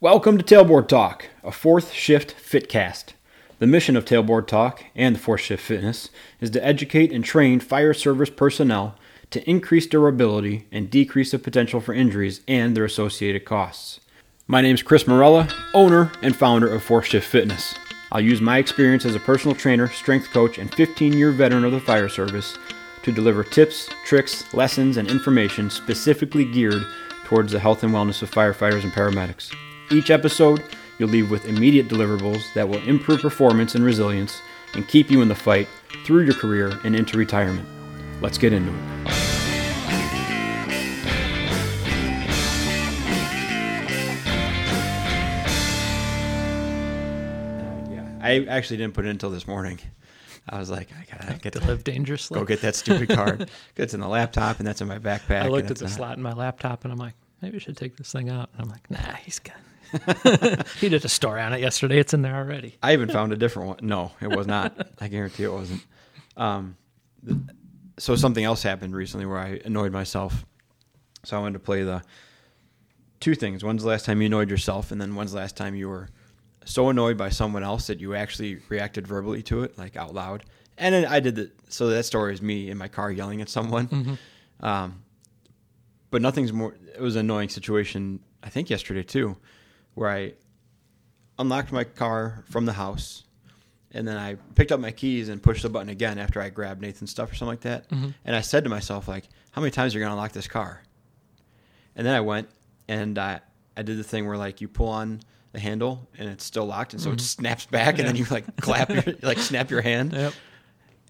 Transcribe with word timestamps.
Welcome 0.00 0.38
to 0.38 0.44
Tailboard 0.44 0.86
Talk, 0.86 1.28
a 1.42 1.50
fourth 1.50 1.90
shift 1.90 2.32
fitcast. 2.36 3.14
The 3.58 3.66
mission 3.66 3.96
of 3.96 4.04
Tailboard 4.04 4.46
Talk 4.46 4.84
and 4.94 5.16
the 5.16 5.18
fourth 5.18 5.40
shift 5.40 5.64
fitness 5.64 6.10
is 6.40 6.50
to 6.50 6.64
educate 6.64 7.10
and 7.10 7.24
train 7.24 7.58
fire 7.58 7.92
service 7.92 8.30
personnel 8.30 8.94
to 9.30 9.50
increase 9.50 9.88
durability 9.88 10.68
and 10.70 10.88
decrease 10.88 11.32
the 11.32 11.38
potential 11.40 11.80
for 11.80 11.94
injuries 11.94 12.42
and 12.46 12.76
their 12.76 12.84
associated 12.84 13.44
costs. 13.44 13.98
My 14.46 14.60
name 14.60 14.76
is 14.76 14.84
Chris 14.84 15.08
Morella, 15.08 15.48
owner 15.74 16.12
and 16.22 16.36
founder 16.36 16.72
of 16.72 16.84
Fourth 16.84 17.06
Shift 17.06 17.26
Fitness. 17.26 17.74
I'll 18.12 18.20
use 18.20 18.40
my 18.40 18.58
experience 18.58 19.04
as 19.04 19.16
a 19.16 19.20
personal 19.20 19.56
trainer, 19.56 19.88
strength 19.88 20.30
coach, 20.30 20.58
and 20.58 20.72
15 20.72 21.14
year 21.14 21.32
veteran 21.32 21.64
of 21.64 21.72
the 21.72 21.80
fire 21.80 22.08
service 22.08 22.56
to 23.02 23.10
deliver 23.10 23.42
tips, 23.42 23.90
tricks, 24.04 24.54
lessons, 24.54 24.96
and 24.96 25.10
information 25.10 25.68
specifically 25.68 26.44
geared 26.44 26.86
towards 27.24 27.50
the 27.50 27.58
health 27.58 27.82
and 27.82 27.92
wellness 27.92 28.22
of 28.22 28.30
firefighters 28.30 28.84
and 28.84 28.92
paramedics. 28.92 29.52
Each 29.90 30.10
episode, 30.10 30.62
you'll 30.98 31.08
leave 31.08 31.30
with 31.30 31.46
immediate 31.46 31.88
deliverables 31.88 32.52
that 32.52 32.68
will 32.68 32.82
improve 32.82 33.22
performance 33.22 33.74
and 33.74 33.82
resilience 33.82 34.42
and 34.74 34.86
keep 34.86 35.10
you 35.10 35.22
in 35.22 35.28
the 35.28 35.34
fight 35.34 35.66
through 36.04 36.24
your 36.24 36.34
career 36.34 36.78
and 36.84 36.94
into 36.94 37.16
retirement. 37.16 37.66
Let's 38.20 38.36
get 38.36 38.52
into 38.52 38.70
it. 38.70 39.08
Uh, 46.28 47.90
yeah, 47.90 48.18
I 48.20 48.44
actually 48.48 48.76
didn't 48.76 48.92
put 48.92 49.06
it 49.06 49.08
until 49.08 49.30
this 49.30 49.46
morning. 49.46 49.78
I 50.50 50.58
was 50.58 50.68
like, 50.70 50.88
I 50.92 51.04
gotta 51.16 51.38
get 51.38 51.54
to 51.54 51.60
live 51.60 51.84
dangerously. 51.84 52.38
go 52.38 52.44
get 52.44 52.60
that 52.60 52.74
stupid 52.74 53.08
card. 53.08 53.50
it's 53.76 53.94
in 53.94 54.00
the 54.00 54.08
laptop 54.08 54.58
and 54.58 54.66
that's 54.66 54.82
in 54.82 54.88
my 54.88 54.98
backpack. 54.98 55.42
I 55.42 55.48
looked 55.48 55.70
at 55.70 55.78
the 55.78 55.84
not- 55.84 55.94
slot 55.94 56.16
in 56.18 56.22
my 56.22 56.32
laptop 56.32 56.84
and 56.84 56.92
I'm 56.92 56.98
like, 56.98 57.14
maybe 57.40 57.56
I 57.56 57.60
should 57.60 57.76
take 57.76 57.96
this 57.96 58.12
thing 58.12 58.28
out. 58.28 58.50
And 58.52 58.62
I'm 58.62 58.68
like, 58.68 58.90
nah, 58.90 59.14
he's 59.14 59.38
good. 59.38 59.54
he 60.80 60.88
did 60.88 61.04
a 61.04 61.08
story 61.08 61.40
on 61.40 61.52
it 61.52 61.60
yesterday. 61.60 61.98
It's 61.98 62.14
in 62.14 62.22
there 62.22 62.36
already. 62.36 62.76
I 62.82 62.92
even 62.92 63.08
found 63.08 63.32
a 63.32 63.36
different 63.36 63.68
one. 63.68 63.78
No, 63.82 64.12
it 64.20 64.28
was 64.28 64.46
not. 64.46 64.88
I 65.00 65.08
guarantee 65.08 65.44
it 65.44 65.52
wasn't. 65.52 65.84
Um, 66.36 66.76
so 67.98 68.16
something 68.16 68.44
else 68.44 68.62
happened 68.62 68.94
recently 68.94 69.26
where 69.26 69.38
I 69.38 69.60
annoyed 69.64 69.92
myself. 69.92 70.44
So 71.24 71.36
I 71.36 71.40
wanted 71.40 71.54
to 71.54 71.58
play 71.60 71.82
the 71.82 72.02
two 73.20 73.34
things. 73.34 73.64
When's 73.64 73.82
the 73.82 73.88
last 73.88 74.04
time 74.04 74.20
you 74.20 74.26
annoyed 74.26 74.50
yourself, 74.50 74.90
and 74.92 75.00
then 75.00 75.14
when's 75.14 75.32
the 75.32 75.38
last 75.38 75.56
time 75.56 75.74
you 75.74 75.88
were 75.88 76.08
so 76.64 76.88
annoyed 76.90 77.16
by 77.16 77.30
someone 77.30 77.62
else 77.64 77.86
that 77.88 77.98
you 77.98 78.14
actually 78.14 78.60
reacted 78.68 79.06
verbally 79.06 79.42
to 79.44 79.62
it, 79.62 79.76
like 79.78 79.96
out 79.96 80.14
loud. 80.14 80.44
And 80.76 80.94
then 80.94 81.06
I 81.06 81.18
did 81.20 81.34
the 81.34 81.50
so 81.68 81.88
that 81.88 82.04
story 82.04 82.32
is 82.32 82.40
me 82.40 82.70
in 82.70 82.78
my 82.78 82.88
car 82.88 83.10
yelling 83.10 83.40
at 83.40 83.48
someone. 83.48 84.18
Um, 84.60 85.02
but 86.10 86.22
nothing's 86.22 86.52
more. 86.52 86.74
It 86.94 87.00
was 87.00 87.16
an 87.16 87.20
annoying 87.20 87.48
situation. 87.48 88.20
I 88.42 88.48
think 88.48 88.70
yesterday 88.70 89.02
too, 89.02 89.36
where 89.98 90.10
I 90.10 90.32
unlocked 91.38 91.72
my 91.72 91.84
car 91.84 92.44
from 92.50 92.66
the 92.66 92.72
house, 92.72 93.24
and 93.92 94.06
then 94.06 94.16
I 94.16 94.36
picked 94.54 94.72
up 94.72 94.80
my 94.80 94.90
keys 94.90 95.28
and 95.28 95.42
pushed 95.42 95.62
the 95.62 95.68
button 95.68 95.88
again 95.88 96.18
after 96.18 96.40
I 96.40 96.50
grabbed 96.50 96.82
Nathan's 96.82 97.10
stuff 97.10 97.32
or 97.32 97.34
something 97.34 97.52
like 97.52 97.60
that. 97.60 97.86
And 97.90 98.36
I 98.36 98.40
said 98.42 98.64
to 98.64 98.70
myself, 98.70 99.08
like, 99.08 99.24
how 99.52 99.60
many 99.60 99.70
times 99.70 99.94
are 99.94 99.98
you 99.98 100.04
gonna 100.04 100.14
unlock 100.14 100.32
this 100.32 100.46
car? 100.48 100.82
And 101.96 102.06
then 102.06 102.14
I 102.14 102.20
went 102.20 102.48
and 102.86 103.18
I 103.18 103.40
I 103.76 103.82
did 103.82 103.98
the 103.98 104.04
thing 104.04 104.26
where 104.26 104.36
like 104.36 104.60
you 104.60 104.68
pull 104.68 104.88
on 104.88 105.20
the 105.52 105.60
handle 105.60 106.08
and 106.18 106.28
it's 106.28 106.44
still 106.44 106.66
locked, 106.66 106.92
and 106.92 107.02
so 107.02 107.12
it 107.12 107.20
snaps 107.20 107.66
back, 107.66 107.98
and 107.98 108.06
then 108.06 108.16
you 108.16 108.24
like 108.30 108.56
clap 108.60 108.90
your 108.90 109.02
like 109.22 109.38
snap 109.38 109.70
your 109.70 109.80
hand. 109.80 110.12
Yep. 110.12 110.32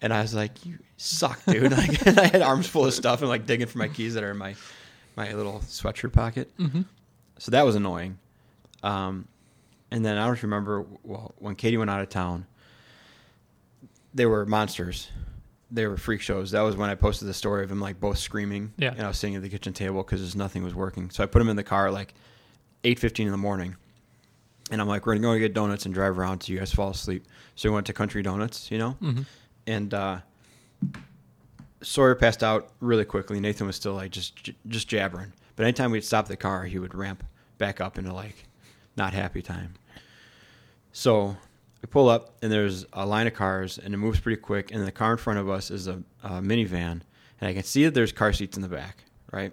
And 0.00 0.12
I 0.12 0.23
was 0.23 0.34
like, 0.34 0.64
"You 0.64 0.78
suck, 0.97 1.45
dude!" 1.45 1.73
Like, 1.77 2.06
and 2.06 2.19
I 2.20 2.27
had 2.27 2.42
arms 2.42 2.67
full 2.69 2.84
of 2.84 2.95
stuff 2.95 3.20
and 3.20 3.28
like 3.28 3.47
digging 3.47 3.67
for 3.67 3.78
my 3.78 3.89
keys 3.89 4.14
that 4.14 4.23
are 4.23 4.30
in 4.30 4.39
my 4.39 4.55
my 5.17 5.33
little 5.33 5.61
sweatshirt 5.61 6.12
pocket. 6.12 6.56
Mm-hmm. 6.58 6.83
So 7.39 7.50
that 7.50 7.64
was 7.64 7.75
annoying. 7.75 8.19
Um, 8.83 9.27
and 9.91 10.05
then 10.05 10.19
I 10.19 10.27
don't 10.27 10.43
remember. 10.43 10.84
Well, 11.03 11.34
when 11.39 11.55
Katie 11.57 11.77
went 11.77 11.91
out 11.91 12.01
of 12.01 12.09
town, 12.09 12.47
they 14.15 14.27
were 14.27 14.45
monsters. 14.47 15.09
They 15.70 15.87
were 15.87 15.97
freak 15.97 16.20
shows. 16.23 16.51
That 16.52 16.63
was 16.63 16.77
when 16.77 16.89
I 16.91 16.95
posted 16.95 17.29
the 17.29 17.35
story 17.35 17.63
of 17.63 17.69
them 17.69 17.80
like 17.80 18.01
both 18.01 18.19
screaming. 18.19 18.73
Yeah. 18.79 18.92
And 18.92 19.02
I 19.02 19.08
was 19.08 19.19
sitting 19.19 19.36
at 19.36 19.42
the 19.42 19.48
kitchen 19.51 19.73
table 19.73 20.02
because 20.02 20.35
nothing 20.35 20.63
was 20.64 20.75
working. 20.75 21.11
So 21.11 21.23
I 21.23 21.27
put 21.27 21.39
them 21.41 21.48
in 21.48 21.57
the 21.57 21.63
car 21.64 21.89
at 21.89 21.92
like 21.92 22.14
eight 22.85 22.98
fifteen 22.98 23.27
in 23.27 23.33
the 23.33 23.39
morning. 23.39 23.77
And 24.70 24.81
I'm 24.81 24.89
like, 24.89 25.07
we're 25.07 25.14
gonna 25.14 25.27
go 25.35 25.39
get 25.39 25.55
donuts 25.55 25.85
and 25.86 25.95
drive 25.95 26.19
around 26.19 26.39
till 26.41 26.55
you 26.55 26.58
guys 26.58 26.73
fall 26.73 26.91
asleep. 26.91 27.25
So 27.55 27.69
we 27.70 27.75
went 27.75 27.86
to 27.86 27.92
Country 27.92 28.23
Donuts, 28.23 28.70
you 28.70 28.79
know, 28.79 28.97
Mm-hmm. 29.02 29.23
and 29.67 29.95
uh, 29.95 30.19
Sawyer 31.83 32.14
passed 32.14 32.42
out 32.42 32.70
really 32.81 33.05
quickly. 33.05 33.39
Nathan 33.41 33.67
was 33.67 33.77
still 33.77 33.95
like 33.95 34.11
just 34.11 34.51
just 34.67 34.89
jabbering. 34.89 35.33
But 35.57 35.64
anytime 35.64 35.91
we'd 35.91 36.05
stop 36.05 36.29
the 36.29 36.36
car, 36.36 36.64
he 36.64 36.79
would 36.79 36.95
ramp 36.95 37.25
back 37.58 37.81
up 37.81 37.98
into 37.98 38.13
like 38.13 38.45
not 38.98 39.14
happy 39.14 39.41
time. 39.41 39.75
So 40.92 41.36
we 41.81 41.86
pull 41.89 42.09
up, 42.09 42.36
and 42.42 42.51
there's 42.53 42.85
a 42.92 43.07
line 43.07 43.27
of 43.27 43.35
cars, 43.35 43.79
and 43.79 43.95
it 43.95 43.97
moves 43.97 44.20
pretty 44.20 44.41
quick. 44.41 44.70
And 44.73 44.86
the 44.86 44.92
car 44.92 45.13
in 45.13 45.19
front 45.19 45.39
of 45.39 45.48
us 45.48 45.70
is 45.70 45.86
a, 45.86 46.03
a 46.23 46.41
minivan, 46.42 47.01
and 47.41 47.48
I 47.48 47.55
can 47.55 47.63
see 47.63 47.85
that 47.85 47.95
there's 47.95 48.13
car 48.13 48.33
seats 48.33 48.57
in 48.57 48.63
the 48.63 48.69
back, 48.69 49.05
right? 49.33 49.53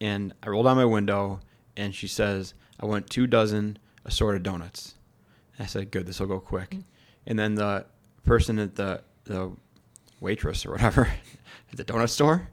And 0.00 0.32
I 0.42 0.48
roll 0.48 0.62
down 0.64 0.76
my 0.76 0.84
window, 0.84 1.40
and 1.76 1.94
she 1.94 2.08
says, 2.08 2.54
"I 2.80 2.86
want 2.86 3.08
two 3.10 3.26
dozen 3.26 3.78
assorted 4.04 4.42
donuts." 4.42 4.94
And 5.56 5.64
I 5.64 5.68
said, 5.68 5.90
"Good, 5.90 6.06
this 6.06 6.18
will 6.20 6.26
go 6.26 6.40
quick." 6.40 6.76
And 7.26 7.38
then 7.38 7.54
the 7.54 7.84
person 8.24 8.58
at 8.58 8.74
the 8.74 9.02
the 9.24 9.52
waitress 10.20 10.64
or 10.64 10.70
whatever 10.72 11.02
at 11.70 11.76
the 11.76 11.84
donut 11.84 12.08
store, 12.08 12.48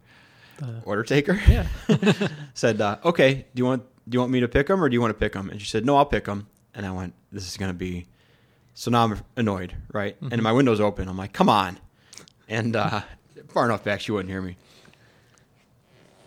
The- 0.58 0.82
order 0.86 1.04
taker, 1.04 1.40
yeah. 1.48 1.68
said, 2.54 2.82
uh, 2.82 2.98
"Okay, 3.06 3.34
do 3.56 3.62
you 3.62 3.66
want 3.66 3.84
do 4.08 4.16
you 4.16 4.20
want 4.20 4.32
me 4.32 4.40
to 4.42 4.48
pick 4.48 4.68
them 4.68 4.84
or 4.84 4.90
do 4.90 4.94
you 4.94 5.02
want 5.02 5.12
to 5.12 5.20
pick 5.20 5.34
them?" 5.34 5.50
And 5.50 5.62
she 5.62 5.68
said, 5.68 5.86
"No, 5.86 5.98
I'll 5.98 6.06
pick 6.06 6.26
them." 6.26 6.48
And 6.74 6.86
I 6.86 6.92
went, 6.92 7.14
"This 7.32 7.48
is 7.48 7.58
gonna 7.58 7.74
be." 7.74 8.08
So 8.74 8.90
now 8.92 9.04
I'm 9.04 9.22
annoyed, 9.36 9.76
right? 9.94 10.18
And 10.32 10.42
my 10.42 10.52
window's 10.52 10.80
open. 10.80 11.08
I'm 11.08 11.18
like, 11.18 11.34
"Come 11.34 11.50
on!" 11.50 11.80
And 12.50 12.76
uh, 12.76 13.02
far 13.50 13.66
enough 13.66 13.84
back, 13.84 14.02
she 14.02 14.12
wouldn't 14.12 14.30
hear 14.30 14.42
me. 14.42 14.58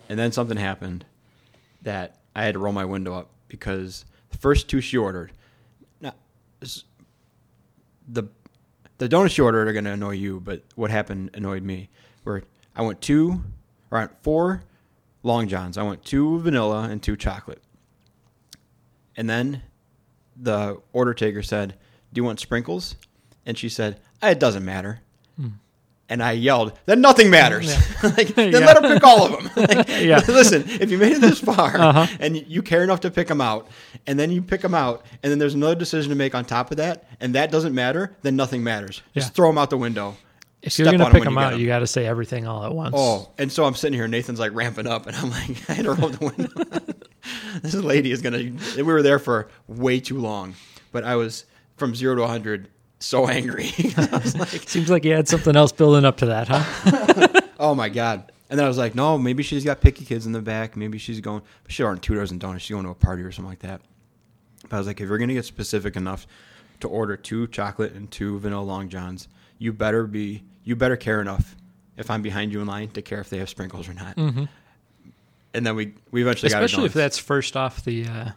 And 0.09 0.19
then 0.19 0.32
something 0.32 0.56
happened 0.56 1.04
that 1.82 2.16
I 2.34 2.44
had 2.44 2.54
to 2.54 2.59
roll 2.59 2.72
my 2.72 2.84
window 2.84 3.15
up 3.15 3.31
because 3.48 4.04
the 4.31 4.38
first 4.38 4.69
two 4.69 4.81
she 4.81 4.97
ordered, 4.97 5.32
now, 6.00 6.15
the 8.09 8.28
the 8.98 9.09
donuts 9.09 9.34
she 9.34 9.42
ordered 9.42 9.69
are 9.69 9.72
going 9.72 9.84
to 9.84 9.91
annoy 9.91 10.12
you, 10.12 10.41
but 10.41 10.62
what 10.75 10.91
happened 10.91 11.31
annoyed 11.34 11.62
me. 11.62 11.91
Where 12.25 12.42
I 12.75 12.82
went 12.82 13.00
two, 13.00 13.44
or 13.91 13.98
I 13.98 14.00
want 14.03 14.22
four 14.22 14.62
long 15.22 15.48
johns. 15.48 15.76
I 15.76 15.82
went 15.82 16.04
two 16.04 16.41
vanilla 16.41 16.84
and 16.84 17.03
two 17.03 17.16
chocolate. 17.16 17.62
And 19.16 19.28
then 19.31 19.62
the 20.37 20.81
order 20.93 21.15
taker 21.15 21.43
said, 21.43 21.75
"Do 22.12 22.19
you 22.21 22.25
want 22.25 22.41
sprinkles?" 22.41 22.97
And 23.47 23.56
she 23.56 23.69
said, 23.69 24.00
"It 24.22 24.38
doesn't 24.41 24.65
matter." 24.65 25.00
And 26.09 26.22
I 26.22 26.32
yelled, 26.32 26.72
"Then 26.87 27.00
nothing 27.00 27.31
matters. 27.31 27.66
like, 28.04 28.28
then 28.37 28.53
Yeah. 28.53 28.59
let 28.60 28.77
her 28.81 28.94
pick 28.94 29.03
all 29.03 29.25
of 29.27 29.32
them." 29.32 29.50
Like, 29.77 29.88
Yeah. 29.88 30.21
Listen, 30.28 30.62
if 30.69 30.88
you 30.93 30.99
made 30.99 31.15
it 31.15 31.21
this 31.21 31.41
far 31.41 31.77
Uh-huh. 31.77 32.06
and 32.21 32.37
you 32.37 32.62
care 32.62 32.84
enough 32.84 33.00
to 33.00 33.10
pick 33.10 33.27
them 33.27 33.41
out, 33.41 33.66
and 34.06 34.16
then 34.16 34.31
you 34.31 34.41
pick 34.41 34.60
them 34.60 34.72
out, 34.72 35.04
and 35.25 35.33
then 35.33 35.41
there's 35.41 35.54
another 35.54 35.75
decision 35.75 36.10
to 36.10 36.15
make 36.15 36.33
on 36.33 36.44
top 36.44 36.71
of 36.71 36.77
that, 36.77 37.09
and 37.21 37.34
that 37.34 37.50
doesn't 37.50 37.75
matter, 37.75 38.16
then 38.22 38.37
nothing 38.37 38.62
matters. 38.62 39.03
Just 39.16 39.34
throw 39.34 39.48
them 39.48 39.59
out 39.59 39.69
the 39.71 39.77
window. 39.78 40.16
If 40.62 40.78
you're 40.78 40.93
gonna 40.93 41.10
pick 41.10 41.25
them 41.25 41.38
out, 41.38 41.54
'em. 41.54 41.60
you 41.60 41.66
got 41.66 41.81
to 41.81 41.87
say 41.88 42.06
everything 42.06 42.47
all 42.47 42.65
at 42.65 42.72
once. 42.72 42.94
Oh, 42.97 43.28
and 43.37 43.50
so 43.50 43.65
I'm 43.65 43.75
sitting 43.75 43.98
here, 43.98 44.06
Nathan's 44.06 44.38
like 44.38 44.53
ramping 44.54 44.87
up, 44.87 45.09
and 45.09 45.16
I'm 45.16 45.31
like, 45.31 45.69
I 45.69 45.72
had 45.75 45.84
to 45.87 45.93
roll 45.93 46.10
the 46.10 46.25
window. 46.25 46.94
this 47.62 47.75
lady 47.75 48.10
is 48.12 48.22
gonna. 48.22 48.53
We 48.76 48.82
were 48.82 49.03
there 49.03 49.19
for 49.19 49.48
way 49.66 50.00
too 50.00 50.19
long, 50.19 50.54
but 50.92 51.04
I 51.04 51.16
was 51.16 51.44
from 51.76 51.94
zero 51.94 52.14
to 52.14 52.22
100 52.22 52.69
so 52.98 53.28
angry. 53.28 53.70
Like, 54.38 54.69
Seems 54.69 54.91
like 54.91 55.04
you 55.04 55.12
had 55.12 55.28
something 55.28 55.56
else 55.56 55.72
building 55.72 56.04
up 56.04 56.16
to 56.19 56.26
that, 56.26 56.48
huh? 56.48 57.41
oh 57.59 57.75
my 57.75 57.88
god. 57.88 58.32
And 58.48 58.59
then 58.59 58.65
I 58.65 58.69
was 58.69 58.78
like, 58.78 58.94
no, 58.94 59.19
maybe 59.19 59.42
she's 59.42 59.65
got 59.65 59.81
picky 59.81 60.04
kids 60.04 60.25
in 60.25 60.32
the 60.32 60.41
back. 60.41 60.76
Maybe 60.76 60.98
she's 60.98 61.20
going. 61.20 61.42
But 61.65 61.72
she 61.72 61.82
ordered 61.82 62.03
two 62.03 62.15
dozen 62.15 62.38
donuts. 62.38 62.62
She's 62.65 62.75
going 62.75 62.84
to 62.84 62.91
a 62.91 62.94
party 62.94 63.22
or 63.22 63.32
something 63.32 63.50
like 63.50 63.59
that. 63.60 63.81
But 64.69 64.76
I 64.76 64.78
was 64.78 64.86
like, 64.86 65.00
if 65.00 65.09
you're 65.09 65.18
gonna 65.18 65.34
get 65.34 65.45
specific 65.45 65.97
enough 65.97 66.27
to 66.80 66.89
order 66.89 67.16
two 67.16 67.47
chocolate 67.48 67.92
and 67.92 68.10
two 68.10 68.39
vanilla 68.39 68.62
long 68.62 68.89
johns, 68.89 69.28
you 69.59 69.72
better 69.72 70.06
be. 70.06 70.45
You 70.65 70.74
better 70.74 70.97
care 70.97 71.21
enough 71.21 71.54
if 71.97 72.10
I'm 72.10 72.22
behind 72.22 72.53
you 72.53 72.60
in 72.60 72.66
line 72.66 72.89
to 72.91 73.03
care 73.03 73.21
if 73.21 73.30
they 73.30 73.39
have 73.39 73.48
sprinkles 73.48 73.89
or 73.89 73.95
not. 73.95 74.16
Mm-hmm. 74.16 74.45
And 75.56 75.66
then 75.66 75.74
we 75.74 75.94
we 76.10 76.22
eventually 76.22 76.48
Especially 76.48 76.84
if 76.84 76.92
that's 76.92 77.18
first 77.18 77.56
off 77.56 77.84
the. 77.84 78.06
Uh, 78.06 78.30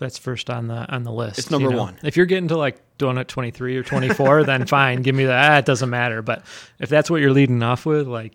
that's 0.00 0.16
first 0.16 0.48
on 0.48 0.66
the 0.66 0.92
on 0.92 1.04
the 1.04 1.12
list. 1.12 1.38
It's 1.38 1.50
number 1.50 1.68
you 1.68 1.76
know? 1.76 1.82
one. 1.82 1.98
If 2.02 2.16
you're 2.16 2.26
getting 2.26 2.48
to 2.48 2.56
like 2.56 2.80
donut 2.98 3.26
23 3.28 3.76
or 3.76 3.82
24, 3.82 4.44
then 4.44 4.66
fine, 4.66 5.02
give 5.02 5.14
me 5.14 5.26
that. 5.26 5.52
Ah, 5.52 5.58
it 5.58 5.66
doesn't 5.66 5.90
matter. 5.90 6.22
But 6.22 6.44
if 6.78 6.88
that's 6.88 7.10
what 7.10 7.20
you're 7.20 7.32
leading 7.32 7.62
off 7.62 7.84
with, 7.84 8.08
like, 8.08 8.32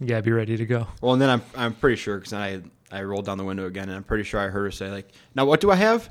yeah, 0.00 0.20
be 0.22 0.32
ready 0.32 0.56
to 0.56 0.66
go. 0.66 0.88
Well, 1.00 1.12
and 1.12 1.22
then 1.22 1.28
I'm 1.30 1.42
I'm 1.54 1.74
pretty 1.74 1.96
sure 1.96 2.16
because 2.16 2.32
I 2.32 2.62
I 2.90 3.02
rolled 3.02 3.26
down 3.26 3.38
the 3.38 3.44
window 3.44 3.66
again, 3.66 3.88
and 3.88 3.96
I'm 3.96 4.04
pretty 4.04 4.24
sure 4.24 4.40
I 4.40 4.48
heard 4.48 4.64
her 4.64 4.70
say 4.70 4.90
like, 4.90 5.10
"Now 5.34 5.44
what 5.44 5.60
do 5.60 5.70
I 5.70 5.76
have?" 5.76 6.10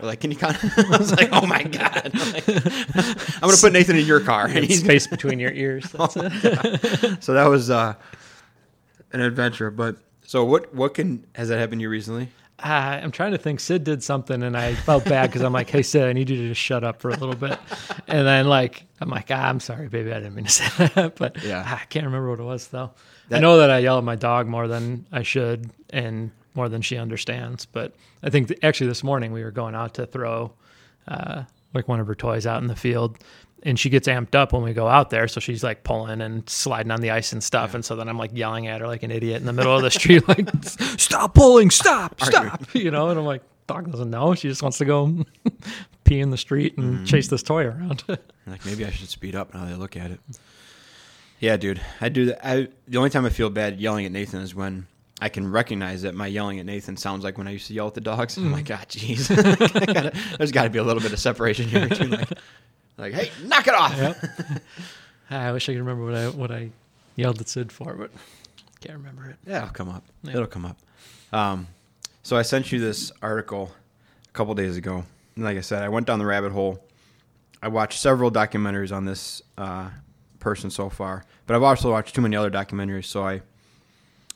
Or 0.00 0.06
like, 0.06 0.20
can 0.20 0.30
you 0.30 0.36
kind 0.36 0.54
of? 0.54 0.78
I 0.92 0.98
was 0.98 1.10
like, 1.12 1.30
"Oh 1.32 1.46
my 1.46 1.62
god!" 1.62 2.10
I'm, 2.14 2.32
like, 2.32 2.48
I'm 3.36 3.40
gonna 3.40 3.56
put 3.56 3.72
Nathan 3.72 3.96
in 3.96 4.06
your 4.06 4.20
car, 4.20 4.46
and 4.46 4.64
he's 4.64 4.80
Space 4.80 5.06
between 5.06 5.40
your 5.40 5.52
ears. 5.52 5.90
That's 5.92 6.16
it. 6.16 7.22
so 7.22 7.32
that 7.32 7.46
was 7.46 7.70
uh, 7.70 7.94
an 9.12 9.20
adventure. 9.20 9.70
But 9.70 9.96
so 10.32 10.44
what 10.46 10.74
what 10.74 10.94
can 10.94 11.26
has 11.34 11.48
that 11.50 11.58
happened 11.58 11.80
to 11.80 11.82
you 11.82 11.90
recently? 11.90 12.28
ah, 12.64 12.92
I'm 12.92 13.10
trying 13.10 13.32
to 13.32 13.38
think. 13.38 13.58
Sid 13.60 13.82
did 13.84 14.02
something, 14.04 14.40
and 14.42 14.56
I 14.56 14.74
felt 14.76 15.04
bad 15.04 15.26
because 15.28 15.42
I'm 15.42 15.52
like, 15.52 15.68
"Hey, 15.68 15.82
Sid, 15.82 16.04
I 16.04 16.12
need 16.12 16.30
you 16.30 16.36
to 16.36 16.48
just 16.48 16.60
shut 16.60 16.84
up 16.84 17.00
for 17.00 17.10
a 17.10 17.16
little 17.16 17.34
bit." 17.34 17.58
And 18.06 18.26
then 18.26 18.46
like, 18.46 18.84
I'm 19.00 19.08
like, 19.10 19.26
ah, 19.30 19.48
"I'm 19.48 19.60
sorry, 19.60 19.88
baby, 19.88 20.10
I 20.12 20.20
didn't 20.20 20.34
mean 20.36 20.44
to 20.46 20.50
say 20.50 20.86
that." 20.94 21.16
But 21.16 21.42
Yeah. 21.44 21.64
ah, 21.66 21.80
I 21.82 21.84
can't 21.86 22.06
remember 22.06 22.30
what 22.30 22.40
it 22.40 22.44
was 22.44 22.68
though. 22.68 22.92
I 23.30 23.40
know 23.40 23.56
that 23.58 23.70
I 23.70 23.78
yell 23.78 23.98
at 23.98 24.04
my 24.04 24.16
dog 24.16 24.46
more 24.46 24.68
than 24.68 25.06
I 25.12 25.22
should, 25.22 25.70
and 25.90 26.30
more 26.54 26.68
than 26.68 26.82
she 26.82 26.96
understands. 26.98 27.66
But 27.66 27.94
I 28.22 28.30
think 28.30 28.48
th- 28.48 28.60
actually 28.62 28.88
this 28.88 29.02
morning 29.02 29.32
we 29.32 29.42
were 29.44 29.50
going 29.50 29.74
out 29.74 29.94
to 29.94 30.06
throw 30.06 30.52
uh, 31.08 31.42
like 31.74 31.88
one 31.88 31.98
of 32.00 32.06
her 32.06 32.14
toys 32.14 32.46
out 32.46 32.62
in 32.62 32.68
the 32.68 32.76
field. 32.76 33.18
And 33.64 33.78
she 33.78 33.90
gets 33.90 34.08
amped 34.08 34.34
up 34.34 34.52
when 34.52 34.62
we 34.62 34.72
go 34.72 34.88
out 34.88 35.10
there, 35.10 35.28
so 35.28 35.38
she's 35.38 35.62
like 35.62 35.84
pulling 35.84 36.20
and 36.20 36.48
sliding 36.48 36.90
on 36.90 37.00
the 37.00 37.10
ice 37.10 37.32
and 37.32 37.42
stuff. 37.42 37.74
And 37.74 37.84
so 37.84 37.94
then 37.94 38.08
I'm 38.08 38.18
like 38.18 38.32
yelling 38.34 38.66
at 38.66 38.80
her 38.80 38.88
like 38.88 39.04
an 39.04 39.12
idiot 39.12 39.40
in 39.40 39.46
the 39.46 39.52
middle 39.52 39.76
of 39.76 39.82
the 39.82 39.90
street, 39.98 40.26
like 40.26 40.48
"Stop 40.98 41.34
pulling! 41.34 41.70
Stop! 41.70 42.20
Stop!" 42.20 42.62
You 42.74 42.90
know. 42.90 43.08
And 43.08 43.18
I'm 43.18 43.24
like, 43.24 43.42
"Dog 43.68 43.90
doesn't 43.90 44.10
know. 44.10 44.34
She 44.34 44.48
just 44.48 44.62
wants 44.62 44.78
to 44.78 44.84
go 44.84 45.24
pee 46.04 46.20
in 46.20 46.30
the 46.30 46.36
street 46.36 46.76
and 46.76 47.00
mm. 47.00 47.06
chase 47.06 47.28
this 47.28 47.42
toy 47.42 47.66
around." 47.66 48.02
Like 48.46 48.66
maybe 48.66 48.84
I 48.84 48.90
should 48.90 49.08
speed 49.08 49.36
up 49.36 49.54
now 49.54 49.64
that 49.64 49.72
I 49.72 49.76
look 49.76 49.96
at 49.96 50.10
it. 50.10 50.20
Yeah, 51.38 51.56
dude, 51.56 51.80
I 52.00 52.08
do 52.08 52.26
that. 52.26 52.46
I 52.46 52.68
the 52.88 52.98
only 52.98 53.10
time 53.10 53.24
I 53.24 53.30
feel 53.30 53.50
bad 53.50 53.80
yelling 53.80 54.06
at 54.06 54.12
Nathan 54.12 54.40
is 54.40 54.54
when 54.54 54.86
I 55.20 55.28
can 55.28 55.48
recognize 55.48 56.02
that 56.02 56.16
my 56.16 56.26
yelling 56.26 56.58
at 56.58 56.66
Nathan 56.66 56.96
sounds 56.96 57.22
like 57.22 57.38
when 57.38 57.46
I 57.46 57.52
used 57.52 57.68
to 57.68 57.74
yell 57.74 57.86
at 57.86 57.94
the 57.94 58.00
dogs. 58.00 58.36
I'm 58.36 58.50
like, 58.50 58.64
God, 58.64 58.88
jeez, 58.88 59.28
there's 60.36 60.50
got 60.50 60.64
to 60.64 60.70
be 60.70 60.80
a 60.80 60.82
little 60.82 61.00
bit 61.00 61.12
of 61.12 61.20
separation 61.20 61.68
here 61.68 61.88
between 61.88 62.10
like, 62.10 62.28
like, 62.96 63.14
hey, 63.14 63.30
knock 63.44 63.66
it 63.66 63.74
off. 63.74 63.96
Yep. 63.96 64.16
I 65.30 65.52
wish 65.52 65.68
I 65.68 65.72
could 65.72 65.80
remember 65.80 66.04
what 66.04 66.14
I 66.14 66.28
what 66.28 66.50
I 66.50 66.70
yelled 67.16 67.40
at 67.40 67.48
Sid 67.48 67.72
for, 67.72 67.94
but 67.94 68.10
can't 68.80 68.98
remember 68.98 69.28
it. 69.28 69.36
Yeah, 69.46 69.58
it'll 69.58 69.70
come 69.70 69.88
up. 69.88 70.04
Yeah. 70.22 70.32
It'll 70.32 70.46
come 70.46 70.66
up. 70.66 70.76
Um, 71.32 71.68
so 72.22 72.36
I 72.36 72.42
sent 72.42 72.72
you 72.72 72.80
this 72.80 73.12
article 73.22 73.70
a 74.28 74.32
couple 74.32 74.54
days 74.54 74.76
ago. 74.76 75.04
And 75.36 75.44
like 75.44 75.56
I 75.56 75.60
said, 75.60 75.82
I 75.82 75.88
went 75.88 76.06
down 76.06 76.18
the 76.18 76.26
rabbit 76.26 76.52
hole. 76.52 76.84
I 77.62 77.68
watched 77.68 78.00
several 78.00 78.30
documentaries 78.30 78.94
on 78.94 79.04
this 79.04 79.40
uh, 79.56 79.88
person 80.40 80.68
so 80.70 80.88
far, 80.90 81.24
but 81.46 81.54
I've 81.54 81.62
also 81.62 81.92
watched 81.92 82.14
too 82.14 82.20
many 82.20 82.36
other 82.36 82.50
documentaries, 82.50 83.04
so 83.04 83.24
I 83.24 83.42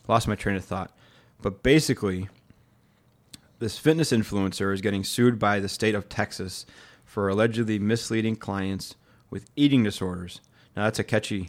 lost 0.07 0.29
my 0.29 0.37
train 0.37 0.55
of 0.55 0.65
thought. 0.65 0.93
But 1.43 1.65
basically, 1.65 2.29
this 3.59 3.79
fitness 3.79 4.13
influencer 4.13 4.73
is 4.73 4.81
getting 4.81 5.03
sued 5.03 5.41
by 5.41 5.59
the 5.59 5.69
state 5.69 5.97
of 5.97 6.09
Texas 6.09 6.67
for 7.17 7.31
allegedly 7.31 7.79
misleading 7.79 8.37
clients 8.37 8.95
with 9.31 9.49
eating 9.57 9.83
disorders. 9.83 10.43
Now, 10.77 10.85
that's 10.85 10.99
a 10.99 11.03
catchy 11.03 11.49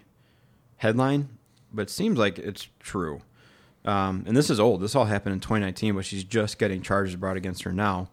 headline, 0.77 1.27
but 1.73 1.81
it 1.81 1.89
seems 1.89 2.17
like 2.17 2.39
it's 2.39 2.69
true. 2.79 3.19
Um, 3.83 4.23
and 4.25 4.37
this 4.37 4.49
is 4.49 4.61
old. 4.61 4.79
This 4.79 4.95
all 4.95 5.03
happened 5.03 5.33
in 5.33 5.41
2019, 5.41 5.95
but 5.95 6.05
she's 6.05 6.23
just 6.23 6.57
getting 6.57 6.81
charges 6.81 7.17
brought 7.17 7.35
against 7.35 7.63
her 7.63 7.73
now. 7.73 8.07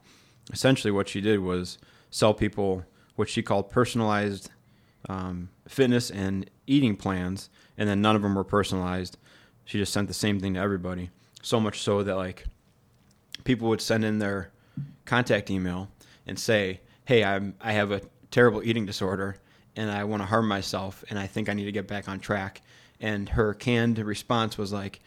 Essentially, 0.52 0.90
what 0.90 1.08
she 1.08 1.20
did 1.20 1.38
was 1.38 1.78
sell 2.10 2.34
people 2.34 2.82
what 3.14 3.28
she 3.28 3.40
called 3.40 3.70
personalized 3.70 4.50
um, 5.08 5.48
fitness 5.68 6.10
and 6.10 6.50
eating 6.66 6.96
plans, 6.96 7.50
and 7.78 7.88
then 7.88 8.02
none 8.02 8.16
of 8.16 8.22
them 8.22 8.34
were 8.34 8.42
personalized. 8.42 9.16
She 9.64 9.78
just 9.78 9.92
sent 9.92 10.08
the 10.08 10.14
same 10.14 10.40
thing 10.40 10.54
to 10.54 10.60
everybody. 10.60 11.10
So 11.40 11.60
much 11.60 11.82
so 11.82 12.02
that 12.02 12.16
like 12.16 12.46
people 13.44 13.68
would 13.68 13.80
send 13.80 14.04
in 14.04 14.18
their 14.18 14.50
contact 15.04 15.52
email 15.52 15.88
and 16.26 16.36
say, 16.36 16.80
"Hey, 17.04 17.24
I'm 17.24 17.54
I 17.60 17.72
have 17.72 17.90
a 17.90 18.00
terrible 18.30 18.62
eating 18.62 18.86
disorder 18.86 19.36
and 19.76 19.90
I 19.90 20.04
want 20.04 20.22
to 20.22 20.26
harm 20.26 20.46
myself 20.48 21.04
and 21.10 21.18
I 21.18 21.26
think 21.26 21.48
I 21.48 21.52
need 21.52 21.64
to 21.64 21.72
get 21.72 21.86
back 21.86 22.08
on 22.08 22.20
track." 22.20 22.62
And 23.00 23.28
her 23.30 23.54
canned 23.54 23.98
response 23.98 24.56
was 24.56 24.72
like, 24.72 25.00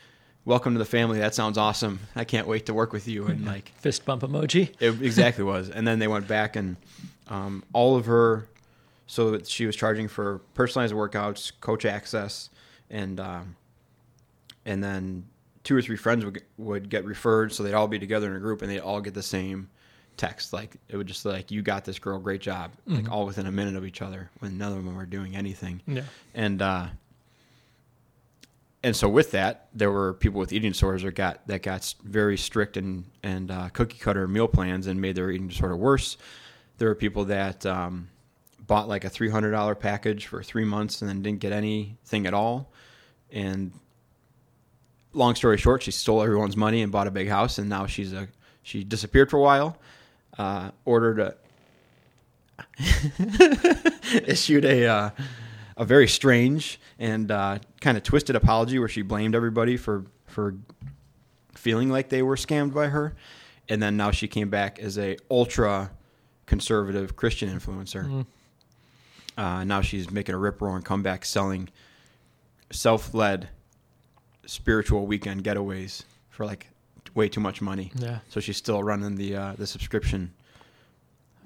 "Welcome 0.45 0.73
to 0.73 0.79
the 0.79 0.85
family. 0.85 1.19
That 1.19 1.33
sounds 1.35 1.57
awesome. 1.57 1.99
I 2.15 2.23
can't 2.23 2.47
wait 2.47 2.65
to 2.67 2.73
work 2.73 2.94
with 2.94 3.07
you." 3.07 3.27
And 3.27 3.45
like 3.45 3.71
Fist 3.79 4.05
bump 4.05 4.23
emoji. 4.23 4.73
it 4.79 5.01
exactly 5.01 5.44
was. 5.44 5.69
And 5.69 5.88
then 5.88 5.99
they 5.99 6.07
went 6.07 6.27
back 6.27 6.55
and 6.55 6.77
um, 7.29 7.63
all 7.73 7.95
of 7.95 8.05
her, 8.05 8.47
so 9.07 9.31
that 9.31 9.47
she 9.47 9.65
was 9.65 9.75
charging 9.75 10.07
for 10.07 10.39
personalized 10.53 10.93
workouts, 10.93 11.51
coach 11.61 11.85
access, 11.85 12.50
and 12.89 13.19
um, 13.19 13.55
and 14.65 14.83
then 14.83 15.25
two 15.63 15.75
or 15.75 15.81
three 15.81 15.97
friends 15.97 16.23
would 16.25 16.43
would 16.57 16.89
get 16.89 17.05
referred, 17.05 17.53
so 17.53 17.63
they'd 17.63 17.73
all 17.73 17.88
be 17.88 18.00
together 18.00 18.29
in 18.29 18.35
a 18.38 18.39
group 18.39 18.61
and 18.61 18.69
they'd 18.69 18.79
all 18.79 19.01
get 19.01 19.13
the 19.13 19.23
same 19.23 19.69
text. 20.17 20.51
Like 20.53 20.75
it 20.89 20.97
would 20.97 21.07
just 21.07 21.25
like, 21.25 21.51
"You 21.51 21.61
got 21.61 21.85
this, 21.85 21.99
girl. 21.99 22.19
Great 22.19 22.41
job!" 22.41 22.71
Like 22.85 23.09
all 23.11 23.25
within 23.25 23.45
a 23.45 23.51
minute 23.51 23.75
of 23.75 23.85
each 23.85 24.01
other, 24.01 24.29
when 24.39 24.57
none 24.57 24.71
of 24.77 24.83
them 24.83 24.95
were 24.95 25.05
doing 25.05 25.35
anything 25.35 25.81
Yeah. 25.87 26.01
and 26.33 26.61
uh, 26.61 26.87
and 28.83 28.95
so 28.95 29.09
with 29.09 29.31
that, 29.31 29.67
there 29.73 29.91
were 29.91 30.13
people 30.13 30.39
with 30.39 30.53
eating 30.53 30.71
disorders 30.71 31.01
that 31.03 31.11
got 31.15 31.45
that 31.47 31.61
got 31.63 31.93
very 32.03 32.37
strict 32.37 32.77
and 32.77 33.05
and 33.23 33.49
uh, 33.51 33.69
cookie 33.69 33.97
cutter 33.97 34.27
meal 34.27 34.47
plans 34.47 34.87
and 34.87 35.01
made 35.01 35.15
their 35.15 35.31
eating 35.31 35.47
disorder 35.47 35.75
worse. 35.75 36.17
There 36.77 36.87
were 36.87 36.95
people 36.95 37.25
that 37.25 37.65
um, 37.65 38.09
bought 38.65 38.87
like 38.87 39.03
a 39.03 39.09
three 39.09 39.29
hundred 39.29 39.51
dollar 39.51 39.75
package 39.75 40.27
for 40.27 40.43
three 40.43 40.65
months 40.65 41.01
and 41.01 41.09
then 41.09 41.21
didn't 41.23 41.39
get 41.39 41.51
anything 41.53 42.27
at 42.27 42.33
all. 42.33 42.71
And 43.31 43.71
long 45.13 45.35
story 45.35 45.57
short, 45.57 45.81
she 45.83 45.91
stole 45.91 46.21
everyone's 46.21 46.55
money 46.55 46.81
and 46.83 46.91
bought 46.91 47.07
a 47.07 47.11
big 47.11 47.27
house, 47.29 47.57
and 47.57 47.67
now 47.67 47.87
she's 47.87 48.13
a 48.13 48.27
she 48.61 48.83
disappeared 48.83 49.29
for 49.31 49.37
a 49.37 49.41
while. 49.41 49.77
Uh, 50.38 50.72
ordered 50.86 51.19
a 51.19 51.36
issued 54.28 54.66
a 54.66 54.86
uh, 54.86 55.10
a 55.75 55.86
very 55.86 56.07
strange 56.07 56.80
and 57.00 57.31
uh, 57.31 57.60
kind 57.81 57.98
of 57.98 58.04
twisted 58.04 58.36
apology 58.36 58.80
where 58.80 58.88
she 58.88 59.01
blamed 59.01 59.36
everybody 59.36 59.78
for 59.78 60.06
for 60.25 60.56
feeling 61.54 61.89
like 61.89 62.10
they 62.10 62.22
were 62.22 62.36
scammed 62.36 62.74
by 62.74 62.88
her, 62.88 63.16
and 63.68 63.81
then 63.81 63.98
now 63.98 64.12
she 64.12 64.28
came 64.28 64.50
back 64.50 64.80
as 64.80 64.98
a 64.98 65.18
ultra 65.30 65.92
conservative 66.45 67.16
Christian 67.16 67.50
influencer. 67.50 68.25
Uh, 69.38 69.63
now 69.63 69.81
she's 69.81 70.10
making 70.10 70.34
a 70.34 70.38
rip 70.38 70.62
roaring 70.62 70.81
comeback, 70.84 71.25
selling 71.25 71.69
self 72.72 73.13
led 73.13 73.50
spiritual 74.45 75.06
weekend 75.06 75.44
getaways 75.44 76.04
for 76.30 76.45
like 76.45 76.68
way 77.17 77.27
too 77.27 77.41
much 77.41 77.61
money. 77.61 77.91
Yeah. 77.95 78.19
So 78.29 78.39
she's 78.39 78.55
still 78.57 78.81
running 78.83 79.15
the 79.15 79.35
uh, 79.35 79.53
the 79.57 79.67
subscription 79.67 80.31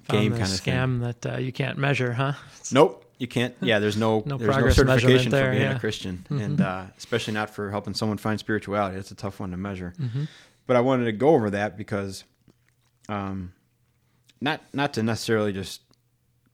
Found 0.04 0.20
game 0.22 0.32
kind 0.32 0.42
of 0.44 0.48
thing. 0.60 0.74
scam 0.74 1.00
that 1.00 1.34
uh, 1.34 1.38
you 1.38 1.50
can't 1.52 1.78
measure, 1.78 2.12
huh? 2.12 2.34
Nope, 2.70 3.04
you 3.18 3.26
can't. 3.26 3.54
Yeah, 3.60 3.78
there's 3.78 3.96
no, 3.96 4.22
No 4.26 4.36
there's 4.36 4.56
no 4.56 4.70
certification 4.70 5.30
there, 5.30 5.46
for 5.46 5.50
being 5.52 5.62
yeah. 5.62 5.76
a 5.76 5.80
Christian, 5.80 6.26
Mhm. 6.30 6.42
and 6.44 6.60
uh, 6.60 6.84
especially 6.98 7.34
not 7.34 7.50
for 7.50 7.70
helping 7.70 7.94
someone 7.94 8.18
find 8.18 8.38
spirituality. 8.38 8.96
That's 8.96 9.10
a 9.10 9.16
tough 9.16 9.40
one 9.40 9.50
to 9.52 9.56
measure. 9.56 9.94
Mm-hmm. 10.00 10.24
But 10.66 10.76
I 10.76 10.80
wanted 10.80 11.06
to 11.06 11.12
go 11.12 11.30
over 11.30 11.50
that 11.50 11.76
because, 11.76 12.24
um, 13.08 13.52
not 14.40 14.60
not 14.72 14.92
to 14.94 15.02
necessarily 15.02 15.52
just 15.52 15.80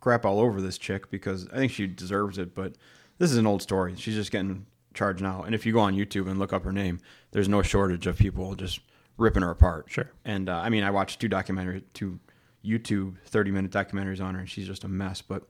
crap 0.01 0.25
all 0.25 0.39
over 0.41 0.61
this 0.61 0.79
chick 0.79 1.11
because 1.11 1.49
I 1.53 1.57
think 1.57 1.73
she 1.73 1.87
deserves 1.87 2.39
it, 2.39 2.55
but 2.55 2.75
this 3.19 3.31
is 3.33 3.37
an 3.37 3.47
old 3.47 3.63
story. 3.63 3.95
She's 3.97 4.15
just 4.15 4.31
getting 4.31 4.67
charged 4.95 5.23
now, 5.23 5.43
and 5.43 5.55
if 5.55 5.67
you 5.67 5.73
go 5.73 5.81
on 5.81 5.95
YouTube 5.97 6.29
and 6.31 6.39
look 6.39 6.53
up 6.53 6.65
her 6.65 6.73
name, 6.73 7.01
there's 7.33 7.49
no 7.49 7.63
shortage 7.63 8.07
of 8.07 8.17
people 8.19 8.55
just 8.55 8.81
ripping 9.19 9.43
her 9.43 9.51
apart. 9.51 9.87
Sure. 9.89 10.11
And 10.25 10.49
uh, 10.49 10.57
I 10.57 10.71
mean, 10.71 10.85
I 10.85 10.91
watched 10.91 11.21
two 11.21 11.29
documentaries, 11.29 11.83
two 11.93 12.19
YouTube 12.65 13.17
30 13.27 13.51
minute 13.51 13.71
documentaries 13.71 14.23
on 14.23 14.35
her, 14.35 14.41
and 14.41 14.49
she's 14.49 14.67
just 14.67 14.85
a 14.85 14.89
mess. 14.89 15.21
But 15.21 15.43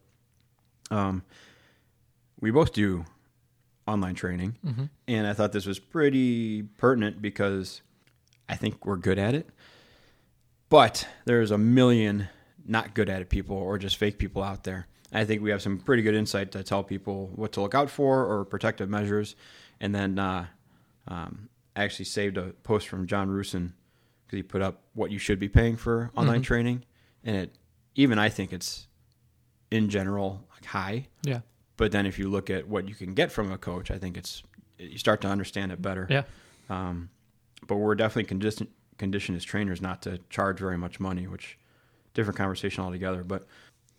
um, 0.90 1.22
we 2.40 2.50
both 2.50 2.72
do 2.72 3.04
online 3.86 4.14
training, 4.14 4.56
Mm-hmm. 4.66 4.84
and 5.06 5.26
I 5.26 5.32
thought 5.32 5.52
this 5.52 5.64
was 5.66 5.78
pretty 5.78 6.62
pertinent 6.62 7.22
because 7.22 7.80
I 8.48 8.54
think 8.56 8.84
we're 8.84 8.96
good 8.96 9.18
at 9.18 9.34
it. 9.34 9.48
But 10.68 11.06
there's 11.24 11.50
a 11.50 11.56
million 11.58 12.28
not 12.66 12.94
good 12.94 13.08
at 13.08 13.22
it 13.22 13.30
people 13.30 13.56
or 13.56 13.78
just 13.78 13.96
fake 13.96 14.18
people 14.18 14.42
out 14.42 14.64
there. 14.64 14.86
I 15.10 15.24
think 15.24 15.40
we 15.40 15.48
have 15.50 15.62
some 15.62 15.78
pretty 15.78 16.02
good 16.02 16.14
insight 16.14 16.52
to 16.52 16.62
tell 16.62 16.84
people 16.84 17.30
what 17.34 17.52
to 17.52 17.62
look 17.62 17.74
out 17.74 17.88
for 17.88 18.26
or 18.26 18.44
protective 18.44 18.90
measures. 18.90 19.36
And 19.80 19.94
then 19.94 20.18
uh, 20.18 20.44
um, 21.06 21.48
I 21.78 21.84
actually 21.84 22.06
saved 22.06 22.36
a 22.36 22.52
post 22.64 22.88
from 22.88 23.06
John 23.06 23.28
Rusin 23.28 23.72
because 24.26 24.36
he 24.38 24.42
put 24.42 24.62
up 24.62 24.82
what 24.94 25.10
you 25.12 25.18
should 25.18 25.38
be 25.38 25.48
paying 25.48 25.76
for 25.76 26.10
online 26.16 26.40
Mhm. 26.40 26.44
training, 26.44 26.84
and 27.22 27.36
it 27.36 27.56
even 27.94 28.18
I 28.18 28.28
think 28.28 28.52
it's 28.52 28.88
in 29.70 29.88
general 29.88 30.46
like 30.50 30.64
high. 30.64 31.06
Yeah. 31.22 31.40
But 31.76 31.92
then 31.92 32.04
if 32.04 32.18
you 32.18 32.28
look 32.28 32.50
at 32.50 32.66
what 32.66 32.88
you 32.88 32.94
can 32.96 33.14
get 33.14 33.30
from 33.30 33.52
a 33.52 33.58
coach, 33.58 33.90
I 33.92 33.98
think 33.98 34.16
it's 34.16 34.42
you 34.78 34.98
start 34.98 35.20
to 35.20 35.28
understand 35.28 35.70
it 35.70 35.80
better. 35.80 36.06
Yeah. 36.10 36.24
Um, 36.68 37.10
but 37.66 37.76
we're 37.76 37.94
definitely 37.94 38.24
conditioned 38.28 38.70
conditioned 38.98 39.36
as 39.36 39.44
trainers 39.44 39.80
not 39.80 40.02
to 40.02 40.18
charge 40.30 40.58
very 40.58 40.76
much 40.76 40.98
money, 40.98 41.28
which 41.28 41.56
different 42.14 42.36
conversation 42.36 42.82
altogether. 42.82 43.22
But 43.22 43.46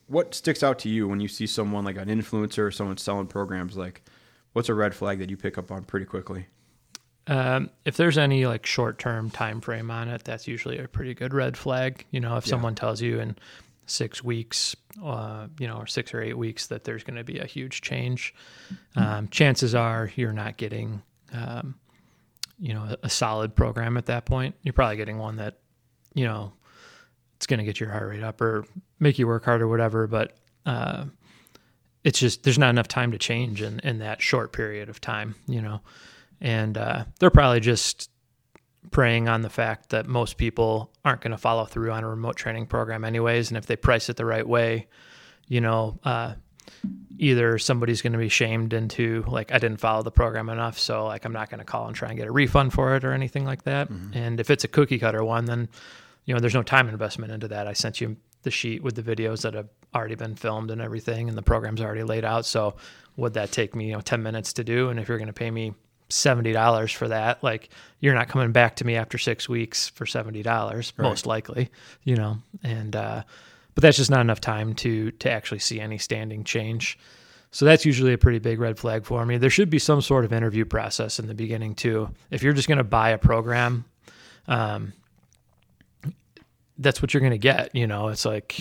what 0.07 0.33
sticks 0.36 0.62
out 0.63 0.79
to 0.79 0.89
you 0.89 1.07
when 1.07 1.21
you 1.21 1.29
see 1.29 1.48
someone 1.48 1.86
like 1.86 1.95
an 1.95 2.09
influencer 2.09 2.59
or 2.67 2.71
someone 2.71 2.98
selling 2.98 3.27
programs? 3.27 3.77
Like, 3.77 4.01
what's 4.51 4.67
a 4.67 4.74
red 4.74 4.93
flag 4.93 5.19
that 5.19 5.29
you 5.29 5.38
pick 5.38 5.57
up 5.57 5.71
on 5.71 5.86
pretty 5.86 6.05
quickly? 6.05 6.48
Um, 7.29 7.69
if 7.86 7.95
there's 7.95 8.17
any 8.17 8.45
like 8.48 8.65
short 8.65 8.98
term 9.00 9.29
time 9.29 9.62
frame 9.62 9.89
on 9.91 10.09
it, 10.09 10.24
that's 10.24 10.48
usually 10.48 10.77
a 10.79 10.88
pretty 10.88 11.13
good 11.13 11.33
red 11.33 11.55
flag. 11.55 12.05
You 12.12 12.19
know, 12.19 12.36
if 12.38 12.45
Yeah. 12.48 12.51
someone 12.51 12.74
tells 12.75 13.01
you 13.01 13.19
in 13.19 13.38
six 13.86 14.24
weeks, 14.24 14.75
uh, 15.03 15.48
you 15.59 15.67
know, 15.67 15.77
or 15.77 15.88
six 15.88 16.13
or 16.13 16.21
eight 16.21 16.38
weeks 16.38 16.67
that 16.67 16.83
there's 16.86 17.03
going 17.03 17.17
to 17.17 17.24
be 17.24 17.38
a 17.39 17.45
huge 17.45 17.81
change, 17.81 18.33
um, 18.95 19.27
chances 19.29 19.74
are 19.75 20.12
you're 20.15 20.33
not 20.33 20.57
getting, 20.57 21.01
um, 21.31 21.75
you 22.59 22.74
know, 22.74 22.83
a, 22.83 22.98
a 23.03 23.09
solid 23.09 23.55
program 23.55 23.95
at 23.95 24.07
that 24.07 24.25
point. 24.25 24.55
You're 24.63 24.74
probably 24.74 24.98
getting 24.98 25.17
one 25.19 25.36
that 25.38 25.59
you 26.15 26.25
know, 26.25 26.51
it's 27.36 27.45
going 27.45 27.59
to 27.59 27.63
get 27.63 27.79
your 27.79 27.89
heart 27.91 28.09
rate 28.09 28.24
up 28.24 28.41
or 28.41 28.65
make 29.00 29.19
you 29.19 29.27
work 29.27 29.45
hard 29.45 29.62
or 29.62 29.67
whatever. 29.67 30.07
But 30.07 30.36
uh, 30.65 31.05
it's 32.03 32.19
just 32.19 32.41
there's 32.43 32.57
not 32.57 32.71
enough 32.71 32.88
time 32.88 33.12
to 33.12 33.19
change 33.19 33.62
in 33.62 33.79
in 33.81 34.00
that 34.00 34.19
short 34.21 34.51
period 34.51 34.89
of 34.89 35.00
time, 35.00 35.36
you 35.48 35.62
know. 35.62 35.81
And 36.41 36.77
uh, 36.77 37.05
they're 37.19 37.29
probably 37.29 37.60
just 37.60 38.10
preying 38.91 39.27
on 39.27 39.41
the 39.41 39.50
fact 39.50 39.89
that 39.89 40.08
most 40.08 40.38
people 40.38 40.91
aren't 41.03 41.22
going 41.22 41.31
to 41.31 41.38
follow 41.38 41.65
through 41.65 41.91
on 41.91 42.03
a 42.03 42.10
remote 42.10 42.36
training 42.36 42.65
program 42.65 43.03
anyways. 43.03 43.50
And 43.50 43.58
if 43.58 43.65
they 43.65 43.75
price 43.75 44.10
it 44.10 44.15
the 44.15 44.25
right 44.25 44.48
way 44.48 44.88
you 45.50 45.60
know 45.60 46.00
uh, 46.05 46.36
either 47.17 47.58
somebody's 47.58 48.01
going 48.01 48.13
to 48.13 48.19
be 48.19 48.29
shamed 48.29 48.72
into 48.72 49.25
like 49.27 49.51
i 49.51 49.58
didn't 49.58 49.81
follow 49.81 50.01
the 50.01 50.12
program 50.12 50.48
enough 50.48 50.79
so 50.79 51.05
like 51.05 51.25
i'm 51.25 51.34
not 51.34 51.50
going 51.50 51.60
to 51.60 51.65
call 51.65 51.88
and 51.88 51.96
try 51.96 52.08
and 52.08 52.17
get 52.17 52.27
a 52.27 52.31
refund 52.31 52.72
for 52.72 52.96
it 52.96 53.03
or 53.03 53.12
anything 53.12 53.43
like 53.43 53.63
that. 53.63 53.91
Mm-hmm. 53.91 54.17
and 54.17 54.39
if 54.39 54.50
it's 54.50 54.63
a 54.63 54.69
cookie 54.69 55.00
cutter 55.00 55.25
one 55.25 55.43
then 55.43 55.67
you 56.24 56.34
know 56.34 56.39
there's 56.39 56.53
no 56.53 56.63
time 56.63 56.88
investment 56.88 57.31
into 57.31 57.48
that. 57.48 57.65
I 57.65 57.74
sent 57.74 58.00
you 58.00 58.15
the 58.43 58.51
sheet 58.51 58.84
with 58.84 58.96
the 58.96 59.01
videos 59.01 59.41
that 59.41 59.55
have 59.55 59.67
already 59.96 60.13
been 60.13 60.36
filmed 60.36 60.69
and 60.69 60.79
everything 60.79 61.27
and 61.27 61.36
the 61.36 61.41
program's 61.41 61.81
already 61.81 62.03
laid 62.03 62.24
out. 62.24 62.46
So 62.46 62.75
would 63.17 63.34
that 63.34 63.51
take 63.51 63.75
me 63.75 63.88
you 63.88 63.93
know 63.93 64.01
10 64.01 64.22
minutes 64.22 64.53
to 64.53 64.63
do? 64.63 64.89
And 64.89 65.00
if 65.00 65.10
you're 65.10 65.17
going 65.17 65.27
to 65.27 65.34
pay 65.34 65.50
me 65.50 65.74
$70 66.09 66.93
for 66.95 67.07
that 67.07 67.43
like 67.43 67.69
you're 67.99 68.15
not 68.15 68.27
coming 68.27 68.51
back 68.51 68.75
to 68.77 68.85
me 68.85 68.95
after 68.95 69.17
six 69.17 69.47
weeks 69.47 69.89
for 69.89 70.05
$70 70.05 70.45
right. 70.45 70.93
most 70.97 71.25
likely 71.25 71.69
you 72.03 72.15
know 72.15 72.37
and 72.63 72.95
uh, 72.95 73.23
but 73.75 73.83
that's 73.83 73.97
just 73.97 74.11
not 74.11 74.21
enough 74.21 74.41
time 74.41 74.73
to 74.75 75.11
to 75.11 75.31
actually 75.31 75.59
see 75.59 75.79
any 75.79 75.97
standing 75.97 76.43
change. 76.43 76.99
So 77.51 77.65
that's 77.65 77.85
usually 77.85 78.13
a 78.13 78.17
pretty 78.17 78.39
big 78.39 78.59
red 78.59 78.77
flag 78.77 79.05
for 79.05 79.25
me. 79.25 79.37
There 79.37 79.49
should 79.49 79.69
be 79.69 79.79
some 79.79 80.01
sort 80.01 80.25
of 80.25 80.33
interview 80.33 80.65
process 80.65 81.17
in 81.17 81.27
the 81.27 81.33
beginning 81.33 81.75
too. 81.75 82.09
If 82.29 82.43
you're 82.43 82.53
just 82.53 82.67
going 82.67 82.79
to 82.79 82.83
buy 82.83 83.11
a 83.11 83.17
program 83.17 83.85
um, 84.47 84.93
that's 86.77 87.01
what 87.01 87.13
you're 87.13 87.21
going 87.21 87.31
to 87.31 87.37
get 87.37 87.73
you 87.75 87.87
know? 87.87 88.09
It's 88.09 88.25
like 88.25 88.59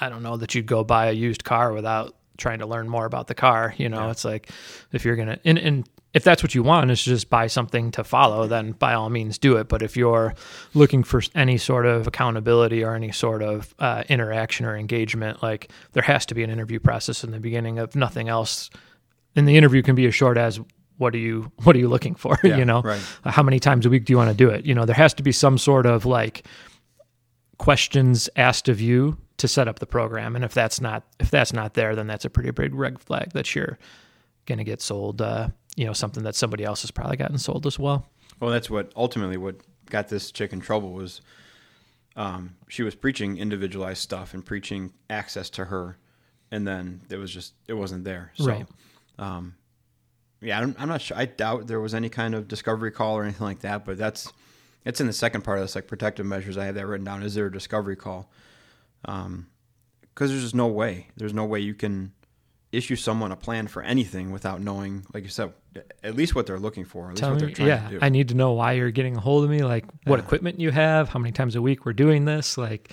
i 0.00 0.08
don't 0.08 0.22
know 0.22 0.36
that 0.36 0.54
you'd 0.54 0.66
go 0.66 0.84
buy 0.84 1.06
a 1.06 1.12
used 1.12 1.42
car 1.42 1.72
without 1.72 2.14
trying 2.38 2.60
to 2.60 2.66
learn 2.66 2.88
more 2.88 3.04
about 3.04 3.26
the 3.26 3.34
car. 3.34 3.74
You 3.76 3.88
know, 3.88 4.06
yeah. 4.06 4.10
it's 4.10 4.24
like 4.24 4.50
if 4.92 5.04
you're 5.04 5.16
gonna 5.16 5.38
and, 5.44 5.58
and 5.58 5.88
if 6.14 6.24
that's 6.24 6.42
what 6.42 6.54
you 6.54 6.62
want 6.62 6.90
is 6.90 7.02
just 7.02 7.28
buy 7.28 7.46
something 7.46 7.90
to 7.92 8.02
follow, 8.02 8.46
then 8.46 8.72
by 8.72 8.94
all 8.94 9.10
means 9.10 9.36
do 9.36 9.56
it. 9.56 9.68
But 9.68 9.82
if 9.82 9.96
you're 9.96 10.34
looking 10.72 11.04
for 11.04 11.20
any 11.34 11.58
sort 11.58 11.84
of 11.84 12.06
accountability 12.06 12.82
or 12.82 12.94
any 12.94 13.12
sort 13.12 13.42
of 13.42 13.74
uh, 13.78 14.04
interaction 14.08 14.64
or 14.64 14.76
engagement, 14.76 15.42
like 15.42 15.70
there 15.92 16.02
has 16.02 16.24
to 16.26 16.34
be 16.34 16.42
an 16.42 16.50
interview 16.50 16.80
process 16.80 17.24
in 17.24 17.30
the 17.30 17.40
beginning 17.40 17.78
of 17.78 17.94
nothing 17.94 18.28
else. 18.28 18.70
And 19.36 19.46
the 19.46 19.56
interview 19.56 19.82
can 19.82 19.94
be 19.94 20.06
as 20.06 20.14
short 20.14 20.38
as 20.38 20.58
what 20.96 21.14
are 21.14 21.18
you 21.18 21.52
what 21.62 21.76
are 21.76 21.78
you 21.78 21.88
looking 21.88 22.14
for? 22.14 22.38
Yeah, 22.44 22.56
you 22.56 22.64
know, 22.64 22.80
right. 22.82 23.00
how 23.24 23.42
many 23.42 23.60
times 23.60 23.84
a 23.84 23.90
week 23.90 24.06
do 24.06 24.12
you 24.12 24.16
want 24.16 24.30
to 24.30 24.36
do 24.36 24.48
it? 24.48 24.64
You 24.64 24.74
know, 24.74 24.86
there 24.86 24.96
has 24.96 25.12
to 25.14 25.22
be 25.22 25.32
some 25.32 25.58
sort 25.58 25.86
of 25.86 26.06
like 26.06 26.44
questions 27.58 28.30
asked 28.36 28.68
of 28.68 28.80
you 28.80 29.18
to 29.38 29.48
set 29.48 29.68
up 29.68 29.78
the 29.78 29.86
program. 29.86 30.36
And 30.36 30.44
if 30.44 30.52
that's 30.52 30.80
not 30.80 31.04
if 31.18 31.30
that's 31.30 31.52
not 31.52 31.74
there, 31.74 31.96
then 31.96 32.06
that's 32.06 32.24
a 32.24 32.30
pretty 32.30 32.50
big 32.50 32.74
red 32.74 33.00
flag 33.00 33.32
that 33.32 33.54
you're 33.54 33.78
going 34.46 34.58
to 34.58 34.64
get 34.64 34.82
sold. 34.82 35.22
Uh, 35.22 35.48
you 35.76 35.86
know, 35.86 35.92
something 35.92 36.24
that 36.24 36.34
somebody 36.34 36.64
else 36.64 36.82
has 36.82 36.90
probably 36.90 37.16
gotten 37.16 37.38
sold 37.38 37.66
as 37.66 37.78
well. 37.78 38.06
Well, 38.40 38.50
that's 38.50 38.68
what 38.68 38.92
ultimately 38.96 39.36
what 39.36 39.56
got 39.86 40.08
this 40.08 40.30
chick 40.30 40.52
in 40.52 40.60
trouble 40.60 40.92
was 40.92 41.20
um, 42.16 42.56
she 42.68 42.82
was 42.82 42.94
preaching 42.94 43.38
individualized 43.38 44.02
stuff 44.02 44.34
and 44.34 44.44
preaching 44.44 44.92
access 45.08 45.48
to 45.50 45.66
her, 45.66 45.98
and 46.50 46.66
then 46.66 47.02
it 47.10 47.16
was 47.16 47.32
just 47.32 47.54
it 47.68 47.74
wasn't 47.74 48.04
there. 48.04 48.32
So, 48.34 48.46
right. 48.46 48.66
Um, 49.18 49.54
yeah, 50.40 50.60
I'm, 50.60 50.74
I'm 50.78 50.88
not 50.88 51.00
sure. 51.00 51.16
I 51.16 51.26
doubt 51.26 51.66
there 51.66 51.80
was 51.80 51.94
any 51.94 52.08
kind 52.08 52.34
of 52.34 52.46
discovery 52.48 52.90
call 52.90 53.16
or 53.16 53.24
anything 53.24 53.46
like 53.46 53.60
that. 53.60 53.84
But 53.84 53.98
that's 53.98 54.32
it's 54.84 55.00
in 55.00 55.06
the 55.06 55.12
second 55.12 55.42
part 55.42 55.58
of 55.58 55.64
this, 55.64 55.74
like 55.74 55.86
protective 55.86 56.26
measures. 56.26 56.56
I 56.56 56.66
have 56.66 56.74
that 56.74 56.86
written 56.86 57.04
down. 57.04 57.22
Is 57.22 57.34
there 57.34 57.46
a 57.46 57.52
discovery 57.52 57.96
call? 57.96 58.30
Um, 59.04 59.48
because 60.02 60.30
there's 60.30 60.42
just 60.42 60.54
no 60.54 60.66
way. 60.66 61.08
There's 61.16 61.34
no 61.34 61.44
way 61.44 61.60
you 61.60 61.74
can 61.74 62.12
issue 62.72 62.96
someone 62.96 63.32
a 63.32 63.36
plan 63.36 63.66
for 63.66 63.82
anything 63.82 64.32
without 64.32 64.60
knowing, 64.60 65.06
like 65.14 65.22
you 65.22 65.30
said, 65.30 65.52
at 66.02 66.16
least 66.16 66.34
what 66.34 66.46
they're 66.46 66.58
looking 66.58 66.84
for. 66.84 67.04
At 67.04 67.10
least 67.10 67.20
Tell 67.20 67.30
what 67.30 67.38
they're 67.38 67.50
trying 67.50 67.68
yeah, 67.68 67.88
to 67.88 67.90
do. 67.90 67.98
I 68.02 68.08
need 68.08 68.28
to 68.28 68.34
know 68.34 68.52
why 68.52 68.72
you're 68.72 68.90
getting 68.90 69.16
a 69.16 69.20
hold 69.20 69.44
of 69.44 69.50
me, 69.50 69.62
like 69.62 69.84
what 70.04 70.18
yeah. 70.18 70.24
equipment 70.24 70.58
you 70.58 70.70
have, 70.70 71.08
how 71.08 71.18
many 71.18 71.32
times 71.32 71.54
a 71.54 71.62
week 71.62 71.86
we're 71.86 71.92
doing 71.92 72.24
this, 72.24 72.58
like, 72.58 72.92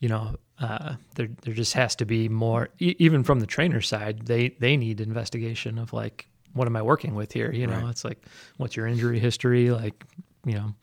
you 0.00 0.08
know, 0.08 0.34
uh, 0.58 0.96
there 1.14 1.28
there 1.42 1.54
just 1.54 1.72
has 1.74 1.96
to 1.96 2.04
be 2.04 2.28
more. 2.28 2.68
E- 2.80 2.96
even 2.98 3.24
from 3.24 3.40
the 3.40 3.46
trainer 3.46 3.80
side, 3.80 4.26
they 4.26 4.50
they 4.58 4.76
need 4.76 5.00
investigation 5.00 5.78
of 5.78 5.92
like, 5.92 6.28
what 6.52 6.66
am 6.66 6.76
I 6.76 6.82
working 6.82 7.14
with 7.14 7.32
here? 7.32 7.52
You 7.52 7.66
know, 7.66 7.80
right. 7.80 7.90
it's 7.90 8.04
like, 8.04 8.24
what's 8.56 8.76
your 8.76 8.86
injury 8.86 9.18
history? 9.18 9.70
Like, 9.70 10.04
you 10.44 10.54
know. 10.54 10.74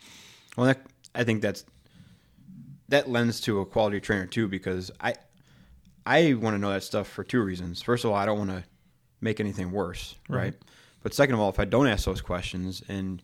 Well, 0.57 0.67
that, 0.67 0.85
I 1.13 1.23
think 1.23 1.41
that's 1.41 1.65
that 2.91 3.09
lends 3.09 3.39
to 3.41 3.59
a 3.61 3.65
quality 3.65 3.99
trainer 3.99 4.27
too 4.27 4.47
because 4.47 4.91
I 4.99 5.15
I 6.05 6.33
want 6.33 6.55
to 6.55 6.59
know 6.59 6.71
that 6.71 6.83
stuff 6.83 7.07
for 7.07 7.23
two 7.23 7.41
reasons. 7.41 7.81
First 7.81 8.05
of 8.05 8.11
all, 8.11 8.17
I 8.17 8.25
don't 8.25 8.37
want 8.37 8.49
to 8.51 8.63
make 9.21 9.39
anything 9.39 9.71
worse, 9.71 10.15
right? 10.29 10.53
But 11.03 11.13
second 11.13 11.35
of 11.35 11.41
all, 11.41 11.49
if 11.49 11.59
I 11.59 11.65
don't 11.65 11.87
ask 11.87 12.05
those 12.05 12.21
questions 12.21 12.83
and 12.87 13.23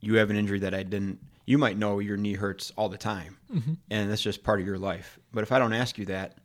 you 0.00 0.16
have 0.16 0.30
an 0.30 0.36
injury 0.36 0.60
that 0.60 0.74
I 0.74 0.82
didn't, 0.82 1.18
you 1.46 1.58
might 1.58 1.78
know 1.78 1.98
your 1.98 2.16
knee 2.16 2.34
hurts 2.34 2.72
all 2.76 2.88
the 2.88 2.98
time, 2.98 3.36
mm-hmm. 3.52 3.74
and 3.90 4.10
that's 4.10 4.22
just 4.22 4.42
part 4.42 4.60
of 4.60 4.66
your 4.66 4.78
life. 4.78 5.18
But 5.32 5.42
if 5.42 5.52
I 5.52 5.58
don't 5.58 5.72
ask 5.72 5.98
you 5.98 6.06
that, 6.06 6.38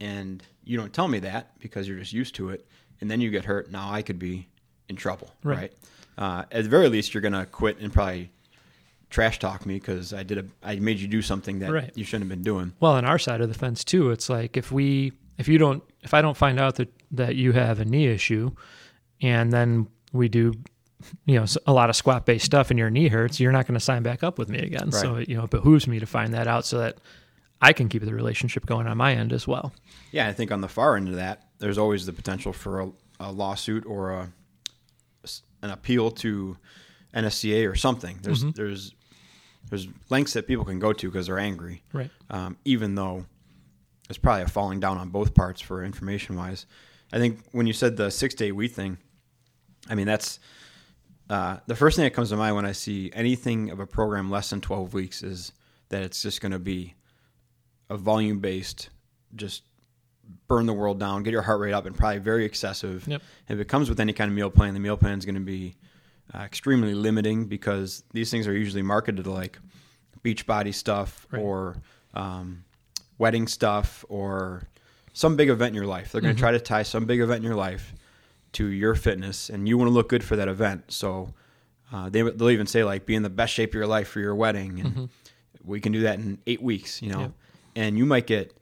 and 0.00 0.42
you 0.64 0.76
don't 0.76 0.92
tell 0.92 1.08
me 1.08 1.18
that 1.20 1.58
because 1.58 1.88
you're 1.88 1.98
just 1.98 2.12
used 2.12 2.34
to 2.36 2.50
it, 2.50 2.66
and 3.00 3.10
then 3.10 3.20
you 3.20 3.30
get 3.30 3.44
hurt, 3.44 3.70
now 3.70 3.90
I 3.90 4.02
could 4.02 4.18
be 4.18 4.48
in 4.88 4.96
trouble, 4.96 5.32
right? 5.42 5.58
right? 5.58 5.72
Uh, 6.18 6.44
at 6.52 6.64
the 6.64 6.70
very 6.70 6.88
least, 6.88 7.12
you're 7.12 7.22
gonna 7.22 7.46
quit 7.46 7.78
and 7.80 7.92
probably 7.92 8.30
trash 9.12 9.38
talk 9.38 9.66
me 9.66 9.74
because 9.74 10.12
I 10.12 10.22
did 10.22 10.38
a 10.38 10.44
I 10.62 10.76
made 10.76 10.98
you 10.98 11.06
do 11.06 11.22
something 11.22 11.60
that 11.60 11.70
right. 11.70 11.92
you 11.94 12.02
shouldn't 12.02 12.24
have 12.24 12.30
been 12.30 12.42
doing. 12.42 12.72
Well, 12.80 12.92
on 12.92 13.04
our 13.04 13.18
side 13.18 13.40
of 13.40 13.48
the 13.48 13.54
fence 13.54 13.84
too, 13.84 14.10
it's 14.10 14.28
like 14.28 14.56
if 14.56 14.72
we 14.72 15.12
if 15.38 15.46
you 15.46 15.58
don't 15.58 15.84
if 16.00 16.14
I 16.14 16.22
don't 16.22 16.36
find 16.36 16.58
out 16.58 16.76
that 16.76 16.92
that 17.12 17.36
you 17.36 17.52
have 17.52 17.78
a 17.78 17.84
knee 17.84 18.08
issue, 18.08 18.50
and 19.20 19.52
then 19.52 19.86
we 20.12 20.28
do 20.28 20.54
you 21.26 21.38
know 21.38 21.46
a 21.66 21.72
lot 21.72 21.90
of 21.90 21.96
squat 21.96 22.26
based 22.26 22.46
stuff 22.46 22.70
and 22.70 22.78
your 22.78 22.90
knee 22.90 23.08
hurts, 23.08 23.38
you're 23.38 23.52
not 23.52 23.66
going 23.66 23.78
to 23.78 23.84
sign 23.84 24.02
back 24.02 24.24
up 24.24 24.38
with 24.38 24.48
me 24.48 24.58
again. 24.58 24.90
Right. 24.90 24.94
So 24.94 25.18
you 25.18 25.36
know 25.36 25.44
it 25.44 25.50
behooves 25.50 25.86
me 25.86 26.00
to 26.00 26.06
find 26.06 26.34
that 26.34 26.48
out 26.48 26.64
so 26.64 26.78
that 26.78 26.96
I 27.60 27.72
can 27.72 27.88
keep 27.88 28.02
the 28.02 28.14
relationship 28.14 28.66
going 28.66 28.86
on 28.86 28.96
my 28.96 29.14
end 29.14 29.32
as 29.32 29.46
well. 29.46 29.72
Yeah, 30.10 30.26
I 30.26 30.32
think 30.32 30.50
on 30.50 30.62
the 30.62 30.68
far 30.68 30.96
end 30.96 31.08
of 31.08 31.16
that, 31.16 31.44
there's 31.58 31.78
always 31.78 32.06
the 32.06 32.12
potential 32.12 32.52
for 32.52 32.80
a, 32.80 32.92
a 33.20 33.30
lawsuit 33.30 33.84
or 33.86 34.10
a 34.12 34.32
an 35.62 35.70
appeal 35.70 36.10
to 36.10 36.56
NSCA 37.14 37.70
or 37.70 37.76
something. 37.76 38.18
There's 38.22 38.40
mm-hmm. 38.40 38.50
there's 38.50 38.94
there's 39.70 39.88
lengths 40.10 40.34
that 40.34 40.46
people 40.46 40.64
can 40.64 40.78
go 40.78 40.92
to 40.92 41.10
because 41.10 41.26
they're 41.26 41.38
angry. 41.38 41.82
Right. 41.92 42.10
Um, 42.30 42.56
even 42.64 42.94
though 42.94 43.26
it's 44.08 44.18
probably 44.18 44.42
a 44.42 44.48
falling 44.48 44.80
down 44.80 44.98
on 44.98 45.08
both 45.08 45.34
parts 45.34 45.60
for 45.60 45.82
information 45.84 46.36
wise. 46.36 46.66
I 47.12 47.18
think 47.18 47.40
when 47.52 47.66
you 47.66 47.72
said 47.72 47.96
the 47.96 48.10
six 48.10 48.34
to 48.36 48.44
eight 48.44 48.52
week 48.52 48.72
thing, 48.72 48.98
I 49.88 49.94
mean 49.94 50.06
that's 50.06 50.38
uh, 51.30 51.58
the 51.66 51.76
first 51.76 51.96
thing 51.96 52.04
that 52.04 52.12
comes 52.12 52.30
to 52.30 52.36
mind 52.36 52.56
when 52.56 52.66
I 52.66 52.72
see 52.72 53.10
anything 53.14 53.70
of 53.70 53.80
a 53.80 53.86
program 53.86 54.30
less 54.30 54.50
than 54.50 54.60
twelve 54.60 54.92
weeks 54.92 55.22
is 55.22 55.52
that 55.88 56.02
it's 56.02 56.20
just 56.20 56.40
going 56.40 56.52
to 56.52 56.58
be 56.58 56.94
a 57.88 57.96
volume 57.96 58.40
based, 58.40 58.90
just 59.34 59.62
burn 60.48 60.66
the 60.66 60.72
world 60.72 60.98
down, 60.98 61.22
get 61.22 61.32
your 61.32 61.42
heart 61.42 61.60
rate 61.60 61.72
up, 61.72 61.86
and 61.86 61.96
probably 61.96 62.18
very 62.18 62.44
excessive. 62.44 63.06
Yep. 63.06 63.22
If 63.48 63.58
it 63.58 63.68
comes 63.68 63.88
with 63.88 64.00
any 64.00 64.12
kind 64.12 64.30
of 64.30 64.34
meal 64.34 64.50
plan, 64.50 64.74
the 64.74 64.80
meal 64.80 64.96
plan 64.96 65.18
is 65.18 65.24
going 65.24 65.34
to 65.36 65.40
be 65.40 65.76
uh, 66.34 66.38
extremely 66.38 66.94
limiting 66.94 67.46
because 67.46 68.04
these 68.12 68.30
things 68.30 68.46
are 68.46 68.56
usually 68.56 68.82
marketed 68.82 69.26
like 69.26 69.58
beach 70.22 70.46
body 70.46 70.72
stuff 70.72 71.26
right. 71.30 71.40
or 71.40 71.76
um, 72.14 72.64
wedding 73.18 73.46
stuff 73.46 74.04
or 74.08 74.62
some 75.12 75.36
big 75.36 75.48
event 75.48 75.70
in 75.70 75.74
your 75.74 75.86
life. 75.86 76.12
They're 76.12 76.20
going 76.20 76.34
to 76.34 76.36
mm-hmm. 76.36 76.44
try 76.44 76.52
to 76.52 76.60
tie 76.60 76.82
some 76.82 77.04
big 77.04 77.20
event 77.20 77.38
in 77.38 77.44
your 77.44 77.56
life 77.56 77.92
to 78.52 78.66
your 78.66 78.94
fitness, 78.94 79.48
and 79.48 79.68
you 79.68 79.78
want 79.78 79.88
to 79.88 79.92
look 79.92 80.08
good 80.08 80.22
for 80.22 80.36
that 80.36 80.48
event. 80.48 80.84
So 80.88 81.32
uh, 81.92 82.08
they, 82.08 82.22
will 82.22 82.50
even 82.50 82.66
say 82.66 82.84
like 82.84 83.06
be 83.06 83.14
in 83.14 83.22
the 83.22 83.30
best 83.30 83.52
shape 83.52 83.70
of 83.70 83.74
your 83.74 83.86
life 83.86 84.08
for 84.08 84.20
your 84.20 84.34
wedding, 84.34 84.80
and 84.80 84.90
mm-hmm. 84.90 85.04
we 85.64 85.80
can 85.80 85.92
do 85.92 86.00
that 86.02 86.18
in 86.18 86.38
eight 86.46 86.62
weeks. 86.62 87.02
You 87.02 87.12
know, 87.12 87.20
yep. 87.20 87.32
and 87.76 87.98
you 87.98 88.04
might 88.04 88.26
get 88.26 88.56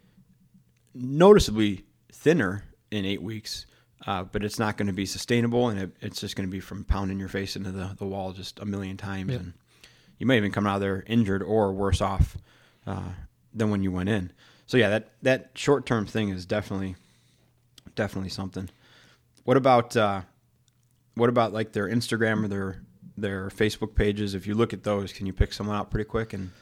noticeably 0.95 1.85
thinner 2.13 2.65
in 2.91 3.05
eight 3.05 3.23
weeks 3.23 3.67
uh, 4.07 4.25
but 4.25 4.45
it's 4.45 4.59
not 4.59 4.77
going 4.77 4.87
to 4.87 4.93
be 4.93 5.07
sustainable, 5.07 5.69
and 5.69 5.81
it, 5.81 5.91
it's 6.01 6.21
just 6.21 6.37
going 6.37 6.49
to 6.49 6.51
be 6.51 6.61
from 6.61 6.85
pounding 6.85 7.19
your 7.19 7.29
face 7.29 7.57
into 7.57 7.71
the, 7.71 7.95
the 7.99 8.07
wall 8.07 8.33
just 8.33 8.59
a 8.59 8.65
million 8.65 8.97
times, 8.97 9.31
yep. 9.31 9.41
and 9.41 9.53
you 10.19 10.27
may 10.27 10.37
even 10.37 10.53
come 10.53 10.67
out 10.67 10.77
of 10.77 10.81
there 10.81 11.05
injured 11.07 11.43
or 11.43 11.73
worse 11.73 12.01
off 12.01 12.37
uh, 12.87 13.11
than 13.53 13.71
when 13.71 13.83
you 13.83 13.93
went 13.93 14.09
in. 14.09 14.33
So 14.67 14.77
yeah, 14.77 14.89
that 14.91 15.09
that 15.23 15.51
short 15.55 15.85
term 15.85 16.07
thing 16.07 16.29
is 16.29 16.47
definitely 16.47 16.97
definitely 17.95 18.31
something. 18.31 18.71
What 19.45 19.57
about 19.57 19.97
uh, 19.97 20.23
what 21.15 21.29
about 21.29 21.53
like 21.53 21.73
their 21.73 21.89
Instagram 21.89 22.45
or 22.45 22.49
their 22.49 22.83
their 23.17 23.49
Facebook 23.49 23.95
pages? 23.95 24.35
If 24.35 24.47
you 24.47 24.55
look 24.55 24.73
at 24.73 24.85
those, 24.85 25.13
can 25.13 25.27
you 25.27 25.33
pick 25.33 25.53
someone 25.53 25.77
out 25.77 25.91
pretty 25.91 26.09
quick 26.09 26.33
and 26.33 26.53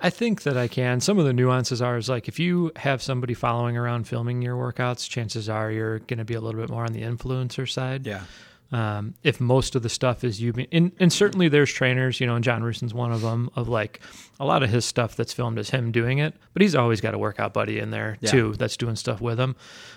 I 0.00 0.10
think 0.10 0.42
that 0.42 0.56
I 0.56 0.68
can. 0.68 1.00
Some 1.00 1.18
of 1.18 1.24
the 1.24 1.32
nuances 1.32 1.82
are 1.82 1.96
is 1.96 2.08
like 2.08 2.28
if 2.28 2.38
you 2.38 2.70
have 2.76 3.02
somebody 3.02 3.34
following 3.34 3.76
around 3.76 4.06
filming 4.06 4.42
your 4.42 4.54
workouts, 4.56 5.08
chances 5.08 5.48
are 5.48 5.70
you're 5.72 5.98
going 6.00 6.18
to 6.18 6.24
be 6.24 6.34
a 6.34 6.40
little 6.40 6.60
bit 6.60 6.70
more 6.70 6.84
on 6.84 6.92
the 6.92 7.02
influencer 7.02 7.68
side. 7.68 8.06
Yeah. 8.06 8.22
um, 8.70 9.14
if 9.24 9.40
most 9.40 9.74
of 9.74 9.82
the 9.82 9.88
stuff 9.88 10.22
is 10.24 10.40
you, 10.40 10.52
being, 10.52 10.68
and, 10.70 10.92
and 11.00 11.12
certainly 11.12 11.48
there's 11.48 11.72
trainers, 11.72 12.20
you 12.20 12.26
know, 12.26 12.34
and 12.36 12.44
John 12.44 12.62
Rusin's 12.62 12.92
one 12.94 13.10
of 13.12 13.22
them, 13.22 13.50
of 13.56 13.68
like 13.68 14.00
a 14.38 14.44
lot 14.44 14.62
of 14.62 14.70
his 14.70 14.84
stuff 14.84 15.16
that's 15.16 15.32
filmed 15.32 15.58
is 15.58 15.70
him 15.70 15.90
doing 15.90 16.18
it, 16.18 16.34
but 16.52 16.62
he's 16.62 16.74
always 16.74 17.00
got 17.00 17.14
a 17.14 17.18
workout 17.18 17.52
buddy 17.52 17.78
in 17.78 17.90
there 17.90 18.18
Yeah. 18.20 18.30
too 18.30 18.54
that's 18.58 18.76
doing 18.76 18.94
stuff 18.94 19.20
with 19.20 19.40
him. 19.40 19.56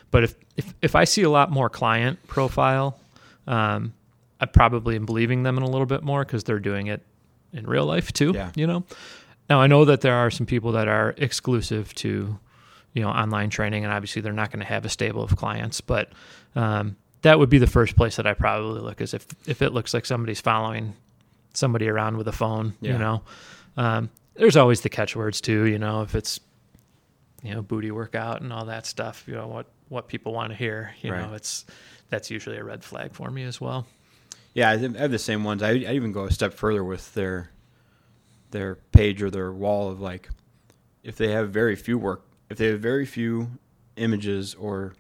But 0.09 0.23
if, 0.23 0.35
if, 0.57 0.73
if 0.81 0.95
I 0.95 1.03
see 1.03 1.21
a 1.23 1.29
lot 1.29 1.51
more 1.51 1.69
client 1.69 2.25
profile, 2.27 2.97
um, 3.45 3.93
I 4.39 4.45
probably 4.47 4.95
am 4.95 5.05
believing 5.05 5.43
them 5.43 5.57
in 5.57 5.63
a 5.63 5.69
little 5.69 5.85
bit 5.85 6.01
more 6.01 6.23
because 6.25 6.43
they're 6.45 6.59
doing 6.59 6.87
it 6.87 7.01
in 7.53 7.67
real 7.67 7.85
life 7.85 8.11
too, 8.13 8.31
Yeah. 8.33 8.51
you 8.55 8.65
know? 8.65 8.83
Now 9.51 9.59
I 9.59 9.67
know 9.67 9.83
that 9.83 9.99
there 9.99 10.15
are 10.15 10.31
some 10.31 10.45
people 10.45 10.71
that 10.71 10.87
are 10.87 11.13
exclusive 11.17 11.93
to, 11.95 12.39
you 12.93 13.01
know, 13.01 13.09
online 13.09 13.49
training, 13.49 13.83
and 13.83 13.91
obviously 13.91 14.21
they're 14.21 14.31
not 14.31 14.49
going 14.49 14.61
to 14.61 14.65
have 14.65 14.85
a 14.85 14.89
stable 14.89 15.23
of 15.23 15.35
clients, 15.35 15.81
but 15.81 16.13
um, 16.55 16.95
that 17.23 17.37
would 17.37 17.49
be 17.49 17.57
the 17.57 17.67
first 17.67 17.97
place 17.97 18.15
that 18.15 18.25
I 18.25 18.33
probably 18.33 18.79
look 18.79 19.01
is 19.01 19.13
if 19.13 19.27
if 19.45 19.61
it 19.61 19.73
looks 19.73 19.93
like 19.93 20.05
somebody's 20.05 20.39
following 20.39 20.93
somebody 21.53 21.89
around 21.89 22.15
with 22.15 22.29
a 22.29 22.31
phone, 22.31 22.75
Yeah. 22.79 22.93
you 22.93 22.97
know. 22.99 23.21
Um, 23.75 24.09
there's 24.35 24.55
always 24.55 24.79
the 24.81 24.89
catchwords 24.89 25.41
too, 25.41 25.65
you 25.65 25.77
know, 25.79 26.03
if 26.03 26.15
it's 26.15 26.39
you 27.43 27.53
know 27.53 27.61
booty 27.61 27.91
workout 27.91 28.39
and 28.39 28.53
all 28.53 28.63
that 28.67 28.85
stuff, 28.85 29.25
you 29.27 29.35
know 29.35 29.47
what 29.47 29.65
what 29.89 30.07
people 30.07 30.31
want 30.31 30.51
to 30.51 30.55
hear, 30.55 30.95
you 31.01 31.11
know, 31.11 31.33
it's 31.33 31.65
that's 32.09 32.31
usually 32.31 32.55
a 32.55 32.63
red 32.63 32.85
flag 32.85 33.13
for 33.13 33.29
me 33.29 33.43
as 33.43 33.59
well. 33.59 33.85
Yeah, 34.53 34.69
I 34.69 34.75
I 34.75 34.77
have 34.77 35.11
the 35.11 35.19
same 35.19 35.43
ones. 35.43 35.61
I, 35.61 35.71
I 35.71 35.91
even 35.99 36.13
go 36.13 36.23
a 36.23 36.31
step 36.31 36.53
further 36.53 36.85
with 36.85 37.13
their 37.15 37.49
their 38.51 38.75
page 38.91 39.21
or 39.21 39.29
their 39.29 39.51
wall 39.51 39.89
of 39.89 39.99
like 40.01 40.29
if 41.03 41.15
they 41.15 41.31
have 41.31 41.49
very 41.49 41.75
few 41.75 41.97
work 41.97 42.23
if 42.49 42.57
they 42.57 42.67
have 42.67 42.79
very 42.79 43.05
few 43.05 43.49
images 43.95 44.53
or 44.55 44.93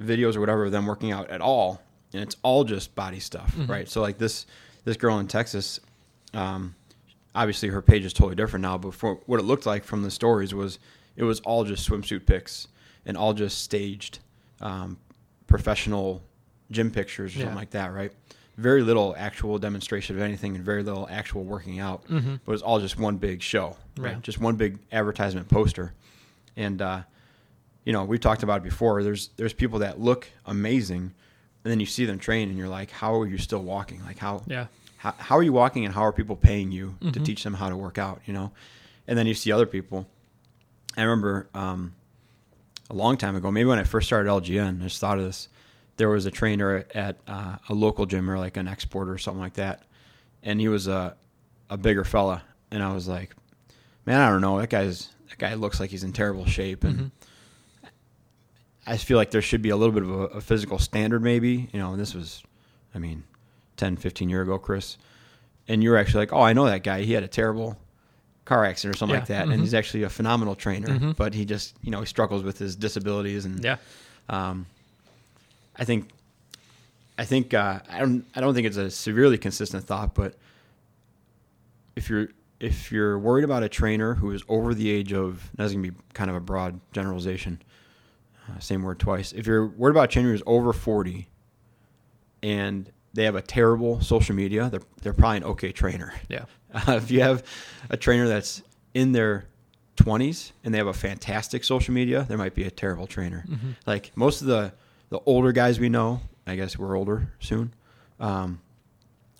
videos 0.00 0.36
or 0.36 0.40
whatever 0.40 0.64
of 0.66 0.72
them 0.72 0.86
working 0.86 1.10
out 1.12 1.28
at 1.30 1.40
all 1.40 1.80
and 2.12 2.22
it's 2.22 2.36
all 2.42 2.64
just 2.64 2.94
body 2.94 3.20
stuff 3.20 3.54
Mhm. 3.56 3.68
right 3.68 3.88
so 3.88 4.00
like 4.00 4.18
this 4.18 4.46
this 4.84 4.96
girl 4.96 5.18
in 5.18 5.26
texas 5.26 5.80
um, 6.32 6.74
obviously 7.34 7.68
her 7.68 7.82
page 7.82 8.04
is 8.04 8.12
totally 8.12 8.34
different 8.36 8.62
now 8.62 8.78
but 8.78 8.94
for 8.94 9.16
what 9.26 9.40
it 9.40 9.42
looked 9.44 9.66
like 9.66 9.84
from 9.84 10.02
the 10.02 10.10
stories 10.10 10.54
was 10.54 10.78
it 11.16 11.24
was 11.24 11.40
all 11.40 11.64
just 11.64 11.88
swimsuit 11.88 12.24
pics 12.26 12.68
and 13.04 13.16
all 13.16 13.34
just 13.34 13.62
staged 13.62 14.20
um, 14.60 14.96
professional 15.46 16.22
gym 16.70 16.90
pictures 16.90 17.34
or 17.34 17.38
Yeah. 17.38 17.44
something 17.46 17.56
like 17.58 17.70
that 17.70 17.92
right 17.92 18.12
very 18.60 18.82
little 18.82 19.14
actual 19.18 19.58
demonstration 19.58 20.16
of 20.16 20.22
anything 20.22 20.54
and 20.56 20.64
very 20.64 20.82
little 20.82 21.08
actual 21.10 21.42
working 21.44 21.78
out 21.80 22.04
Mm-hmm. 22.08 22.36
but 22.44 22.52
it's 22.52 22.62
all 22.62 22.78
just 22.80 22.98
one 22.98 23.16
big 23.16 23.40
show, 23.42 23.76
right? 23.96 24.12
Yeah. 24.12 24.18
Just 24.22 24.40
one 24.40 24.56
big 24.56 24.78
advertisement 24.92 25.48
poster. 25.48 25.92
And 26.56 26.82
uh, 26.82 27.02
you 27.84 27.92
know, 27.92 28.04
we've 28.04 28.20
talked 28.20 28.42
about 28.42 28.58
it 28.58 28.64
before. 28.64 29.02
There's 29.02 29.30
there's 29.36 29.52
people 29.54 29.78
that 29.80 29.98
look 30.00 30.28
amazing, 30.46 31.12
and 31.64 31.70
then 31.70 31.80
you 31.80 31.86
see 31.86 32.04
them 32.04 32.18
train, 32.18 32.48
and 32.50 32.58
you're 32.58 32.68
like, 32.68 32.90
how 32.90 33.14
are 33.18 33.26
you 33.26 33.38
still 33.38 33.62
walking? 33.62 34.02
Like 34.04 34.18
how 34.18 34.42
Yeah. 34.46 34.66
how, 34.98 35.14
how 35.18 35.36
are 35.38 35.42
you 35.42 35.52
walking, 35.52 35.84
and 35.86 35.94
how 35.94 36.02
are 36.02 36.12
people 36.12 36.36
paying 36.36 36.70
you 36.72 36.96
to 37.00 37.18
Mhm. 37.20 37.24
teach 37.24 37.42
them 37.42 37.54
how 37.54 37.68
to 37.70 37.76
work 37.76 37.96
out? 37.98 38.20
You 38.26 38.34
know, 38.34 38.52
and 39.08 39.16
then 39.18 39.26
you 39.26 39.34
see 39.34 39.50
other 39.52 39.66
people. 39.66 40.06
I 40.96 41.02
remember 41.02 41.48
um, 41.54 41.94
a 42.90 42.94
long 42.94 43.16
time 43.16 43.36
ago, 43.36 43.50
maybe 43.50 43.66
when 43.68 43.78
I 43.78 43.84
first 43.84 44.06
started 44.08 44.28
LGN, 44.28 44.80
I 44.80 44.84
just 44.84 45.00
thought 45.00 45.18
of 45.18 45.24
this. 45.24 45.48
There 46.00 46.08
was 46.08 46.24
a 46.24 46.30
trainer 46.30 46.86
at 46.94 47.18
uh, 47.28 47.56
a 47.68 47.74
local 47.74 48.06
gym 48.06 48.30
or 48.30 48.38
like 48.38 48.56
an 48.56 48.66
exporter 48.66 49.12
or 49.12 49.18
something 49.18 49.38
like 49.42 49.52
that, 49.54 49.82
and 50.42 50.58
he 50.58 50.66
was 50.68 50.88
a 50.88 51.14
a 51.68 51.76
bigger 51.76 52.04
fella, 52.04 52.42
and 52.70 52.82
I 52.82 52.94
was 52.94 53.06
like, 53.06 53.36
man, 54.06 54.18
I 54.18 54.30
don't 54.30 54.40
know, 54.40 54.58
that 54.60 54.70
guy's 54.70 55.10
that 55.28 55.36
guy 55.36 55.52
looks 55.54 55.78
like 55.78 55.90
he's 55.90 56.02
in 56.02 56.14
terrible 56.14 56.46
shape, 56.46 56.84
and 56.84 56.98
Mhm. 56.98 57.10
I 58.86 58.92
just 58.94 59.04
feel 59.04 59.18
like 59.18 59.30
there 59.30 59.42
should 59.42 59.60
be 59.60 59.68
a 59.68 59.76
little 59.76 59.92
bit 59.92 60.02
of 60.04 60.10
a, 60.10 60.22
a 60.38 60.40
physical 60.40 60.78
standard, 60.78 61.22
maybe. 61.22 61.68
You 61.70 61.78
know, 61.78 61.92
and 61.92 62.00
this 62.00 62.14
was, 62.14 62.42
I 62.94 62.98
mean, 62.98 63.24
10, 63.76 63.96
15 63.98 64.30
year 64.30 64.40
ago, 64.40 64.58
Chris, 64.58 64.96
and 65.68 65.82
you 65.82 65.90
were 65.90 65.98
actually 65.98 66.22
like, 66.22 66.32
oh, 66.32 66.40
I 66.40 66.54
know 66.54 66.64
that 66.64 66.82
guy. 66.82 67.02
He 67.02 67.12
had 67.12 67.22
a 67.24 67.28
terrible 67.28 67.76
car 68.46 68.64
accident 68.64 68.94
or 68.96 68.98
something 68.98 69.18
like 69.20 69.28
Yeah. 69.28 69.40
that, 69.40 69.48
Mhm. 69.48 69.52
and 69.52 69.60
he's 69.62 69.74
actually 69.74 70.02
a 70.04 70.08
phenomenal 70.10 70.54
trainer, 70.54 70.88
Mhm. 70.88 71.14
but 71.14 71.34
he 71.34 71.44
just, 71.44 71.76
you 71.82 71.90
know, 71.90 72.00
he 72.00 72.06
struggles 72.06 72.42
with 72.42 72.58
his 72.58 72.74
disabilities 72.74 73.44
and 73.44 73.62
Yeah. 73.62 73.76
um, 74.30 74.64
I 75.80 75.84
think, 75.84 76.10
I 77.18 77.24
think 77.24 77.52
uh, 77.54 77.80
I 77.90 77.98
don't 77.98 78.24
I 78.36 78.40
don't 78.40 78.54
think 78.54 78.66
it's 78.66 78.76
a 78.76 78.90
severely 78.90 79.38
consistent 79.38 79.82
thought, 79.84 80.14
but 80.14 80.34
if 81.96 82.08
you're 82.08 82.28
if 82.60 82.92
you're 82.92 83.18
worried 83.18 83.44
about 83.44 83.62
a 83.62 83.68
trainer 83.68 84.14
who 84.14 84.30
is 84.32 84.42
over 84.48 84.74
the 84.74 84.90
age 84.90 85.12
of 85.12 85.50
that's 85.56 85.72
gonna 85.72 85.90
be 85.90 85.96
kind 86.12 86.30
of 86.30 86.36
a 86.36 86.40
broad 86.40 86.78
generalization, 86.92 87.60
uh, 88.48 88.58
same 88.58 88.82
word 88.82 88.98
twice. 88.98 89.32
If 89.32 89.46
you're 89.46 89.66
worried 89.66 89.92
about 89.92 90.04
a 90.04 90.08
trainer 90.08 90.30
who's 90.30 90.42
over 90.46 90.72
forty, 90.72 91.28
and 92.42 92.90
they 93.14 93.24
have 93.24 93.34
a 93.34 93.42
terrible 93.42 94.00
social 94.00 94.34
media, 94.34 94.68
they're 94.70 94.82
they're 95.02 95.12
probably 95.14 95.38
an 95.38 95.44
okay 95.44 95.72
trainer. 95.72 96.12
Yeah. 96.28 96.44
Uh, 96.72 96.92
if 97.02 97.10
you 97.10 97.20
have 97.20 97.42
a 97.88 97.96
trainer 97.96 98.28
that's 98.28 98.62
in 98.94 99.10
their 99.10 99.44
20s 99.96 100.52
and 100.62 100.72
they 100.72 100.78
have 100.78 100.86
a 100.86 100.92
fantastic 100.92 101.64
social 101.64 101.92
media, 101.92 102.24
there 102.28 102.38
might 102.38 102.54
be 102.54 102.62
a 102.62 102.70
terrible 102.70 103.08
trainer. 103.08 103.44
Mhm. 103.48 103.74
Like 103.88 104.12
most 104.16 104.40
of 104.40 104.46
the 104.46 104.72
the 105.10 105.20
older 105.26 105.52
guys 105.52 105.78
we 105.78 105.88
know, 105.88 106.20
I 106.46 106.56
guess 106.56 106.78
we're 106.78 106.96
older 106.96 107.32
soon. 107.40 107.74
Um, 108.18 108.60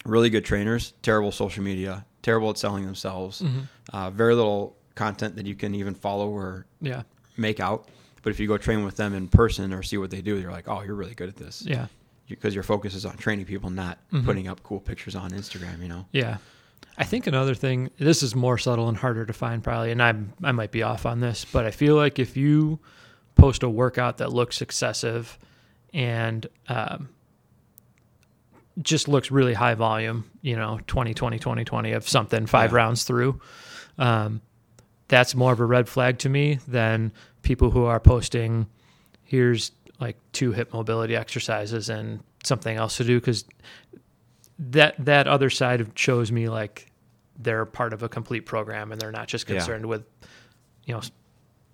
really 0.05 0.31
good 0.31 0.45
trainers, 0.45 0.93
terrible 1.03 1.33
social 1.33 1.63
media, 1.63 2.05
terrible 2.23 2.51
at 2.51 2.59
selling 2.59 2.85
themselves. 2.85 3.41
Mhm. 3.43 3.69
Uh, 3.93 4.11
very 4.11 4.35
little 4.35 4.77
content 4.95 5.37
that 5.37 5.47
you 5.47 5.55
can 5.55 5.75
even 5.75 5.95
follow 5.95 6.29
or 6.29 6.67
Yeah. 6.81 7.03
make 7.37 7.61
out. 7.61 7.89
But 8.23 8.31
if 8.31 8.41
you 8.41 8.47
go 8.47 8.59
train 8.59 8.85
with 8.85 8.97
them 8.97 9.15
in 9.15 9.29
person 9.29 9.73
or 9.73 9.83
see 9.83 9.97
what 9.97 10.11
they 10.11 10.21
do, 10.21 10.39
you're 10.39 10.51
like, 10.53 10.69
oh, 10.69 10.83
you're 10.83 10.95
really 10.95 11.15
good 11.15 11.29
at 11.29 11.37
this. 11.37 11.63
Yeah. 11.67 11.87
Because 12.29 12.55
your 12.55 12.63
focus 12.63 12.95
is 12.95 13.05
on 13.07 13.17
training 13.17 13.47
people, 13.47 13.71
not 13.71 13.99
Mhm. 14.13 14.25
putting 14.25 14.47
up 14.49 14.63
cool 14.63 14.81
pictures 14.81 15.17
on 15.17 15.31
Instagram. 15.31 15.81
You 15.83 15.89
know. 15.89 16.07
Yeah. 16.13 16.37
I 16.99 17.05
think 17.05 17.27
another 17.27 17.55
thing, 17.55 17.91
this 17.99 18.23
is 18.23 18.35
more 18.35 18.59
subtle 18.59 18.89
and 18.89 18.97
harder 18.99 19.25
to 19.25 19.33
find 19.33 19.63
probably, 19.63 19.91
and 19.91 20.03
I 20.03 20.15
I 20.43 20.53
might 20.53 20.71
be 20.71 20.83
off 20.83 21.07
on 21.07 21.21
this, 21.21 21.45
but 21.51 21.65
I 21.65 21.71
feel 21.71 21.95
like 21.97 22.19
if 22.19 22.37
you 22.37 22.79
post 23.37 23.63
a 23.63 23.69
workout 23.71 24.19
that 24.19 24.33
looks 24.33 24.61
excessive 24.61 25.39
and 25.93 26.47
um, 26.69 27.09
just 28.83 29.09
looks 29.09 29.31
really 29.31 29.55
high 29.55 29.75
volume, 29.75 30.31
you 30.43 30.57
know, 30.57 30.81
20, 30.87 31.13
20, 31.15 31.39
20, 31.39 31.65
20 31.65 31.93
of 31.93 32.09
something 32.09 32.47
five 32.47 32.71
Yeah. 32.71 32.77
rounds 32.77 33.05
through, 33.05 33.41
um, 33.99 34.41
that's 35.09 35.35
more 35.35 35.53
of 35.53 35.61
a 35.61 35.65
red 35.65 35.89
flag 35.89 36.19
to 36.21 36.29
me 36.29 36.59
than 36.69 37.13
people 37.43 37.71
who 37.73 37.85
are 37.85 37.99
posting, 38.01 38.67
here's 39.25 39.73
like 39.99 40.17
two 40.33 40.53
hip 40.53 40.73
mobility 40.73 41.15
exercises 41.17 41.89
and 41.91 42.21
something 42.45 42.77
else 42.77 42.97
to 42.97 43.05
do 43.05 43.21
because 43.21 43.45
that 44.59 44.95
that 44.99 45.27
other 45.27 45.51
side 45.51 45.81
of 45.81 45.91
shows 45.95 46.31
me 46.33 46.49
like 46.49 46.91
they're 47.39 47.65
part 47.67 47.93
of 47.93 48.03
a 48.03 48.09
complete 48.09 48.47
program 48.47 48.93
and 48.93 49.01
they're 49.01 49.13
not 49.13 49.27
just 49.29 49.49
Yeah. 49.49 49.57
concerned 49.57 49.87
with 49.87 50.05
you 50.87 50.95
know 50.95 51.01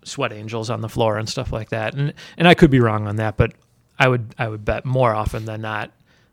sweat 0.04 0.32
angels 0.32 0.70
on 0.70 0.80
the 0.80 0.88
floor 0.88 1.18
and 1.18 1.28
stuff 1.28 1.52
like 1.52 1.68
that 1.70 1.94
and 1.94 2.14
and 2.36 2.48
I 2.48 2.54
could 2.54 2.70
be 2.70 2.80
wrong 2.80 3.06
on 3.06 3.16
that 3.16 3.36
but 3.36 3.52
I 3.98 4.08
would 4.08 4.34
I 4.38 4.48
would 4.48 4.64
bet 4.64 4.84
more 4.84 5.14
often 5.14 5.44
than 5.44 5.62
not 5.62 5.90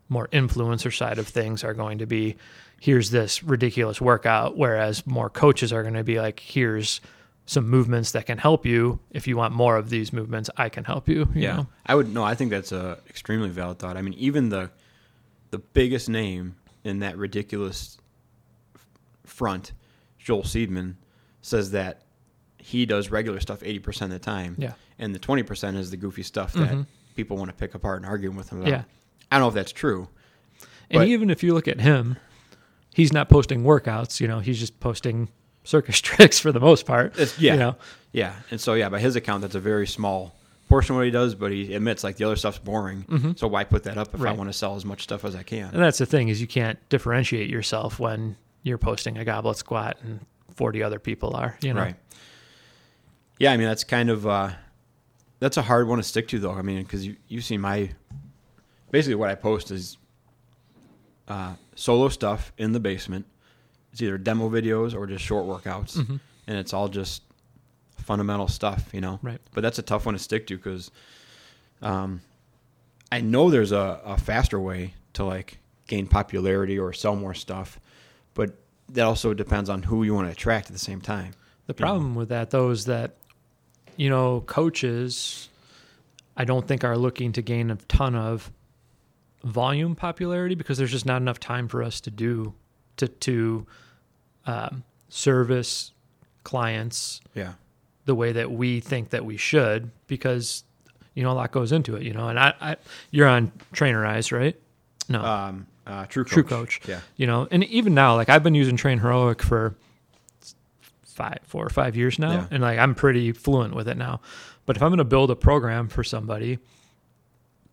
more 0.08 0.28
influencer 0.28 0.94
side 0.96 1.18
of 1.18 1.26
things 1.26 1.64
are 1.64 1.74
going 1.74 1.98
to 1.98 2.06
be 2.06 2.36
here's 2.80 3.10
this 3.10 3.42
ridiculous 3.42 4.00
workout 4.00 4.56
whereas 4.56 5.06
more 5.06 5.30
coaches 5.30 5.72
are 5.72 5.82
going 5.82 5.94
to 5.94 6.04
be 6.04 6.20
like 6.20 6.40
here's 6.40 7.00
some 7.46 7.68
movements 7.68 8.12
that 8.12 8.26
can 8.26 8.38
help 8.38 8.64
you 8.66 8.98
if 9.10 9.26
you 9.26 9.36
want 9.36 9.54
more 9.54 9.76
of 9.76 9.90
these 9.90 10.12
movements 10.12 10.48
I 10.56 10.68
can 10.68 10.84
help 10.84 11.08
you, 11.08 11.28
you 11.34 11.42
yeah, 11.42 11.56
know? 11.56 11.66
I 11.86 11.94
would 11.94 12.12
no. 12.12 12.22
I 12.22 12.34
think 12.34 12.50
that's 12.50 12.72
a 12.72 12.98
extremely 13.08 13.50
valid 13.50 13.78
thought. 13.78 13.96
I 13.96 14.02
mean, 14.02 14.14
even 14.14 14.48
the 14.48 14.70
the 15.50 15.58
biggest 15.58 16.08
name 16.08 16.56
in 16.84 17.00
that 17.00 17.16
ridiculous 17.18 17.98
front, 19.24 19.72
Joel 20.18 20.42
Seedman, 20.42 20.96
says 21.42 21.70
that 21.72 22.02
he 22.58 22.86
does 22.86 23.10
regular 23.10 23.40
stuff 23.40 23.62
eighty 23.62 23.78
percent 23.78 24.12
of 24.12 24.20
the 24.20 24.24
time, 24.24 24.56
yeah 24.58 24.72
and 24.98 25.14
the 25.14 25.18
twenty 25.18 25.42
percent 25.42 25.76
is 25.76 25.90
the 25.90 25.96
goofy 25.96 26.22
stuff 26.22 26.52
that 26.54 26.70
Mhm. 26.70 26.86
People 27.14 27.36
want 27.36 27.48
to 27.50 27.54
pick 27.56 27.74
apart 27.74 27.98
and 27.98 28.06
argue 28.06 28.30
with 28.30 28.50
him 28.50 28.58
about. 28.60 28.70
yeah 28.70 28.82
I 29.32 29.36
don't 29.38 29.44
know 29.44 29.48
if 29.48 29.54
that's 29.54 29.72
true. 29.72 30.08
And 30.90 31.00
But- 31.00 31.08
even 31.08 31.30
if 31.30 31.42
you 31.42 31.54
look 31.54 31.66
at 31.68 31.80
him, 31.80 32.16
he's 32.94 33.12
not 33.12 33.28
posting 33.28 33.62
workouts. 33.64 34.20
You 34.20 34.28
know, 34.28 34.38
he's 34.40 34.58
just 34.60 34.78
posting 34.80 35.28
circus 35.64 36.00
tricks 36.00 36.38
for 36.38 36.52
the 36.52 36.60
most 36.60 36.86
part. 36.86 37.16
Yeah, 37.38 37.52
You 37.54 37.58
know, 37.58 37.76
yeah, 38.12 38.34
and 38.50 38.60
so 38.60 38.74
yeah, 38.74 38.88
by 38.90 39.00
his 39.00 39.16
account, 39.16 39.42
that's 39.42 39.54
a 39.54 39.60
very 39.60 39.86
small 39.86 40.34
portion 40.68 40.94
of 40.94 40.98
what 40.98 41.04
he 41.06 41.10
does, 41.10 41.34
but 41.34 41.50
he 41.52 41.74
admits 41.74 42.04
like 42.04 42.16
the 42.16 42.24
other 42.24 42.36
stuff's 42.36 42.58
boring. 42.58 43.04
Mhm. 43.08 43.38
So 43.38 43.46
why 43.48 43.64
put 43.64 43.82
that 43.84 43.98
up 43.98 44.14
if 44.14 44.20
I 44.22 44.32
want 44.32 44.48
to 44.50 44.52
sell 44.52 44.76
as 44.76 44.84
much 44.84 45.02
stuff 45.02 45.24
as 45.24 45.34
I 45.34 45.42
can? 45.42 45.70
and 45.72 45.82
that's 45.82 45.98
the 45.98 46.06
thing 46.06 46.28
is 46.28 46.40
you 46.40 46.46
can't 46.46 46.78
differentiate 46.88 47.50
yourself 47.50 47.98
when 47.98 48.36
you're 48.62 48.78
posting 48.78 49.18
a 49.18 49.24
goblet 49.24 49.56
squat 49.56 49.96
and 50.02 50.20
40 50.54 50.82
other 50.82 50.98
people 50.98 51.34
are. 51.34 51.56
You 51.62 51.74
know, 51.74 51.80
Right. 51.80 51.96
Yeah, 53.38 53.52
I 53.52 53.56
mean 53.56 53.66
that's 53.66 53.84
kind 53.84 54.10
of 54.10 54.26
uh, 54.26 54.50
that's 55.44 55.58
a 55.58 55.62
hard 55.62 55.86
one 55.86 55.98
to 55.98 56.02
stick 56.02 56.26
to 56.28 56.38
though. 56.38 56.52
I 56.52 56.62
mean, 56.62 56.82
because 56.82 57.06
you 57.06 57.16
you 57.28 57.40
see 57.42 57.58
my 57.58 57.90
basically 58.90 59.14
what 59.16 59.28
I 59.28 59.34
post 59.34 59.70
is 59.70 59.98
uh, 61.28 61.54
solo 61.74 62.08
stuff 62.08 62.52
in 62.58 62.72
the 62.72 62.80
basement. 62.80 63.26
It's 63.92 64.00
either 64.02 64.18
demo 64.18 64.48
videos 64.48 64.94
or 64.94 65.06
just 65.06 65.22
short 65.24 65.44
workouts, 65.46 65.96
Mhm. 65.98 66.18
and 66.46 66.58
it's 66.58 66.72
all 66.72 66.88
just 66.88 67.22
fundamental 67.98 68.48
stuff, 68.48 68.88
you 68.92 69.00
know. 69.00 69.18
Right. 69.22 69.40
But 69.52 69.60
that's 69.60 69.78
a 69.78 69.82
tough 69.82 70.06
one 70.06 70.14
to 70.14 70.18
stick 70.18 70.46
to 70.48 70.56
because 70.56 70.90
um, 71.82 72.20
I 73.12 73.20
know 73.20 73.50
there's 73.50 73.72
a, 73.72 74.00
a 74.04 74.16
faster 74.16 74.58
way 74.58 74.94
to 75.12 75.24
like 75.24 75.58
gain 75.86 76.06
popularity 76.06 76.78
or 76.78 76.92
sell 76.92 77.14
more 77.16 77.34
stuff, 77.34 77.78
but 78.34 78.56
that 78.88 79.02
also 79.04 79.34
depends 79.34 79.68
on 79.70 79.82
who 79.82 80.02
you 80.04 80.14
want 80.14 80.26
to 80.26 80.32
attract 80.32 80.66
at 80.68 80.72
the 80.72 80.78
same 80.78 81.00
time. 81.00 81.32
The 81.66 81.74
problem 81.74 82.14
with 82.14 82.28
that, 82.30 82.50
though, 82.50 82.70
is 82.70 82.86
that 82.86 83.16
you 83.96 84.10
know 84.10 84.42
coaches, 84.46 85.48
I 86.36 86.44
don't 86.44 86.66
think 86.66 86.84
are 86.84 86.96
looking 86.96 87.32
to 87.32 87.42
gain 87.42 87.70
a 87.70 87.76
ton 87.88 88.14
of 88.14 88.50
volume 89.42 89.94
popularity 89.94 90.54
because 90.54 90.78
there's 90.78 90.90
just 90.90 91.06
not 91.06 91.20
enough 91.20 91.38
time 91.38 91.68
for 91.68 91.82
us 91.82 92.00
to 92.02 92.10
do 92.10 92.54
to 92.96 93.08
to 93.08 93.66
um, 94.46 94.84
service 95.08 95.92
clients 96.44 97.20
Yeah. 97.34 97.54
the 98.04 98.14
way 98.14 98.32
that 98.32 98.50
we 98.50 98.80
think 98.80 99.10
that 99.10 99.24
we 99.24 99.36
should 99.36 99.90
because 100.06 100.64
you 101.14 101.22
know 101.22 101.30
a 101.32 101.34
lot 101.34 101.52
goes 101.52 101.72
into 101.72 101.96
it. 101.96 102.02
You 102.02 102.12
know, 102.12 102.28
and 102.28 102.38
I, 102.38 102.54
I 102.60 102.76
you're 103.10 103.28
on 103.28 103.52
Trainerize, 103.72 104.32
right? 104.32 104.58
No, 105.08 105.22
Um, 105.22 105.66
uh, 105.86 106.06
True 106.06 106.24
Coach. 106.24 106.32
True 106.32 106.42
Coach. 106.44 106.80
Yeah. 106.88 107.00
you 107.16 107.26
know, 107.26 107.46
and 107.50 107.62
even 107.64 107.92
now, 107.94 108.14
like 108.16 108.28
I've 108.30 108.42
been 108.42 108.54
using 108.54 108.76
Train 108.76 108.98
Heroic 108.98 109.42
for 109.42 109.74
five, 111.14 111.38
four 111.44 111.64
or 111.64 111.70
five 111.70 111.96
years 111.96 112.18
now, 112.18 112.32
Yeah. 112.32 112.46
and 112.50 112.62
like 112.62 112.78
I'm 112.78 112.94
pretty 112.94 113.32
fluent 113.32 113.74
with 113.74 113.88
it 113.88 113.96
now. 113.96 114.20
But 114.66 114.76
if 114.76 114.82
I'm 114.82 114.88
going 114.90 114.98
to 114.98 115.04
build 115.04 115.30
a 115.30 115.36
program 115.36 115.88
for 115.88 116.02
somebody 116.04 116.58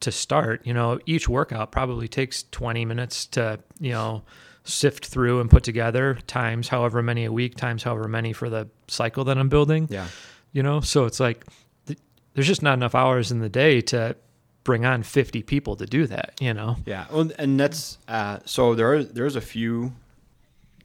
to 0.01 0.11
start, 0.11 0.65
you 0.65 0.73
know, 0.73 0.99
each 1.05 1.29
workout 1.29 1.71
probably 1.71 2.07
takes 2.07 2.43
20 2.51 2.85
minutes 2.85 3.25
to, 3.27 3.59
you 3.79 3.91
know, 3.91 4.23
sift 4.63 5.05
through 5.07 5.39
and 5.41 5.49
put 5.49 5.63
together 5.63 6.17
times 6.27 6.67
however 6.67 7.01
many 7.01 7.25
a 7.25 7.31
week 7.31 7.55
times 7.55 7.81
however 7.83 8.07
many 8.07 8.31
for 8.33 8.47
the 8.49 8.67
cycle 8.87 9.23
that 9.23 9.35
I'm 9.37 9.49
building 9.49 9.87
Yeah. 9.89 10.05
you 10.51 10.61
know 10.61 10.81
so 10.81 11.05
it's 11.05 11.19
like 11.19 11.45
th- 11.87 11.97
there's 12.35 12.45
just 12.45 12.61
not 12.61 12.75
enough 12.75 12.93
hours 12.93 13.31
in 13.31 13.39
the 13.39 13.49
day 13.49 13.81
to 13.81 14.15
bring 14.63 14.85
on 14.85 15.01
50 15.01 15.41
people 15.41 15.75
to 15.77 15.87
do 15.87 16.05
that 16.05 16.33
you 16.39 16.53
know 16.53 16.75
Yeah, 16.85 17.07
well, 17.11 17.31
and 17.39 17.59
that's 17.59 17.97
uh, 18.07 18.37
so 18.45 18.75
there 18.75 18.93
are 18.93 19.03
there's 19.03 19.35
a 19.35 19.41
few 19.41 19.93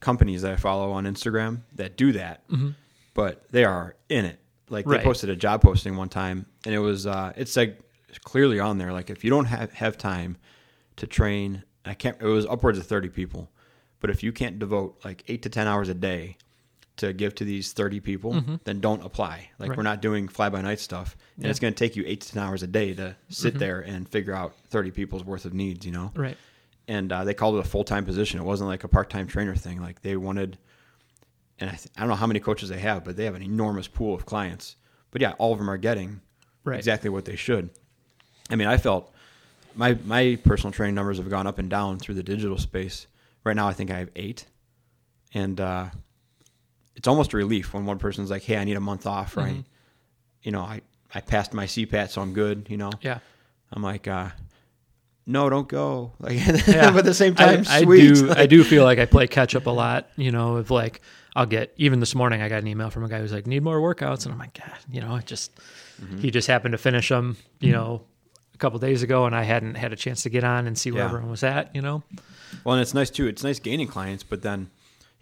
companies 0.06 0.42
that 0.42 0.52
I 0.52 0.56
follow 0.56 0.92
on 0.92 1.04
Instagram 1.04 1.52
that 1.74 1.96
do 1.96 2.12
that, 2.12 2.44
but 3.14 3.44
they 3.50 3.64
are 3.64 3.96
in 4.08 4.24
it. 4.24 4.38
Like 4.68 4.84
they 4.86 4.96
Mm-hmm. 4.96 5.04
Posted 5.04 5.30
a 5.30 5.36
job 5.36 5.62
posting 5.62 5.96
one 5.96 6.08
time, 6.08 6.46
and 6.64 6.72
it 6.74 6.78
was 6.80 7.06
uh, 7.06 7.32
it's 7.36 7.56
like 7.56 7.78
clearly 8.24 8.58
on 8.60 8.78
there. 8.78 8.92
Like 8.92 9.10
if 9.10 9.24
you 9.24 9.30
don't 9.30 9.46
have 9.46 9.72
have 9.74 9.96
time 9.98 10.36
to 10.96 11.06
train, 11.06 11.62
I 11.84 11.94
can't. 11.94 12.16
It 12.20 12.26
was 12.26 12.46
upwards 12.46 12.78
of 12.78 12.86
thirty 12.86 13.08
people, 13.08 13.50
but 14.00 14.10
if 14.10 14.22
you 14.22 14.32
can't 14.32 14.58
devote 14.58 14.98
like 15.04 15.22
eight 15.28 15.42
to 15.42 15.48
ten 15.50 15.66
hours 15.66 15.88
a 15.88 15.94
day 15.94 16.36
to 16.96 17.12
give 17.12 17.34
to 17.34 17.44
these 17.44 17.74
30 17.74 18.00
people, 18.00 18.42
then 18.64 18.80
don't 18.80 19.04
apply. 19.04 19.34
Like 19.36 19.42
Mm-hmm. 19.50 19.68
Right. 19.70 19.76
we're 19.76 19.82
not 19.92 20.00
doing 20.00 20.28
fly 20.28 20.48
by 20.48 20.62
night 20.62 20.80
stuff. 20.80 21.08
And 21.12 21.20
Yeah. 21.20 21.42
Mm-hmm. 21.42 21.50
it's 21.50 21.60
going 21.60 21.74
to 21.74 21.78
take 21.84 21.94
you 21.94 22.04
eight 22.06 22.22
to 22.22 22.32
10 22.32 22.42
hours 22.42 22.62
a 22.62 22.66
day 22.66 22.94
to 22.94 23.14
sit 23.28 23.58
there 23.58 23.80
and 23.80 24.08
figure 24.08 24.32
out 24.32 24.54
30 24.70 24.92
people's 24.92 25.22
worth 25.22 25.44
of 25.44 25.52
needs, 25.52 25.84
you 25.84 25.92
know? 25.92 26.10
right 26.14 26.38
and 26.88 27.10
uh, 27.12 27.24
they 27.24 27.34
called 27.34 27.56
it 27.56 27.58
a 27.58 27.68
full 27.68 27.84
time 27.84 28.04
position. 28.04 28.40
It 28.40 28.44
wasn't 28.44 28.68
like 28.68 28.84
a 28.84 28.88
part 28.88 29.10
time 29.10 29.26
trainer 29.26 29.54
thing. 29.56 29.80
Like 29.80 30.02
they 30.02 30.16
wanted, 30.16 30.58
and 31.58 31.70
I, 31.70 31.74
th- 31.74 31.88
I 31.96 32.00
don't 32.00 32.08
know 32.10 32.14
how 32.16 32.26
many 32.26 32.40
coaches 32.40 32.68
they 32.68 32.78
have, 32.78 33.04
but 33.04 33.16
they 33.16 33.24
have 33.24 33.34
an 33.34 33.42
enormous 33.42 33.88
pool 33.88 34.14
of 34.14 34.26
clients. 34.26 34.76
But 35.10 35.20
yeah, 35.22 35.32
all 35.38 35.52
of 35.52 35.58
them 35.58 35.70
are 35.70 35.76
getting 35.78 36.20
Right. 36.64 36.78
exactly 36.78 37.10
what 37.10 37.24
they 37.24 37.36
should. 37.36 37.70
I 38.50 38.56
mean, 38.56 38.68
I 38.68 38.76
felt 38.76 39.12
my 39.74 39.96
my 40.04 40.38
personal 40.44 40.72
training 40.72 40.94
numbers 40.94 41.18
have 41.18 41.28
gone 41.30 41.46
up 41.46 41.58
and 41.58 41.68
down 41.70 41.98
through 41.98 42.14
the 42.16 42.22
digital 42.22 42.58
space. 42.58 43.06
Right 43.44 43.54
now, 43.56 43.68
I 43.68 43.72
think 43.72 43.90
I 43.90 43.98
have 43.98 44.10
eight, 44.16 44.44
and 45.34 45.60
uh, 45.60 45.86
it's 46.96 47.06
almost 47.08 47.32
a 47.32 47.36
relief 47.36 47.72
when 47.74 47.86
one 47.86 47.98
person's 47.98 48.30
like, 48.30 48.42
"Hey, 48.42 48.56
I 48.56 48.64
need 48.64 48.76
a 48.76 48.80
month 48.80 49.06
off," 49.06 49.36
right? 49.36 49.62
You 50.42 50.52
know, 50.52 50.60
I 50.62 50.80
I 51.14 51.20
passed 51.20 51.52
my 51.54 51.66
CPAT, 51.66 52.10
so 52.10 52.20
I'm 52.22 52.32
good. 52.32 52.66
You 52.68 52.76
know, 52.76 52.90
yeah 53.00 53.18
I'm 53.72 53.82
like, 53.82 54.06
uh, 54.08 54.30
no, 55.26 55.50
don't 55.50 55.68
go. 55.68 56.12
Like, 56.20 56.38
Yeah. 56.66 56.90
but 56.90 56.98
at 57.00 57.04
the 57.04 57.14
same 57.14 57.34
time, 57.34 57.64
I, 57.68 57.78
I 57.78 57.84
do 57.84 58.14
Like, 58.26 58.38
i 58.38 58.46
do 58.46 58.62
feel 58.64 58.84
like 58.84 58.98
i 58.98 59.06
play 59.06 59.26
catch 59.26 59.54
up 59.54 59.66
a 59.66 59.70
lot 59.70 60.08
you 60.16 60.30
know 60.30 60.56
of 60.56 60.70
like 60.70 61.00
i'll 61.34 61.46
get 61.46 61.72
even 61.76 62.00
this 62.00 62.14
morning 62.14 62.40
i 62.42 62.48
got 62.48 62.58
an 62.62 62.66
email 62.68 62.90
from 62.90 63.04
a 63.04 63.08
guy 63.08 63.18
who's 63.18 63.32
like 63.32 63.46
need 63.46 63.62
more 63.62 63.78
workouts 63.80 64.24
and 64.24 64.32
i'm 64.32 64.38
like 64.38 64.54
god 64.58 64.76
you 64.90 65.00
know 65.00 65.16
it 65.16 65.26
just 65.26 65.50
Mm-hmm. 66.00 66.18
he 66.18 66.30
just 66.30 66.46
happened 66.46 66.72
to 66.72 66.78
finish 66.78 67.08
them 67.08 67.38
you 67.58 67.72
know 67.72 68.02
a 68.54 68.58
couple 68.58 68.78
days 68.78 69.02
ago 69.02 69.24
and 69.24 69.34
i 69.34 69.42
hadn't 69.44 69.76
had 69.76 69.94
a 69.94 69.96
chance 69.96 70.22
to 70.24 70.28
get 70.28 70.44
on 70.44 70.66
and 70.66 70.76
see 70.78 70.90
where 70.90 71.00
Yeah. 71.00 71.06
everyone 71.08 71.30
was 71.30 71.42
at 71.42 71.74
you 71.74 71.80
know 71.80 72.02
Well, 72.64 72.74
and 72.74 72.82
it's 72.82 72.92
nice 72.94 73.08
too. 73.10 73.26
It's 73.26 73.42
nice 73.42 73.58
gaining 73.58 73.86
clients, 73.88 74.22
but 74.22 74.42
then, 74.42 74.70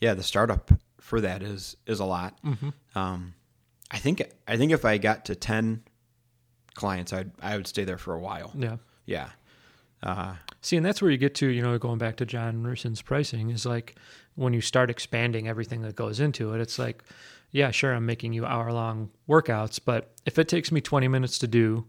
yeah, 0.00 0.14
the 0.14 0.22
startup 0.24 0.70
for 1.00 1.20
that 1.20 1.42
is 1.42 1.76
is 1.86 2.00
a 2.00 2.04
lot. 2.04 2.36
Mm-hmm. 2.44 2.70
Um, 2.98 3.34
I 3.90 3.98
think 3.98 4.20
I 4.48 4.56
think 4.56 4.72
if 4.72 4.84
I 4.84 4.98
got 4.98 5.24
to 5.26 5.34
ten 5.36 5.84
clients, 6.74 7.12
I'd 7.12 7.30
I 7.40 7.56
would 7.56 7.66
stay 7.66 7.84
there 7.84 7.98
for 7.98 8.14
a 8.14 8.18
while. 8.20 8.52
yeah 8.56 8.76
Yeah. 9.06 9.28
Uh, 10.04 10.34
See, 10.64 10.78
and 10.78 10.86
that's 10.86 11.02
where 11.02 11.10
you 11.10 11.18
get 11.18 11.34
to, 11.36 11.48
you 11.48 11.60
know, 11.60 11.76
going 11.76 11.98
back 11.98 12.16
to 12.16 12.24
John 12.24 12.62
Rusin's 12.62 13.02
pricing 13.02 13.50
is 13.50 13.66
like 13.66 13.96
when 14.34 14.54
you 14.54 14.62
start 14.62 14.88
expanding 14.88 15.46
everything 15.46 15.82
that 15.82 15.94
goes 15.94 16.20
into 16.20 16.54
it, 16.54 16.60
it's 16.62 16.78
like, 16.78 17.04
yeah, 17.50 17.70
sure, 17.70 17.92
I'm 17.92 18.06
making 18.06 18.32
you 18.32 18.46
hour 18.46 18.72
long 18.72 19.10
workouts, 19.28 19.78
but 19.84 20.12
if 20.24 20.38
it 20.38 20.48
takes 20.48 20.72
me 20.72 20.80
20 20.80 21.06
minutes 21.06 21.38
to 21.40 21.46
do, 21.46 21.84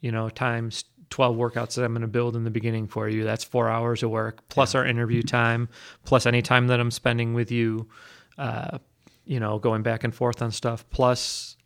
you 0.00 0.12
know, 0.12 0.28
times 0.28 0.84
12 1.10 1.36
workouts 1.36 1.74
that 1.74 1.84
I'm 1.84 1.92
going 1.92 2.02
to 2.02 2.06
build 2.06 2.36
in 2.36 2.44
the 2.44 2.52
beginning 2.52 2.86
for 2.86 3.08
you, 3.08 3.24
that's 3.24 3.42
four 3.42 3.68
hours 3.68 4.04
of 4.04 4.10
work, 4.10 4.48
plus 4.48 4.76
our 4.76 4.86
interview 4.86 5.22
time, 5.22 5.68
plus 6.04 6.24
any 6.24 6.40
time 6.40 6.68
that 6.68 6.78
I'm 6.78 6.92
spending 6.92 7.34
with 7.34 7.50
you, 7.50 7.88
uh, 8.38 8.78
you 9.24 9.40
know, 9.40 9.58
going 9.58 9.82
back 9.82 10.04
and 10.04 10.14
forth 10.14 10.40
on 10.40 10.52
stuff, 10.52 10.88
plus 10.90 11.56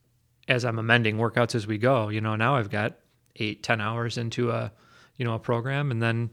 as 0.48 0.64
I'm 0.64 0.78
amending 0.78 1.18
workouts 1.18 1.54
as 1.54 1.66
we 1.66 1.76
go, 1.76 2.08
you 2.08 2.22
know, 2.22 2.36
now 2.36 2.56
I've 2.56 2.70
got 2.70 2.94
eight, 3.36 3.62
ten 3.62 3.82
hours 3.82 4.16
into 4.16 4.50
a, 4.50 4.72
you 5.16 5.24
know, 5.24 5.34
a 5.34 5.38
program. 5.38 5.90
And 5.90 6.02
then 6.02 6.30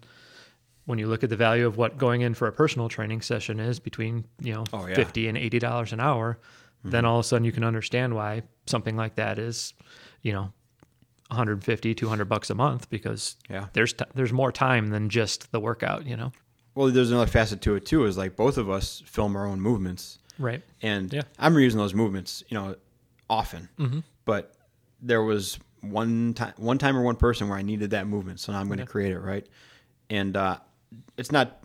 when 0.85 0.97
you 0.99 1.07
look 1.07 1.23
at 1.23 1.29
the 1.29 1.35
value 1.35 1.67
of 1.67 1.77
what 1.77 1.97
going 1.97 2.21
in 2.21 2.33
for 2.33 2.47
a 2.47 2.51
personal 2.51 2.89
training 2.89 3.21
session 3.21 3.59
is 3.59 3.79
between, 3.79 4.25
you 4.41 4.53
know, 4.53 4.63
Oh, 4.73 4.87
yeah. 4.87 4.95
50 4.95 5.27
and 5.27 5.37
$80 5.37 5.93
an 5.93 5.99
hour, 5.99 6.39
then 6.83 7.05
all 7.05 7.19
of 7.19 7.25
a 7.25 7.27
sudden 7.27 7.45
you 7.45 7.51
can 7.51 7.63
understand 7.63 8.15
why 8.15 8.41
something 8.65 8.95
like 8.97 9.15
that 9.15 9.37
is, 9.37 9.73
you 10.23 10.33
know, 10.33 10.51
150, 11.29 11.93
200 11.95 12.25
bucks 12.25 12.49
a 12.49 12.55
month 12.55 12.89
because 12.89 13.37
yeah. 13.49 13.67
there's, 13.73 13.93
t- 13.93 14.05
there's 14.15 14.33
more 14.33 14.51
time 14.51 14.87
than 14.87 15.07
just 15.09 15.51
the 15.51 15.59
workout, 15.59 16.05
you 16.05 16.17
know? 16.17 16.31
Well, 16.75 16.87
there's 16.89 17.11
another 17.11 17.29
facet 17.29 17.61
to 17.61 17.75
it 17.75 17.85
too. 17.85 18.05
Is 18.05 18.17
like 18.17 18.35
both 18.35 18.57
of 18.57 18.69
us 18.69 19.03
film 19.05 19.35
our 19.35 19.45
own 19.45 19.61
movements, 19.61 20.17
Right. 20.39 20.63
and 20.81 21.11
Yeah. 21.13 21.21
I'm 21.37 21.53
reusing 21.53 21.75
those 21.75 21.93
movements, 21.93 22.43
you 22.49 22.55
know, 22.57 22.75
often. 23.29 23.69
Mm-hmm. 23.77 23.99
But 24.25 24.55
there 25.01 25.21
was 25.21 25.59
one 25.81 26.33
time, 26.33 26.53
one 26.57 26.77
time 26.77 26.95
or 26.97 27.01
one 27.01 27.15
person 27.15 27.49
where 27.49 27.57
I 27.57 27.61
needed 27.61 27.91
that 27.91 28.07
movement, 28.07 28.39
so 28.39 28.51
now 28.51 28.59
I'm 28.59 28.67
going 28.67 28.77
to 28.77 28.83
Yeah. 28.83 28.87
create 28.87 29.11
it, 29.11 29.19
right? 29.19 29.45
And 30.09 30.35
uh, 30.37 30.57
it's 31.17 31.31
not. 31.31 31.63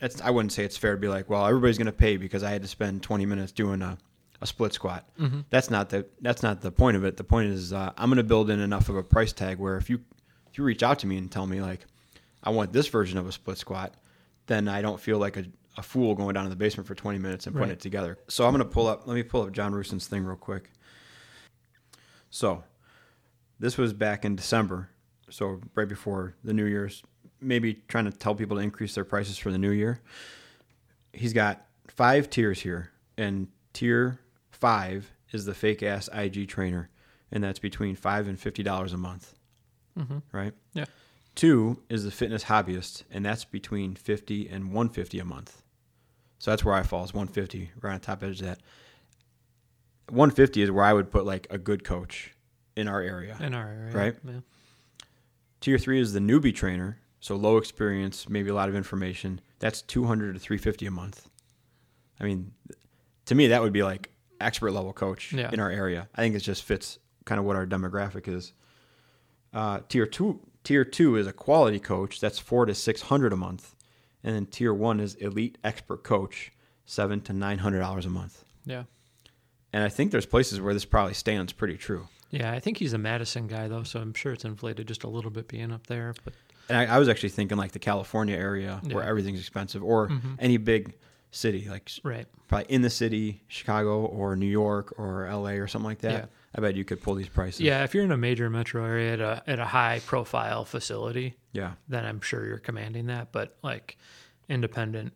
It's 0.00 0.20
I 0.22 0.30
wouldn't 0.30 0.52
say 0.52 0.64
it's 0.64 0.76
fair 0.78 0.92
to 0.92 0.98
be 1.00 1.08
like, 1.08 1.28
well, 1.28 1.46
everybody's 1.46 1.76
going 1.76 1.86
to 1.86 1.92
pay 1.92 2.16
because 2.16 2.42
I 2.42 2.50
had 2.50 2.62
to 2.62 2.68
spend 2.68 3.02
20 3.02 3.26
minutes 3.26 3.52
doing 3.52 3.82
a, 3.82 3.98
a 4.40 4.46
split 4.46 4.72
squat. 4.72 5.06
Mm-hmm. 5.20 5.40
That's 5.50 5.68
not 5.70 5.90
the 5.90 6.06
that's 6.22 6.42
not 6.42 6.62
the 6.62 6.72
point 6.72 6.96
of 6.96 7.04
it. 7.04 7.16
The 7.18 7.24
point 7.24 7.50
is 7.50 7.72
uh, 7.72 7.92
I'm 7.98 8.08
going 8.08 8.16
to 8.16 8.22
build 8.24 8.48
in 8.48 8.60
enough 8.60 8.88
of 8.88 8.96
a 8.96 9.02
price 9.02 9.32
tag 9.34 9.58
where 9.58 9.76
if 9.76 9.90
you 9.90 10.00
if 10.50 10.56
you 10.56 10.64
reach 10.64 10.82
out 10.82 10.98
to 11.00 11.06
me 11.06 11.18
and 11.18 11.30
tell 11.30 11.46
me 11.46 11.60
like 11.60 11.84
I 12.42 12.48
want 12.50 12.72
this 12.72 12.86
version 12.88 13.18
of 13.18 13.26
a 13.28 13.32
split 13.32 13.58
squat, 13.58 13.92
then 14.46 14.68
I 14.68 14.80
don't 14.80 14.98
feel 14.98 15.18
like 15.18 15.36
a, 15.36 15.44
a 15.76 15.82
fool 15.82 16.14
going 16.14 16.32
down 16.32 16.44
to 16.44 16.50
the 16.50 16.56
basement 16.56 16.86
for 16.86 16.94
20 16.94 17.18
minutes 17.18 17.46
and 17.46 17.54
putting 17.54 17.68
Right. 17.68 17.72
it 17.76 17.80
together. 17.80 18.16
So 18.28 18.46
I'm 18.46 18.52
going 18.52 18.64
to 18.66 18.70
pull 18.70 18.86
up, 18.86 19.06
let 19.06 19.14
me 19.14 19.22
pull 19.22 19.42
up 19.42 19.52
John 19.52 19.74
Rusin's 19.74 20.06
thing 20.06 20.24
real 20.24 20.36
quick. 20.36 20.70
So 22.30 22.64
this 23.60 23.78
was 23.78 23.92
back 23.92 24.24
in 24.24 24.34
December. 24.34 24.88
So 25.28 25.60
right 25.76 25.88
before 25.88 26.34
the 26.42 26.52
New 26.52 26.64
Year's, 26.64 27.04
maybe 27.40 27.74
trying 27.86 28.06
to 28.06 28.10
tell 28.10 28.34
people 28.34 28.56
to 28.56 28.62
increase 28.62 28.94
their 28.94 29.04
prices 29.04 29.38
for 29.38 29.52
the 29.52 29.58
new 29.58 29.70
year. 29.70 30.00
He's 31.12 31.32
got 31.32 31.66
five 31.86 32.30
tiers 32.30 32.60
here, 32.60 32.90
and 33.16 33.48
tier 33.72 34.18
five 34.50 35.12
is 35.30 35.44
the 35.44 35.54
fake 35.54 35.82
ass 35.82 36.08
IG 36.12 36.48
trainer, 36.48 36.88
and 37.30 37.44
that's 37.44 37.58
between 37.58 37.94
five 37.94 38.26
and 38.26 38.40
fifty 38.40 38.62
dollars 38.62 38.92
a 38.92 38.96
month. 38.96 39.34
Mm-hmm. 39.98 40.18
Right? 40.32 40.54
Yeah. 40.72 40.86
Two 41.34 41.82
is 41.88 42.04
the 42.04 42.10
fitness 42.10 42.44
hobbyist, 42.44 43.04
and 43.10 43.24
that's 43.24 43.44
between 43.44 43.94
fifty 43.94 44.48
and 44.48 44.72
one 44.72 44.88
fifty 44.88 45.18
a 45.18 45.24
month. 45.24 45.62
So 46.38 46.50
that's 46.50 46.64
where 46.64 46.74
I 46.74 46.82
fall 46.82 47.04
is 47.04 47.14
one 47.14 47.28
fifty, 47.28 47.70
right 47.80 47.94
on 47.94 48.00
top 48.00 48.22
edge 48.22 48.40
of 48.40 48.46
that. 48.46 48.60
One 50.08 50.30
fifty 50.30 50.62
is 50.62 50.70
where 50.70 50.84
I 50.84 50.92
would 50.92 51.10
put 51.10 51.26
like 51.26 51.46
a 51.50 51.58
good 51.58 51.84
coach 51.84 52.32
in 52.76 52.88
our 52.88 53.00
area. 53.00 53.36
In 53.40 53.54
our 53.54 53.68
area. 53.68 53.92
Right. 53.96 54.16
Yeah. 54.24 54.40
Tier 55.60 55.78
three 55.78 56.00
is 56.00 56.12
the 56.12 56.20
newbie 56.20 56.54
trainer, 56.54 56.98
so 57.20 57.36
low 57.36 57.56
experience, 57.58 58.28
maybe 58.28 58.48
a 58.50 58.54
lot 58.54 58.68
of 58.68 58.74
information. 58.74 59.40
That's 59.58 59.82
two 59.82 60.04
hundred 60.04 60.32
to 60.34 60.38
three 60.38 60.58
fifty 60.58 60.86
a 60.86 60.90
month. 60.90 61.28
I 62.18 62.24
mean, 62.24 62.52
to 63.26 63.34
me, 63.34 63.48
that 63.48 63.60
would 63.62 63.72
be 63.72 63.82
like 63.82 64.10
expert 64.40 64.70
level 64.72 64.92
coach 64.92 65.32
Yeah. 65.32 65.50
in 65.52 65.60
our 65.60 65.70
area. 65.70 66.08
I 66.14 66.22
think 66.22 66.34
it 66.34 66.40
just 66.40 66.62
fits 66.64 66.98
kind 67.26 67.38
of 67.38 67.44
what 67.44 67.56
our 67.56 67.66
demographic 67.66 68.26
is. 68.26 68.52
Uh, 69.52 69.80
tier 69.88 70.06
two, 70.06 70.40
tier 70.64 70.84
two 70.84 71.16
is 71.16 71.26
a 71.26 71.32
quality 71.32 71.78
coach. 71.78 72.20
That's 72.20 72.38
four 72.38 72.64
to 72.66 72.74
six 72.74 73.02
hundred 73.02 73.32
a 73.34 73.36
month, 73.36 73.74
and 74.24 74.34
then 74.34 74.46
tier 74.46 74.72
one 74.72 74.98
is 75.00 75.14
elite 75.16 75.58
expert 75.62 76.02
coach, 76.04 76.52
seven 76.86 77.20
to 77.22 77.32
nine 77.34 77.58
hundred 77.58 77.80
dollars 77.80 78.06
a 78.06 78.10
month. 78.10 78.44
Yeah. 78.64 78.84
And 79.74 79.84
I 79.84 79.88
think 79.90 80.10
there's 80.10 80.26
places 80.26 80.60
where 80.60 80.72
this 80.74 80.84
probably 80.86 81.14
stands 81.14 81.52
pretty 81.52 81.76
true. 81.76 82.08
Yeah. 82.30 82.52
I 82.52 82.60
think 82.60 82.78
he's 82.78 82.92
a 82.92 82.98
Madison 82.98 83.46
guy 83.46 83.68
though. 83.68 83.82
So 83.82 84.00
I'm 84.00 84.14
sure 84.14 84.32
it's 84.32 84.44
inflated 84.44 84.86
just 84.88 85.04
a 85.04 85.08
little 85.08 85.30
bit 85.30 85.48
being 85.48 85.72
up 85.72 85.86
there, 85.86 86.14
but 86.24 86.34
and 86.68 86.78
I, 86.78 86.96
I 86.96 86.98
was 86.98 87.08
actually 87.08 87.30
thinking 87.30 87.58
like 87.58 87.72
the 87.72 87.78
California 87.80 88.36
area 88.36 88.80
where 88.90 89.02
everything's 89.04 89.40
expensive, 89.40 89.82
or 89.82 90.08
Mhm. 90.08 90.36
any 90.38 90.56
big 90.56 90.94
city, 91.32 91.68
like 91.68 91.90
Right. 92.04 92.26
probably 92.48 92.66
in 92.72 92.82
the 92.82 92.90
city, 92.90 93.42
Chicago 93.48 94.04
or 94.04 94.36
New 94.36 94.46
York 94.46 94.94
or 94.98 95.26
LA 95.26 95.58
or 95.58 95.66
something 95.68 95.86
like 95.88 96.00
that. 96.00 96.12
Yeah. 96.12 96.24
I 96.54 96.60
bet 96.60 96.74
you 96.76 96.84
could 96.84 97.00
pull 97.00 97.14
these 97.14 97.28
prices. 97.28 97.60
Yeah, 97.60 97.84
if 97.84 97.94
you're 97.94 98.02
in 98.04 98.10
a 98.10 98.16
major 98.16 98.50
metro 98.50 98.84
area 98.84 99.12
at 99.14 99.20
a 99.20 99.42
at 99.46 99.58
a 99.60 99.64
high 99.66 100.00
profile 100.06 100.64
facility, 100.64 101.36
yeah, 101.52 101.72
then 101.88 102.04
I'm 102.04 102.20
sure 102.20 102.44
you're 102.46 102.58
commanding 102.58 103.06
that. 103.06 103.30
But 103.32 103.56
like 103.62 103.96
independent, 104.48 105.12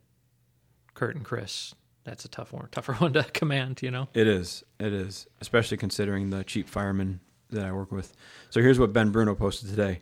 Curt 0.93 1.15
and 1.17 1.25
Chris, 1.25 1.75
that's 2.05 2.23
a 2.23 2.29
tough 2.29 2.53
one, 2.53 2.67
tougher 2.71 2.93
one 2.93 3.11
to 3.13 3.23
command. 3.23 3.81
You 3.81 3.91
know. 3.91 4.07
it 4.13 4.27
is. 4.27 4.63
It 4.79 4.93
is, 4.93 5.27
especially 5.41 5.77
considering 5.77 6.29
the 6.29 6.43
cheap 6.45 6.69
firemen 6.69 7.19
that 7.49 7.65
I 7.65 7.71
work 7.73 7.91
with. 7.91 8.13
So 8.49 8.61
here's 8.61 8.79
what 8.79 8.93
Ben 8.93 9.11
Bruno 9.11 9.35
posted 9.35 9.69
today. 9.69 10.01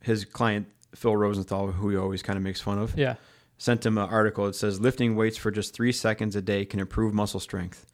His 0.00 0.24
client 0.24 0.66
Phil 0.94 1.14
Rosenthal, 1.16 1.72
who 1.72 1.90
he 1.90 1.96
always 1.96 2.22
kind 2.22 2.36
of 2.36 2.42
makes 2.42 2.60
fun 2.60 2.78
of, 2.78 2.96
Yeah. 2.98 3.14
sent 3.58 3.84
him 3.86 3.96
an 3.98 4.08
article. 4.08 4.46
It 4.46 4.54
says 4.54 4.80
lifting 4.80 5.14
weights 5.14 5.36
for 5.36 5.50
just 5.50 5.74
three 5.74 5.92
seconds 5.92 6.34
a 6.34 6.42
day 6.42 6.64
can 6.64 6.80
improve 6.80 7.12
muscle 7.14 7.38
strength. 7.40 7.86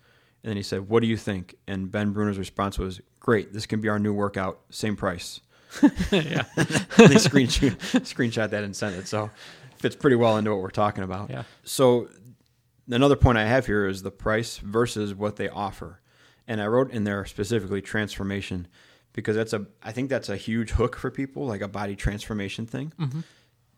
And 0.42 0.50
then 0.50 0.56
he 0.56 0.62
said, 0.62 0.88
"What 0.88 1.00
do 1.00 1.06
you 1.08 1.16
think?" 1.16 1.56
And 1.66 1.90
Ben 1.90 2.12
Bruno's 2.12 2.38
response 2.38 2.78
was, 2.78 3.00
"Great, 3.20 3.52
this 3.52 3.66
can 3.66 3.80
be 3.80 3.88
our 3.88 3.98
new 3.98 4.12
workout, 4.14 4.60
same 4.70 4.94
price." 4.96 5.40
yeah. 5.82 6.44
they 6.56 7.16
screenshot 7.18 7.76
screenshot 8.02 8.50
that 8.50 8.62
and 8.64 8.74
sent 8.74 8.94
it. 8.96 9.08
So 9.08 9.30
fits 9.76 9.96
pretty 9.96 10.16
well 10.16 10.36
into 10.38 10.52
what 10.52 10.62
we're 10.62 10.70
talking 10.70 11.02
about. 11.04 11.28
Yeah. 11.30 11.42
So 11.64 12.08
another 12.88 13.16
point 13.16 13.38
I 13.38 13.46
have 13.46 13.66
here 13.66 13.86
is 13.86 14.02
the 14.02 14.10
price 14.10 14.58
versus 14.58 15.14
what 15.14 15.36
they 15.36 15.48
offer. 15.48 16.00
And 16.46 16.60
I 16.60 16.66
wrote 16.66 16.90
in 16.92 17.04
there 17.04 17.24
specifically 17.24 17.82
transformation 17.82 18.68
because 19.12 19.34
that's 19.36 19.52
a 19.52 19.66
I 19.82 19.92
think 19.92 20.10
that's 20.10 20.28
a 20.28 20.36
huge 20.36 20.70
hook 20.70 20.96
for 20.96 21.10
people, 21.10 21.46
like 21.46 21.60
a 21.62 21.68
body 21.68 21.96
transformation 21.96 22.66
thing. 22.66 22.92
Mhm. 22.98 23.24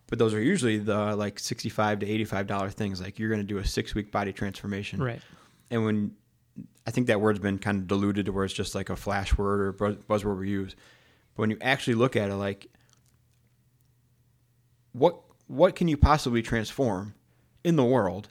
But 0.09 0.19
those 0.19 0.35
are 0.35 0.41
usually 0.41 0.79
the 0.79 1.15
like 1.17 1.39
sixty 1.39 1.69
five 1.69 2.01
to 2.01 2.07
eighty 2.07 2.25
five 2.25 2.47
dollar 2.47 2.71
things. 2.71 3.01
Like 3.01 3.19
you're 3.19 3.31
gonna 3.31 3.43
do 3.45 3.59
a 3.59 3.65
six 3.65 3.95
week 3.95 4.11
body 4.13 4.33
transformation. 4.33 5.03
Right. 5.03 5.21
And 5.71 5.85
when 5.85 6.13
I 6.87 6.91
think 6.91 7.07
that 7.07 7.21
word's 7.21 7.39
been 7.39 7.59
kind 7.59 7.79
of 7.79 7.87
diluted 7.87 8.27
to 8.27 8.33
where 8.33 8.45
it's 8.45 8.55
just 8.55 8.75
like 8.75 8.91
a 8.91 8.97
flash 8.97 9.37
word 9.39 9.61
or 9.61 9.73
buzzword 9.73 10.39
we 10.39 10.51
use. 10.51 10.75
But 11.35 11.43
when 11.43 11.51
you 11.51 11.59
actually 11.61 11.95
look 11.95 12.17
at 12.17 12.31
it, 12.31 12.35
like 12.35 12.67
what 14.93 15.21
what 15.47 15.75
can 15.77 15.89
you 15.89 15.97
possibly 15.97 16.43
transform 16.43 17.15
in 17.65 17.77
the 17.77 17.85
world, 17.85 18.29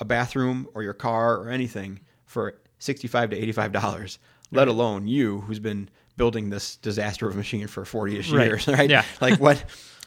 a 0.00 0.04
bathroom 0.04 0.66
or 0.74 0.82
your 0.82 0.94
car 0.94 1.36
or 1.36 1.50
anything 1.50 2.00
for 2.26 2.54
sixty 2.78 3.06
five 3.08 3.30
to 3.30 3.36
eighty 3.36 3.52
five 3.52 3.70
dollars, 3.72 4.18
let 4.50 4.66
alone 4.68 5.06
you 5.06 5.40
who's 5.42 5.58
been 5.60 5.88
building 6.16 6.50
this 6.50 6.76
disaster 6.76 7.28
of 7.28 7.34
a 7.34 7.36
machine 7.36 7.66
for 7.66 7.84
forty 7.84 8.18
ish 8.18 8.32
Right. 8.32 8.46
years, 8.46 8.66
right? 8.68 8.88
Yeah. 8.90 9.04
like 9.20 9.38
what? 9.40 9.64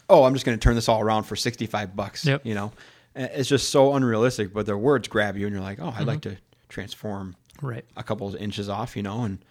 Oh, 0.09 0.23
I'm 0.25 0.33
just 0.33 0.45
going 0.45 0.57
to 0.57 0.61
turn 0.63 0.75
this 0.75 0.89
all 0.89 1.01
around 1.01 1.23
for 1.23 1.35
sixty 1.35 1.65
five 1.65 1.95
bucks. 1.95 2.25
Yep. 2.25 2.45
You 2.45 2.55
know, 2.55 2.71
it's 3.15 3.47
just 3.49 3.69
so 3.69 3.93
unrealistic. 3.95 4.53
But 4.53 4.65
the 4.65 4.77
words 4.77 5.07
grab 5.07 5.37
you, 5.37 5.45
and 5.47 5.53
you're 5.55 5.63
like, 5.63 5.79
oh, 5.81 5.93
I'd 5.97 6.05
like 6.07 6.19
Mm-hmm. 6.21 6.35
to 6.35 6.41
transform 6.69 7.35
Right. 7.61 7.85
a 7.95 8.03
couple 8.03 8.27
of 8.27 8.35
inches 8.35 8.67
off, 8.69 8.95
you 8.97 9.03
know, 9.03 9.23
and 9.23 9.43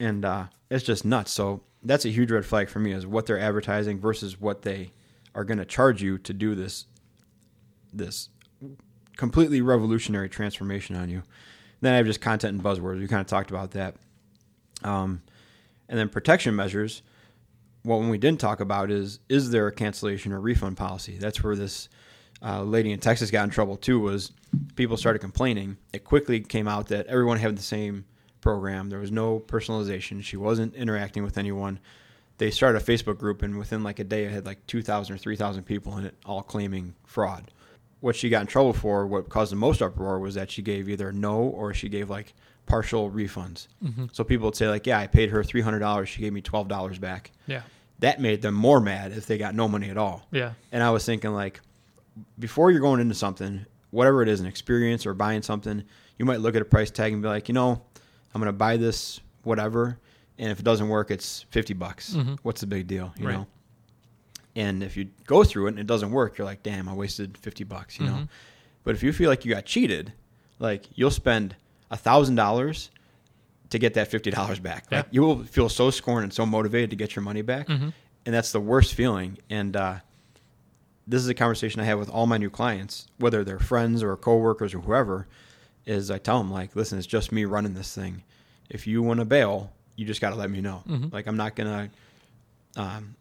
and 0.00 0.24
uh, 0.24 0.44
it's 0.70 0.84
just 0.84 1.04
nuts. 1.04 1.30
So 1.30 1.62
that's 1.82 2.04
a 2.04 2.08
huge 2.10 2.30
red 2.30 2.44
flag 2.44 2.68
for 2.68 2.78
me 2.78 2.92
is 2.92 3.06
what 3.06 3.26
they're 3.26 3.38
advertising 3.38 3.98
versus 4.00 4.40
what 4.40 4.62
they 4.62 4.92
are 5.34 5.44
going 5.44 5.58
to 5.58 5.64
charge 5.64 6.02
you 6.02 6.18
to 6.18 6.32
do 6.34 6.54
this 6.54 6.86
this 7.92 8.28
completely 9.20 9.60
revolutionary 9.60 10.30
transformation 10.30 10.96
on 10.96 11.10
you. 11.10 11.22
Then 11.82 11.92
I 11.92 11.98
have 11.98 12.06
just 12.06 12.22
content 12.22 12.54
and 12.54 12.64
buzzwords. 12.64 13.00
We 13.00 13.06
kind 13.06 13.20
of 13.20 13.26
talked 13.26 13.50
about 13.50 13.72
that. 13.72 13.96
Um, 14.82 15.20
and 15.90 15.98
then 15.98 16.08
protection 16.08 16.56
measures. 16.56 17.02
What 17.82 18.00
we 18.00 18.16
didn't 18.16 18.40
talk 18.40 18.60
about 18.60 18.90
is 18.90 19.20
is 19.28 19.50
there 19.50 19.66
a 19.66 19.72
cancellation 19.72 20.32
or 20.32 20.40
refund 20.40 20.78
policy? 20.78 21.18
That's 21.18 21.44
where 21.44 21.54
this 21.54 21.90
uh, 22.42 22.62
lady 22.62 22.92
in 22.92 22.98
Texas 22.98 23.30
got 23.30 23.44
in 23.44 23.50
trouble 23.50 23.76
too. 23.76 24.00
Was 24.00 24.32
people 24.74 24.96
started 24.96 25.18
complaining. 25.18 25.76
It 25.92 26.02
quickly 26.04 26.40
came 26.40 26.66
out 26.66 26.88
that 26.88 27.06
everyone 27.06 27.38
had 27.38 27.58
the 27.58 27.62
same 27.62 28.06
program. 28.40 28.88
There 28.88 29.00
was 29.00 29.12
no 29.12 29.38
personalization. 29.38 30.24
She 30.24 30.38
wasn't 30.38 30.74
interacting 30.74 31.24
with 31.24 31.36
anyone. 31.36 31.78
They 32.38 32.50
started 32.50 32.80
a 32.80 32.84
Facebook 32.84 33.18
group, 33.18 33.42
and 33.42 33.58
within 33.58 33.82
like 33.82 33.98
a 33.98 34.04
day, 34.04 34.24
it 34.24 34.32
had 34.32 34.46
like 34.46 34.66
two 34.66 34.80
thousand 34.80 35.14
or 35.14 35.18
three 35.18 35.36
thousand 35.36 35.64
people 35.64 35.98
in 35.98 36.06
it, 36.06 36.14
all 36.24 36.42
claiming 36.42 36.94
fraud. 37.04 37.50
What 38.00 38.16
she 38.16 38.28
got 38.30 38.40
in 38.40 38.46
trouble 38.46 38.72
for, 38.72 39.06
what 39.06 39.28
caused 39.28 39.52
the 39.52 39.56
most 39.56 39.82
uproar, 39.82 40.18
was 40.18 40.34
that 40.34 40.50
she 40.50 40.62
gave 40.62 40.88
either 40.88 41.12
no 41.12 41.36
or 41.42 41.74
she 41.74 41.88
gave 41.88 42.08
like 42.08 42.32
partial 42.66 43.10
refunds. 43.10 43.66
Mm-hmm. 43.84 44.06
So 44.12 44.24
people 44.24 44.46
would 44.46 44.56
say 44.56 44.68
like, 44.68 44.86
"Yeah, 44.86 44.98
I 44.98 45.06
paid 45.06 45.30
her 45.30 45.44
three 45.44 45.60
hundred 45.60 45.80
dollars. 45.80 46.08
She 46.08 46.20
gave 46.22 46.32
me 46.32 46.40
twelve 46.40 46.68
dollars 46.68 46.98
back." 46.98 47.30
Yeah. 47.46 47.62
That 47.98 48.18
made 48.20 48.40
them 48.40 48.54
more 48.54 48.80
mad 48.80 49.12
if 49.12 49.26
they 49.26 49.36
got 49.36 49.54
no 49.54 49.68
money 49.68 49.90
at 49.90 49.98
all. 49.98 50.26
Yeah. 50.30 50.52
And 50.72 50.82
I 50.82 50.88
was 50.90 51.04
thinking 51.04 51.32
like, 51.34 51.60
before 52.38 52.70
you're 52.70 52.80
going 52.80 53.00
into 53.00 53.14
something, 53.14 53.66
whatever 53.90 54.22
it 54.22 54.28
is, 54.28 54.40
an 54.40 54.46
experience 54.46 55.04
or 55.04 55.12
buying 55.12 55.42
something, 55.42 55.82
you 56.18 56.24
might 56.24 56.40
look 56.40 56.56
at 56.56 56.62
a 56.62 56.64
price 56.64 56.90
tag 56.90 57.12
and 57.12 57.20
be 57.20 57.28
like, 57.28 57.48
you 57.48 57.52
know, 57.54 57.82
I'm 58.34 58.40
going 58.40 58.46
to 58.48 58.52
buy 58.56 58.78
this 58.78 59.20
whatever, 59.42 59.98
and 60.38 60.50
if 60.50 60.58
it 60.58 60.64
doesn't 60.64 60.88
work, 60.88 61.10
it's 61.10 61.44
fifty 61.50 61.74
bucks. 61.74 62.14
Mhm. 62.14 62.38
What's 62.42 62.62
the 62.62 62.66
big 62.66 62.86
deal, 62.86 63.12
you 63.18 63.26
Right. 63.26 63.34
know? 63.36 63.46
And 64.60 64.82
if 64.82 64.96
you 64.96 65.08
go 65.26 65.42
through 65.44 65.66
it 65.66 65.70
and 65.70 65.78
it 65.78 65.86
doesn't 65.86 66.10
work, 66.10 66.36
you're 66.36 66.44
like, 66.52 66.62
damn, 66.62 66.88
I 66.88 66.92
wasted 66.94 67.38
fifty 67.38 67.64
bucks, 67.64 67.98
you 67.98 68.06
know. 68.06 68.12
Mhm. 68.12 68.28
But 68.84 68.94
if 68.94 69.02
you 69.02 69.12
feel 69.12 69.30
like 69.30 69.44
you 69.44 69.54
got 69.54 69.64
cheated, 69.64 70.12
like 70.58 70.82
you'll 70.94 71.10
spend 71.24 71.56
a 71.90 71.96
thousand 71.96 72.34
dollars 72.36 72.90
to 73.70 73.78
get 73.78 73.94
that 73.94 74.08
fifty 74.08 74.30
dollars 74.30 74.58
back. 74.58 74.84
Like 74.90 75.06
you 75.10 75.22
will 75.22 75.44
feel 75.44 75.68
so 75.68 75.90
scorned 75.90 76.24
and 76.24 76.32
so 76.32 76.44
motivated 76.44 76.90
to 76.90 76.96
get 76.96 77.14
your 77.16 77.22
money 77.22 77.42
back, 77.42 77.68
Mhm. 77.68 77.92
and 78.26 78.34
that's 78.34 78.52
the 78.52 78.60
worst 78.60 78.94
feeling. 78.94 79.38
And 79.48 79.76
uh, 79.76 79.96
this 81.06 81.22
is 81.22 81.28
a 81.28 81.34
conversation 81.34 81.80
I 81.80 81.84
have 81.84 81.98
with 81.98 82.10
all 82.10 82.26
my 82.26 82.36
new 82.36 82.50
clients, 82.50 83.06
whether 83.18 83.42
they're 83.44 83.58
friends 83.58 84.02
or 84.02 84.14
coworkers 84.16 84.74
or 84.74 84.80
whoever. 84.80 85.26
Is 85.86 86.10
I 86.10 86.18
tell 86.18 86.38
them 86.38 86.50
like, 86.52 86.76
listen, 86.76 86.98
it's 86.98 87.06
just 87.06 87.32
me 87.32 87.44
running 87.46 87.74
this 87.74 87.94
thing. 87.94 88.22
If 88.68 88.86
you 88.86 89.02
want 89.02 89.18
to 89.20 89.24
bail, 89.24 89.72
you 89.96 90.04
just 90.04 90.20
got 90.20 90.30
to 90.30 90.36
let 90.36 90.50
me 90.50 90.60
know. 90.60 90.82
Mhm. 90.86 91.12
Like 91.12 91.26
I'm 91.26 91.36
not 91.38 91.56
gonna 91.56 91.88
um, 92.76 93.14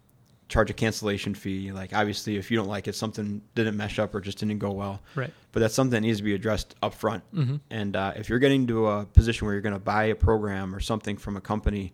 charge 0.49 0.69
a 0.69 0.73
cancellation 0.73 1.33
fee. 1.35 1.71
Like 1.71 1.93
obviously, 1.93 2.35
if 2.38 2.49
you 2.51 2.57
don't 2.57 2.67
like 2.67 2.88
it, 2.88 2.95
something 2.95 3.41
didn't 3.55 3.77
mesh 3.77 3.99
up 3.99 4.13
or 4.13 4.19
just 4.19 4.39
didn't 4.39 4.59
go 4.59 4.71
well. 4.71 4.99
Right. 5.15 5.31
But 5.51 5.62
that's 5.62 5.73
something 5.75 5.91
that 5.91 6.01
needs 6.01 6.17
to 6.17 6.23
be 6.23 6.33
addressed 6.33 6.75
up 6.83 6.93
front. 6.95 7.23
Mm-hmm. 7.33 7.55
And 7.69 7.95
uh, 7.95 8.13
if 8.15 8.27
you're 8.29 8.39
getting 8.39 8.67
to 8.67 8.88
a 8.88 9.05
position 9.05 9.45
where 9.45 9.53
you're 9.53 9.62
going 9.62 9.73
to 9.75 9.79
buy 9.79 10.05
a 10.05 10.15
program 10.15 10.75
or 10.75 10.79
something 10.79 11.15
from 11.17 11.38
a 11.38 11.41
company 11.41 11.93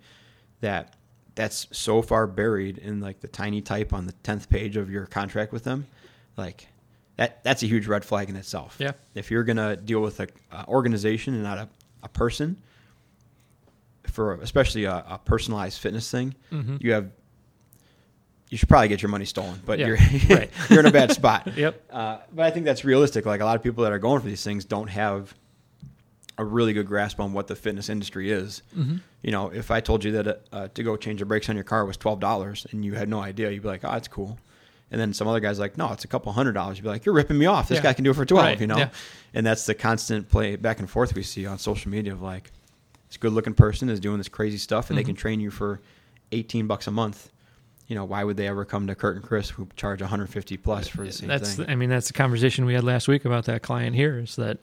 that 0.61 0.95
that's 1.35 1.67
so 1.71 2.01
far 2.01 2.27
buried 2.27 2.77
in 2.77 3.01
like 3.01 3.19
the 3.19 3.27
tiny 3.27 3.61
type 3.61 3.91
on 3.93 4.05
the 4.07 4.13
tenth 4.23 4.49
page 4.49 4.77
of 4.77 4.89
your 4.89 5.05
contract 5.05 5.51
with 5.51 5.65
them, 5.65 5.85
like 6.37 6.67
that 7.17 7.43
that's 7.43 7.61
a 7.61 7.67
huge 7.67 7.87
red 7.87 8.05
flag 8.05 8.29
in 8.29 8.37
itself. 8.37 8.77
Yeah. 8.79 8.93
If 9.15 9.29
you're 9.31 9.43
going 9.43 9.57
to 9.57 9.75
deal 9.75 9.99
with 9.99 10.19
a 10.21 10.29
uh, 10.51 10.63
organization 10.69 11.33
and 11.33 11.43
not 11.43 11.57
a, 11.57 11.67
a 12.03 12.07
person, 12.09 12.55
for 14.03 14.35
especially 14.35 14.85
a, 14.85 14.93
a 15.09 15.19
personalized 15.25 15.79
fitness 15.81 16.09
thing, 16.09 16.35
Mhm. 16.51 16.81
you 16.81 16.93
have 16.93 17.09
you 18.55 18.57
should 18.57 18.69
probably 18.69 18.87
get 18.87 19.01
your 19.01 19.09
money 19.09 19.25
stolen, 19.25 19.61
but 19.65 19.79
Yeah, 19.79 19.87
you're 19.87 19.97
right. 20.29 20.49
you're 20.69 20.79
in 20.79 20.85
a 20.85 20.91
bad 20.91 21.11
spot. 21.11 21.51
Yep. 21.57 21.83
Uh, 21.91 22.19
but 22.33 22.45
I 22.45 22.51
think 22.51 22.65
that's 22.65 22.85
realistic. 22.85 23.25
Like 23.25 23.41
a 23.41 23.43
lot 23.45 23.57
of 23.57 23.61
people 23.63 23.83
that 23.83 23.91
are 23.91 23.99
going 23.99 24.21
for 24.21 24.27
these 24.27 24.45
things 24.45 24.63
don't 24.63 24.87
have 24.87 25.35
a 26.37 26.45
really 26.45 26.71
good 26.71 26.87
grasp 26.87 27.19
on 27.19 27.33
what 27.33 27.47
the 27.47 27.55
fitness 27.57 27.89
industry 27.89 28.31
is. 28.31 28.61
Mhm. 28.73 29.01
You 29.23 29.31
know, 29.31 29.49
if 29.49 29.71
I 29.71 29.81
told 29.81 30.05
you 30.05 30.13
that 30.13 30.41
uh, 30.53 30.67
to 30.73 30.83
go 30.83 30.95
change 30.95 31.19
the 31.19 31.25
brakes 31.25 31.49
on 31.49 31.55
your 31.55 31.65
car 31.65 31.85
was 31.85 31.97
twelve 31.97 32.21
dollars 32.21 32.65
and 32.71 32.85
you 32.85 32.93
had 32.93 33.09
no 33.09 33.19
idea, 33.21 33.51
you'd 33.51 33.61
be 33.63 33.67
like, 33.67 33.83
"Oh, 33.83 33.91
that's 33.91 34.07
cool." 34.07 34.37
And 34.89 35.01
then 35.01 35.13
some 35.13 35.27
other 35.27 35.41
guys 35.41 35.59
like, 35.59 35.77
"No, 35.77 35.91
it's 35.91 36.05
a 36.05 36.07
couple 36.07 36.31
hundred 36.31 36.53
dollars." 36.53 36.77
You'd 36.77 36.83
be 36.83 36.89
like, 36.89 37.05
"You're 37.05 37.15
ripping 37.15 37.37
me 37.37 37.45
off. 37.47 37.67
This 37.67 37.77
Yeah. 37.79 37.83
guy 37.83 37.93
can 37.93 38.05
do 38.05 38.11
it 38.11 38.15
for 38.15 38.23
twelve. 38.25 38.45
Right, 38.45 38.61
You 38.61 38.67
know, 38.67 38.77
yeah. 38.77 38.89
and 39.33 39.45
that's 39.45 39.65
the 39.65 39.73
constant 39.75 40.29
play 40.29 40.55
back 40.55 40.79
and 40.79 40.89
forth 40.89 41.13
we 41.13 41.23
see 41.23 41.45
on 41.45 41.57
social 41.57 41.91
media 41.91 42.13
of 42.13 42.21
like, 42.21 42.51
this 43.09 43.17
good 43.17 43.33
looking 43.33 43.53
person 43.53 43.89
is 43.89 43.99
doing 43.99 44.17
this 44.17 44.29
crazy 44.29 44.57
stuff 44.57 44.89
and 44.89 44.97
they 44.97 45.03
Mhm. 45.03 45.07
can 45.07 45.15
train 45.15 45.39
you 45.41 45.51
for 45.51 45.81
eighteen 46.31 46.67
bucks 46.67 46.87
a 46.87 46.91
month. 46.91 47.29
You 47.87 47.95
know, 47.95 48.05
why 48.05 48.23
would 48.23 48.35
they 48.37 48.47
ever 48.47 48.65
come 48.65 48.87
to 48.87 48.95
Curt 48.95 49.15
and 49.17 49.23
Chris 49.23 49.49
who 49.51 49.67
charge 49.75 50.01
150 50.01 50.57
plus 50.57 50.87
for 50.87 51.03
the 51.05 51.11
same 51.11 51.27
that's 51.29 51.55
thing? 51.55 51.69
I 51.69 51.75
mean 51.75 51.89
that's 51.89 52.07
the 52.07 52.13
conversation 52.13 52.65
we 52.65 52.73
had 52.73 52.83
last 52.83 53.07
week 53.07 53.25
about 53.25 53.45
that 53.45 53.61
client 53.61 53.95
here 53.95 54.19
is 54.19 54.35
that 54.37 54.57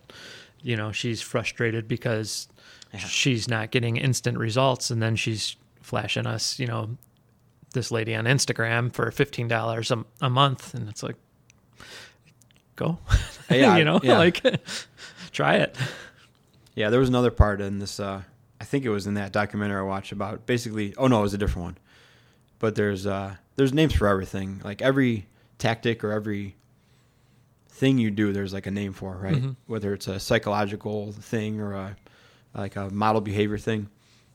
you 0.61 0.77
know 0.77 0.91
she's 0.93 1.23
frustrated 1.23 1.87
because 1.87 2.49
Yeah. 2.93 2.99
she's 3.01 3.47
not 3.49 3.71
getting 3.71 3.97
instant 3.97 4.39
results 4.39 4.91
and 4.91 5.01
then 5.03 5.15
she's 5.17 5.57
flashing 5.83 6.27
us 6.27 6.59
you 6.59 6.67
know 6.67 6.97
this 7.75 7.91
lady 7.93 8.15
on 8.15 8.25
Instagram 8.25 8.93
for 8.93 9.11
fifteen 9.13 9.47
dollars 9.49 9.91
a 9.93 10.05
a 10.21 10.29
month 10.29 10.75
and 10.75 10.89
it's 10.89 11.03
like 11.05 11.17
go 12.77 12.99
Yeah, 13.51 13.77
you 13.77 13.85
know 13.85 14.01
yeah. 14.03 14.19
like 14.19 14.43
try 15.33 15.57
it 15.57 15.77
Yeah, 16.75 16.91
there 16.91 17.01
was 17.01 17.09
another 17.09 17.31
part 17.31 17.61
in 17.61 17.79
this. 17.79 18.01
Uh, 18.01 18.23
I 18.61 18.65
think 18.65 18.85
it 18.85 18.89
was 18.91 19.07
in 19.07 19.15
that 19.15 19.31
documentary 19.33 19.79
I 19.79 19.83
watched 19.83 20.11
about 20.13 20.47
basically. 20.47 20.95
Oh 20.97 21.07
no, 21.07 21.21
it 21.21 21.23
was 21.23 21.35
a 21.35 21.39
different 21.39 21.65
one. 21.65 21.79
But 22.63 22.77
there's 22.77 23.09
uh, 23.09 23.35
there's 23.57 23.73
names 23.75 23.93
for 23.93 24.07
everything. 24.07 24.61
Like 24.63 24.81
every 24.81 25.27
tactic 25.59 26.05
or 26.05 26.13
every 26.13 26.55
thing 27.69 27.99
you 27.99 28.13
do, 28.13 28.33
there's 28.33 28.53
like 28.53 28.67
a 28.67 28.71
name 28.71 28.93
for, 28.93 29.17
right? 29.17 29.35
Mhm. 29.35 29.57
Whether 29.67 29.93
it's 29.93 30.07
a 30.07 30.21
psychological 30.21 31.11
thing 31.11 31.61
or 31.61 31.73
a 31.73 31.97
like 32.55 32.77
a 32.77 32.89
model 32.91 33.21
behavior 33.21 33.59
thing. 33.59 33.89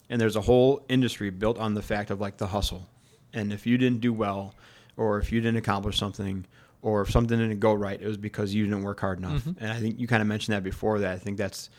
And 0.09 0.19
there's 0.19 0.35
a 0.35 0.41
whole 0.41 0.83
industry 0.89 1.29
built 1.29 1.57
on 1.57 1.73
the 1.73 1.81
fact 1.81 2.11
of 2.11 2.19
like 2.19 2.35
the 2.35 2.47
hustle. 2.47 2.89
And 3.33 3.53
if 3.53 3.65
you 3.65 3.77
didn't 3.77 4.01
do 4.01 4.11
well, 4.11 4.53
or 4.97 5.19
if 5.19 5.31
you 5.31 5.39
didn't 5.39 5.57
accomplish 5.57 5.97
something, 5.97 6.43
or 6.81 7.01
if 7.03 7.09
something 7.09 7.39
didn't 7.39 7.59
go 7.61 7.73
right, 7.73 8.01
it 8.01 8.07
was 8.07 8.17
because 8.17 8.53
you 8.53 8.65
didn't 8.65 8.83
work 8.83 8.99
hard 8.99 9.19
enough. 9.19 9.43
Mm-hmm. 9.43 9.63
And 9.63 9.71
I 9.71 9.79
think 9.79 10.01
you 10.01 10.07
kind 10.07 10.21
of 10.21 10.27
mentioned 10.27 10.53
that 10.53 10.63
before. 10.63 10.99
That 10.99 11.13
I 11.13 11.17
think 11.17 11.37
that's 11.37 11.69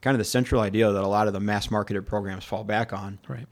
kind 0.00 0.14
of 0.14 0.18
the 0.18 0.24
central 0.24 0.62
idea 0.62 0.90
that 0.90 1.04
a 1.04 1.06
lot 1.06 1.26
of 1.26 1.34
the 1.34 1.40
mass 1.40 1.70
marketed 1.70 2.06
programs 2.06 2.44
fall 2.44 2.64
back 2.64 2.94
on. 2.94 3.18
Right. 3.28 3.46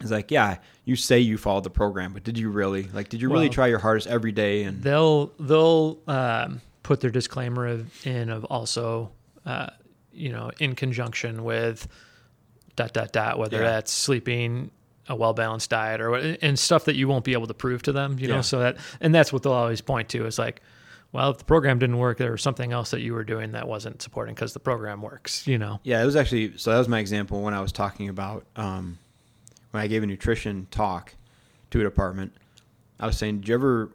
It's 0.00 0.10
like, 0.10 0.30
yeah, 0.30 0.58
you 0.84 0.94
say 0.96 1.18
you 1.20 1.38
followed 1.38 1.64
the 1.64 1.70
program, 1.70 2.12
but 2.12 2.22
did 2.22 2.38
you 2.38 2.50
really? 2.50 2.84
Like, 2.92 3.08
did 3.08 3.22
you 3.22 3.28
really 3.30 3.46
Well, 3.46 3.52
try 3.54 3.66
your 3.68 3.78
hardest 3.78 4.06
every 4.06 4.32
day? 4.32 4.64
And 4.64 4.82
They'll 4.82 5.32
they'll 5.40 5.98
um, 6.06 6.60
put 6.82 7.00
their 7.00 7.10
disclaimer 7.10 7.66
of, 7.66 8.06
in 8.06 8.28
of 8.28 8.44
also, 8.44 9.10
uh, 9.46 9.68
you 10.12 10.30
know, 10.30 10.50
in 10.60 10.74
conjunction 10.74 11.44
with 11.44 11.88
dot 12.76 12.92
dot 12.92 13.12
dot, 13.12 13.38
whether 13.38 13.58
Yeah. 13.62 13.70
that's 13.70 13.90
sleeping, 13.90 14.70
a 15.08 15.16
well 15.16 15.32
balanced 15.32 15.70
diet, 15.70 16.00
or 16.02 16.10
what, 16.10 16.22
and 16.42 16.58
stuff 16.58 16.84
that 16.84 16.96
you 16.96 17.08
won't 17.08 17.24
be 17.24 17.32
able 17.32 17.46
to 17.46 17.54
prove 17.54 17.82
to 17.84 17.92
them. 17.92 18.18
You 18.18 18.28
know, 18.28 18.34
Yeah. 18.36 18.40
so 18.42 18.58
that 18.60 18.76
and 19.00 19.14
that's 19.14 19.32
what 19.32 19.42
they'll 19.44 19.52
always 19.52 19.80
point 19.80 20.08
to 20.10 20.26
is 20.26 20.38
like. 20.38 20.60
Well, 21.12 21.30
if 21.30 21.38
the 21.38 21.44
program 21.44 21.78
didn't 21.78 21.96
work, 21.98 22.18
there 22.18 22.32
was 22.32 22.42
something 22.42 22.72
else 22.72 22.90
that 22.90 23.00
you 23.00 23.14
were 23.14 23.24
doing 23.24 23.52
that 23.52 23.66
wasn't 23.66 24.02
supporting 24.02 24.34
because 24.34 24.52
the 24.52 24.60
program 24.60 25.00
works. 25.00 25.46
You 25.46 25.56
know, 25.56 25.80
Yeah, 25.82 26.02
it 26.02 26.04
was 26.04 26.16
actually 26.16 26.58
so 26.58 26.72
that 26.72 26.78
was 26.78 26.88
my 26.88 26.98
example 26.98 27.40
when 27.42 27.54
I 27.54 27.60
was 27.60 27.72
talking 27.72 28.08
about 28.10 28.44
um, 28.56 28.98
when 29.76 29.84
I 29.84 29.88
gave 29.88 30.02
a 30.02 30.06
nutrition 30.06 30.66
talk 30.70 31.14
to 31.70 31.80
a 31.80 31.82
department. 31.82 32.32
I 32.98 33.04
was 33.04 33.18
saying, 33.18 33.40
did 33.40 33.48
you 33.48 33.54
ever 33.54 33.92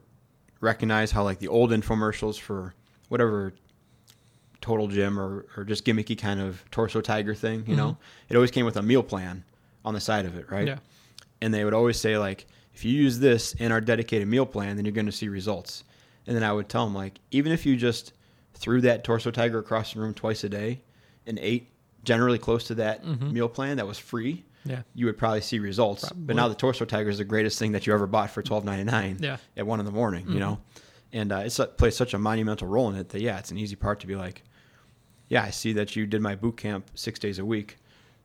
recognize 0.60 1.10
how 1.10 1.24
like 1.24 1.40
the 1.40 1.48
old 1.48 1.72
infomercials 1.72 2.40
for 2.40 2.76
whatever 3.10 3.54
total 4.62 4.88
gym 4.88 5.20
or, 5.20 5.48
or 5.58 5.64
just 5.64 5.84
gimmicky 5.84 6.16
kind 6.16 6.40
of 6.40 6.64
torso 6.70 7.02
tiger 7.02 7.34
thing, 7.34 7.64
you 7.66 7.76
know, 7.76 7.94
mm-hmm. 7.94 8.02
it 8.30 8.36
always 8.36 8.52
came 8.52 8.64
with 8.64 8.78
a 8.78 8.82
meal 8.84 9.02
plan 9.02 9.44
on 9.84 9.96
the 9.96 10.00
side 10.00 10.28
of 10.28 10.38
it, 10.38 10.52
right? 10.52 10.68
Yeah. 10.68 10.78
And 11.42 11.52
they 11.52 11.66
would 11.66 11.74
always 11.74 12.00
say 12.00 12.16
like, 12.20 12.46
if 12.76 12.86
you 12.86 12.92
use 12.92 13.18
this 13.18 13.56
in 13.56 13.72
our 13.72 13.82
dedicated 13.82 14.28
meal 14.28 14.46
plan, 14.46 14.76
then 14.76 14.86
you're 14.86 14.92
going 14.92 15.08
to 15.08 15.12
see 15.12 15.30
results. 15.30 15.84
And 16.28 16.36
then 16.36 16.44
I 16.44 16.54
would 16.54 16.70
tell 16.70 16.86
them 16.86 16.94
like, 16.94 17.18
even 17.32 17.52
if 17.52 17.66
you 17.66 17.76
just 17.76 18.14
threw 18.54 18.82
that 18.82 19.04
torso 19.04 19.32
tiger 19.32 19.58
across 19.58 19.94
the 19.94 20.00
room 20.00 20.14
twice 20.14 20.44
a 20.44 20.50
day 20.50 20.82
and 21.26 21.40
ate 21.40 21.72
generally 22.04 22.38
close 22.38 22.66
to 22.66 22.76
that 22.76 23.04
mm-hmm. 23.04 23.34
meal 23.34 23.50
plan 23.50 23.78
that 23.78 23.88
was 23.88 23.98
free, 23.98 24.46
yeah, 24.66 24.82
you 24.94 25.06
would 25.08 25.18
probably 25.18 25.42
see 25.42 25.60
results. 25.60 26.10
But 26.16 26.36
now 26.36 26.48
the 26.48 26.56
torso 26.56 26.86
tiger 26.86 27.10
is 27.10 27.18
the 27.18 27.24
greatest 27.26 27.58
thing 27.60 27.72
that 27.74 27.88
you 27.88 27.94
ever 27.94 28.08
bought 28.08 28.32
for 28.32 28.42
twelve 28.42 28.64
ninety 28.66 28.84
nine. 28.84 29.18
Yeah. 29.20 29.38
At 29.58 29.66
one 29.68 29.80
in 29.80 29.86
the 29.86 29.92
morning, 29.92 30.28
you 30.30 30.40
know, 30.40 30.60
and 31.14 31.32
uh, 31.32 31.38
it's 31.46 31.60
it 31.60 31.78
plays 31.78 31.96
such 31.96 32.14
a 32.14 32.18
monumental 32.18 32.68
role 32.68 32.90
in 32.90 32.96
it 32.96 33.10
that 33.10 33.22
yeah, 33.22 33.40
it's 33.40 33.52
an 33.52 33.58
easy 33.58 33.76
part 33.76 34.00
to 34.02 34.08
be 34.08 34.16
like, 34.16 34.44
yeah, 35.30 35.44
I 35.44 35.50
see 35.50 35.74
that 35.74 35.96
you 35.96 36.06
did 36.06 36.22
my 36.22 36.36
boot 36.36 36.58
camp 36.58 36.90
six 36.96 37.20
days 37.20 37.40
a 37.40 37.46
week, 37.46 37.78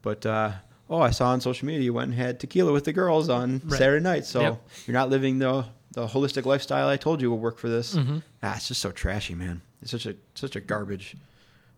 but 0.03 0.27
uh, 0.27 0.53
oh, 0.91 1.01
I 1.01 1.11
saw 1.11 1.29
on 1.31 1.41
social 1.41 1.67
media 1.67 1.83
you 1.83 1.93
went 1.95 2.11
and 2.11 2.19
had 2.19 2.39
tequila 2.41 2.73
with 2.73 2.85
the 2.85 2.93
girls 2.93 3.29
on 3.29 3.61
Right. 3.65 3.79
Saturday 3.79 4.03
night, 4.03 4.25
so 4.27 4.41
Yep. 4.41 4.69
you're 4.87 4.95
not 4.95 5.09
living 5.11 5.39
the 5.39 5.65
the 5.93 6.07
holistic 6.07 6.45
lifestyle 6.45 6.89
I 6.89 6.99
told 6.99 7.23
you 7.23 7.31
will 7.31 7.39
work 7.39 7.59
for 7.59 7.71
this. 7.71 7.95
Mhm. 7.95 8.23
Ah, 8.43 8.57
it's 8.57 8.69
just 8.69 8.83
so 8.83 8.91
trashy, 8.91 9.35
man. 9.35 9.63
It's 9.81 9.91
such 9.91 10.05
a 10.05 10.15
such 10.35 10.55
a 10.57 10.61
garbage, 10.61 11.17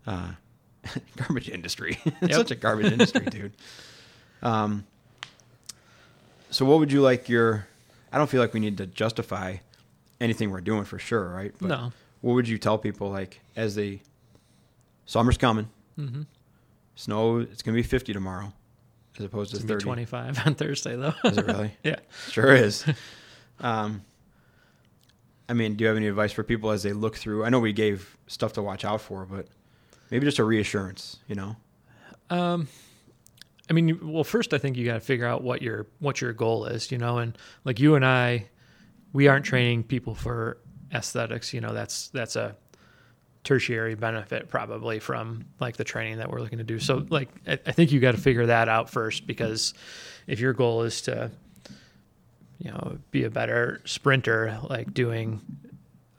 uh, 0.09 0.33
garbage 1.17 1.49
industry. 1.49 1.99
it's 2.05 2.17
Yep. 2.23 2.33
such 2.33 2.51
a 2.51 2.55
garbage 2.57 2.91
industry, 2.93 3.27
dude. 3.27 3.53
Um. 4.43 4.85
So, 6.51 6.65
what 6.65 6.79
would 6.79 6.91
you 6.93 7.01
like 7.03 7.29
your? 7.29 7.67
I 8.13 8.19
don't 8.19 8.29
feel 8.29 8.41
like 8.41 8.55
we 8.55 8.61
need 8.61 8.79
to 8.79 8.87
justify 8.87 9.57
anything 10.21 10.51
we're 10.51 10.61
doing 10.61 10.85
for 10.85 10.99
sure, 10.99 11.29
right? 11.29 11.53
But 11.61 11.69
no, 11.69 11.93
What 12.23 12.35
would 12.35 12.49
you 12.49 12.59
tell 12.59 12.79
people 12.79 13.11
like 13.11 13.41
as 13.57 13.75
they? 13.75 14.03
Summer's 15.07 15.39
coming. 15.39 15.69
mm-hmm. 15.99 16.23
Snow. 16.97 17.39
It's 17.39 17.63
gonna 17.63 17.77
be 17.77 17.83
fifty 17.83 18.13
tomorrow, 18.13 18.53
as 19.19 19.25
opposed 19.25 19.51
to 19.51 19.57
it's 19.57 19.65
gonna 19.65 19.69
be 19.69 19.75
thirty. 19.75 19.85
twenty 19.85 20.05
five 20.05 20.39
on 20.47 20.55
Thursday 20.55 20.97
though. 20.97 21.15
Is 21.25 21.39
it 21.39 21.47
really? 21.47 21.73
yeah. 21.83 21.97
Sure 22.31 22.53
is. 22.55 22.85
um, 23.61 24.03
I 25.49 25.53
mean, 25.55 25.75
do 25.77 25.85
you 25.85 25.89
have 25.89 25.97
any 25.97 26.09
advice 26.09 26.33
for 26.33 26.43
people 26.43 26.71
as 26.71 26.83
they 26.83 26.93
look 26.93 27.17
through? 27.17 27.45
I 27.45 27.49
know 27.51 27.59
we 27.61 27.73
gave 27.73 28.17
stuff 28.27 28.53
to 28.55 28.63
watch 28.63 28.85
out 28.85 29.01
for, 29.01 29.25
but 29.25 29.47
maybe 30.11 30.27
just 30.27 30.39
a 30.39 30.45
reassurance, 30.45 31.19
you 31.27 31.35
know? 31.37 31.57
Um, 32.29 32.69
I 33.71 33.73
mean, 33.73 33.99
well, 34.03 34.25
first 34.25 34.55
I 34.55 34.59
think 34.59 34.77
you 34.77 34.87
got 34.87 34.95
to 34.95 35.01
figure 35.01 35.27
out 35.27 35.43
what 35.43 35.63
your 35.63 35.87
what 35.99 36.21
your 36.21 36.33
goal 36.33 36.65
is, 36.67 36.91
you 36.91 36.99
know, 36.99 37.19
and 37.19 37.37
like 37.65 37.79
you 37.79 37.95
and 37.95 38.05
I, 38.05 38.47
we 39.13 39.29
aren't 39.29 39.45
training 39.45 39.85
people 39.85 40.15
for 40.15 40.59
aesthetics. 40.93 41.53
You 41.53 41.61
know, 41.61 41.75
that's 41.75 42.09
that's 42.09 42.37
a 42.37 42.57
tertiary 43.45 43.95
benefit 43.95 44.49
probably 44.49 44.99
from 44.99 45.45
like 45.61 45.77
the 45.77 45.85
training 45.85 46.19
that 46.19 46.31
we're 46.31 46.41
looking 46.41 46.59
to 46.59 46.65
do. 46.65 46.79
So 46.79 47.07
like 47.11 47.29
I, 47.47 47.53
I 47.53 47.73
think 47.73 47.93
you 47.93 48.01
got 48.01 48.13
to 48.13 48.21
figure 48.21 48.47
that 48.47 48.69
out 48.69 48.91
first 48.91 49.27
because 49.27 49.75
if 50.27 50.41
your 50.41 50.53
goal 50.53 50.83
is 50.83 51.03
to 51.03 51.31
you 52.59 52.71
know 52.71 52.99
be 53.11 53.25
a 53.25 53.31
better 53.31 53.81
sprinter, 53.85 54.59
like 54.69 54.95
doing 54.95 55.41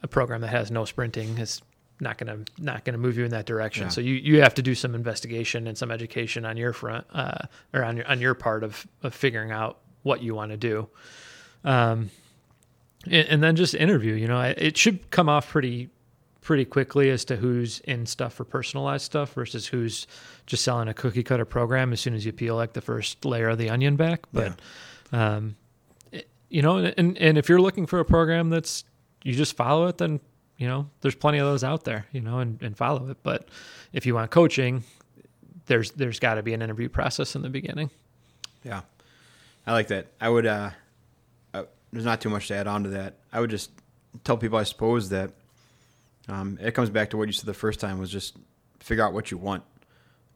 a 0.03 0.07
program 0.07 0.41
that 0.41 0.47
has 0.47 0.71
no 0.71 0.85
sprinting 0.85 1.37
is 1.37 1.61
not 2.01 2.17
gonna 2.17 2.39
not 2.57 2.85
gonna 2.85 2.97
move 2.97 3.17
you 3.17 3.25
in 3.25 3.31
that 3.31 3.45
direction. 3.45 3.83
Yeah. 3.83 3.89
So 3.89 4.01
you 4.01 4.13
you 4.15 4.41
have 4.41 4.55
to 4.55 4.61
do 4.61 4.73
some 4.75 4.95
investigation 4.95 5.67
and 5.67 5.77
some 5.77 5.91
education 5.91 6.45
on 6.45 6.57
your 6.57 6.73
front 6.73 7.05
uh, 7.13 7.45
or 7.73 7.83
on 7.83 7.97
your 7.97 8.07
on 8.07 8.21
your 8.21 8.33
part 8.33 8.63
of 8.63 8.85
of 9.03 9.13
figuring 9.13 9.51
out 9.51 9.79
what 10.03 10.21
you 10.23 10.33
want 10.35 10.51
to 10.51 10.57
do. 10.57 10.87
Um, 11.63 12.09
and, 13.05 13.27
and 13.27 13.43
then 13.43 13.55
just 13.55 13.73
interview. 13.75 14.13
You 14.15 14.27
know, 14.27 14.37
I- 14.37 14.49
it 14.57 14.77
should 14.77 15.09
come 15.11 15.29
off 15.29 15.49
pretty 15.49 15.89
pretty 16.41 16.65
quickly 16.65 17.09
as 17.09 17.25
to 17.25 17.35
who's 17.35 17.79
in 17.81 18.05
stuff 18.05 18.33
for 18.33 18.43
personalized 18.45 19.03
stuff 19.05 19.33
versus 19.33 19.67
who's 19.67 20.07
just 20.47 20.63
selling 20.63 20.87
a 20.87 20.93
cookie 20.93 21.21
cutter 21.21 21.45
program 21.45 21.91
as 21.93 21.99
soon 21.99 22.13
as 22.15 22.25
you 22.25 22.31
peel 22.31 22.55
like 22.55 22.73
the 22.73 22.81
first 22.81 23.23
layer 23.25 23.49
of 23.49 23.57
the 23.57 23.69
onion 23.69 23.95
back. 23.97 24.21
But 24.33 24.59
um, 25.11 25.55
it- 26.11 26.27
you 26.49 26.61
know, 26.61 26.77
and 26.77 27.17
and 27.17 27.37
if 27.37 27.49
you're 27.49 27.61
looking 27.61 27.85
for 27.85 27.99
a 27.99 28.05
program 28.05 28.49
that's 28.49 28.83
you 29.23 29.33
just 29.33 29.55
follow 29.57 29.87
it, 29.87 29.97
then 29.97 30.21
you 30.59 30.67
know 30.67 30.87
there's 31.01 31.15
plenty 31.15 31.39
of 31.39 31.47
those 31.47 31.63
out 31.63 31.85
there. 31.85 32.05
You 32.11 32.21
know, 32.21 32.37
and, 32.37 32.61
and 32.61 32.77
follow 32.77 33.09
it. 33.09 33.17
But 33.23 33.49
if 33.91 34.05
you 34.05 34.13
want 34.13 34.29
coaching, 34.29 34.83
there's 35.65 35.89
there's 35.91 36.19
got 36.19 36.35
to 36.35 36.43
be 36.43 36.53
an 36.53 36.61
interview 36.61 36.89
process 36.89 37.35
in 37.35 37.41
the 37.41 37.49
beginning. 37.49 37.89
Yeah. 38.63 38.81
I 39.65 39.73
like 39.73 39.87
that. 39.87 40.07
I 40.19 40.29
would, 40.29 40.45
uh, 40.45 40.71
uh, 41.53 41.63
there's 41.91 42.05
not 42.05 42.21
too 42.21 42.29
much 42.29 42.47
to 42.47 42.55
add 42.55 42.67
on 42.67 42.83
to 42.83 42.89
that. 42.89 43.15
I 43.31 43.39
would 43.39 43.49
just 43.49 43.71
tell 44.23 44.37
people, 44.37 44.57
I 44.57 44.63
suppose, 44.63 45.09
that 45.09 45.31
um, 46.27 46.57
it 46.61 46.73
comes 46.73 46.89
back 46.89 47.11
to 47.11 47.17
what 47.17 47.27
you 47.27 47.33
said 47.33 47.45
the 47.45 47.53
first 47.53 47.79
time 47.79 47.99
was 47.99 48.09
just 48.09 48.37
figure 48.79 49.03
out 49.03 49.13
what 49.13 49.31
you 49.31 49.37
want. 49.37 49.63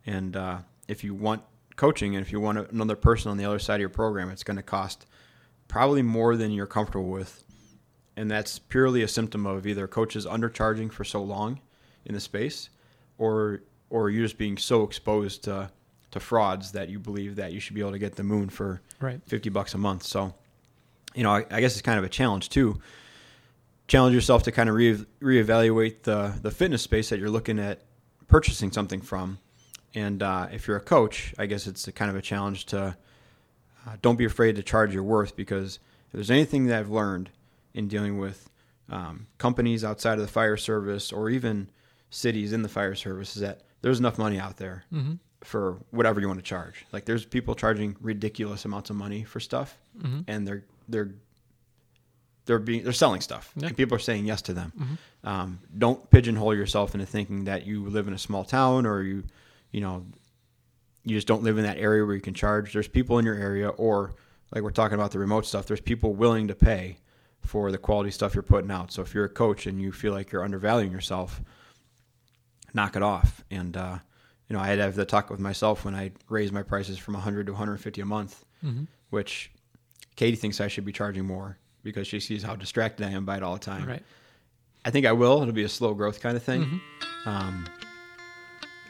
And 0.05 0.35
uh, 0.35 0.59
if 0.87 1.03
you 1.03 1.13
want 1.13 1.41
coaching 1.75 2.15
and 2.15 2.23
if 2.23 2.31
you 2.31 2.39
want 2.39 2.69
another 2.71 2.95
person 2.95 3.31
on 3.31 3.37
the 3.37 3.45
other 3.45 3.59
side 3.59 3.75
of 3.75 3.79
your 3.79 3.89
program, 3.89 4.29
it's 4.29 4.43
going 4.43 4.57
to 4.57 4.63
cost 4.63 5.05
probably 5.67 6.01
more 6.01 6.35
than 6.35 6.51
you're 6.51 6.67
comfortable 6.67 7.09
with. 7.09 7.43
And 8.15 8.29
that's 8.29 8.59
purely 8.59 9.01
a 9.01 9.07
symptom 9.07 9.45
of 9.45 9.65
either 9.65 9.87
coaches 9.87 10.25
undercharging 10.25 10.91
for 10.91 11.03
so 11.03 11.23
long 11.23 11.59
in 12.05 12.13
the 12.13 12.19
space 12.19 12.69
or 13.17 13.61
or 13.89 14.09
you 14.09 14.23
just 14.23 14.37
being 14.37 14.57
so 14.57 14.83
exposed 14.83 15.43
to 15.45 15.69
to 16.11 16.19
frauds 16.19 16.71
that 16.73 16.89
you 16.89 16.99
believe 16.99 17.35
that 17.37 17.53
you 17.53 17.59
should 17.59 17.73
be 17.73 17.81
able 17.81 17.91
to 17.91 17.99
get 17.99 18.15
the 18.15 18.23
moon 18.23 18.49
for 18.49 18.81
Right. 18.99 19.19
50 19.25 19.49
bucks 19.49 19.73
a 19.73 19.77
month. 19.79 20.03
So, 20.03 20.33
you 21.15 21.23
know, 21.23 21.31
I, 21.31 21.45
I 21.49 21.59
guess 21.59 21.73
it's 21.73 21.81
kind 21.81 21.97
of 21.97 22.05
a 22.05 22.09
challenge 22.09 22.49
too. 22.49 22.79
Challenge 23.87 24.13
yourself 24.15 24.43
to 24.43 24.51
kind 24.51 24.69
of 24.69 24.75
re- 24.75 25.05
reevaluate 25.21 26.03
the 26.03 26.33
the 26.41 26.51
fitness 26.51 26.81
space 26.83 27.09
that 27.09 27.19
you're 27.19 27.29
looking 27.29 27.59
at 27.59 27.81
purchasing 28.27 28.71
something 28.71 29.01
from. 29.01 29.39
And 29.95 30.23
uh, 30.23 30.47
if 30.51 30.67
you're 30.67 30.77
a 30.77 30.81
coach, 30.81 31.33
I 31.37 31.45
guess 31.47 31.67
it's 31.67 31.87
a 31.87 31.91
kind 31.91 32.09
of 32.09 32.15
a 32.17 32.21
challenge 32.21 32.65
to 32.67 32.95
uh, 33.85 33.95
don't 34.01 34.15
be 34.17 34.25
afraid 34.25 34.55
to 34.55 34.63
charge 34.63 34.93
your 34.93 35.03
worth 35.03 35.35
because 35.35 35.75
if 36.07 36.13
there's 36.13 36.31
anything 36.31 36.67
that 36.67 36.79
I've 36.79 36.89
learned 36.89 37.29
in 37.73 37.87
dealing 37.87 38.17
with 38.17 38.49
um, 38.89 39.27
companies 39.37 39.83
outside 39.83 40.13
of 40.13 40.21
the 40.25 40.27
fire 40.31 40.57
service 40.57 41.11
or 41.11 41.29
even 41.29 41.69
cities 42.09 42.53
in 42.53 42.61
the 42.61 42.69
fire 42.69 42.95
service 42.95 43.35
is 43.35 43.41
that 43.41 43.61
there's 43.81 43.99
enough 43.99 44.17
money 44.17 44.39
out 44.39 44.57
there 44.57 44.83
Mm-hmm. 44.93 45.13
for 45.41 45.77
whatever 45.91 46.19
you 46.21 46.27
want 46.27 46.39
to 46.39 46.43
charge. 46.45 46.85
Like 46.91 47.05
there's 47.05 47.25
people 47.25 47.55
charging 47.55 47.95
ridiculous 48.01 48.65
amounts 48.65 48.89
of 48.89 48.95
money 48.95 49.23
for 49.23 49.39
stuff, 49.39 49.77
Mm-hmm. 50.01 50.21
and 50.27 50.47
they're 50.47 50.63
they're 50.89 51.11
they're 52.45 52.59
being 52.59 52.83
they're 52.83 52.91
selling 52.93 53.21
stuff, 53.21 53.51
Yeah. 53.55 53.67
and 53.67 53.77
people 53.77 53.95
are 53.95 53.99
saying 53.99 54.25
yes 54.25 54.41
to 54.43 54.53
them. 54.53 54.73
Mhm. 54.77 54.97
Um, 55.29 55.59
don't 55.77 56.09
pigeonhole 56.09 56.53
yourself 56.55 56.93
into 56.93 57.05
thinking 57.05 57.45
that 57.45 57.65
you 57.65 57.87
live 57.87 58.07
in 58.07 58.13
a 58.13 58.17
small 58.17 58.43
town 58.43 58.85
or 58.85 59.01
you 59.01 59.23
you 59.71 59.79
know 59.81 60.05
you 61.05 61.15
just 61.15 61.27
don't 61.27 61.43
live 61.43 61.57
in 61.57 61.63
that 61.63 61.77
area 61.77 62.05
where 62.05 62.15
you 62.15 62.21
can 62.21 62.33
charge. 62.33 62.73
There's 62.73 62.87
people 62.87 63.17
in 63.17 63.25
your 63.25 63.35
area, 63.35 63.69
or 63.69 64.13
like 64.53 64.61
we're 64.63 64.71
talking 64.71 64.95
about 64.95 65.11
the 65.11 65.19
remote 65.19 65.45
stuff. 65.45 65.65
There's 65.67 65.81
people 65.81 66.13
willing 66.13 66.47
to 66.49 66.55
pay 66.55 66.97
for 67.43 67.71
the 67.71 67.77
quality 67.77 68.09
stuff 68.11 68.33
you're 68.33 68.41
putting 68.43 68.71
out. 68.71 68.91
So 68.91 69.01
if 69.01 69.13
you're 69.13 69.25
a 69.25 69.29
coach 69.29 69.67
and 69.67 69.81
you 69.81 69.91
feel 69.91 70.13
like 70.13 70.31
you're 70.31 70.43
undervaluing 70.43 70.91
yourself, 70.91 71.41
knock 72.73 72.95
it 72.95 73.03
off. 73.03 73.43
And 73.51 73.75
uh, 73.77 73.99
you 74.49 74.55
know, 74.55 74.61
I 74.61 74.67
had 74.67 74.77
to 74.77 74.83
have 74.83 74.95
the 74.95 75.05
talk 75.05 75.29
with 75.29 75.39
myself 75.39 75.85
when 75.85 75.95
I 75.95 76.11
raised 76.29 76.53
my 76.53 76.63
prices 76.63 76.97
from 76.97 77.13
100 77.15 77.45
to 77.47 77.51
150 77.51 78.01
a 78.01 78.05
month, 78.05 78.43
Mm-hmm. 78.63 78.83
which 79.09 79.51
Katie 80.15 80.37
thinks 80.37 80.61
I 80.61 80.69
should 80.69 80.85
be 80.85 80.93
charging 80.93 81.25
more 81.25 81.57
because 81.83 82.07
she 82.07 82.21
sees 82.21 82.43
how 82.43 82.55
distracted 82.55 83.05
I 83.05 83.09
am 83.11 83.25
by 83.25 83.35
it 83.37 83.43
all 83.43 83.53
the 83.55 83.59
time. 83.59 83.85
Right. 83.85 84.03
I 84.85 84.89
think 84.89 85.05
I 85.05 85.11
will. 85.11 85.41
It'll 85.41 85.53
be 85.53 85.63
a 85.63 85.69
slow 85.69 85.93
growth 85.93 86.21
kind 86.21 86.37
of 86.37 86.43
thing. 86.43 86.63
Mhm. 87.25 87.27
Um, 87.27 87.67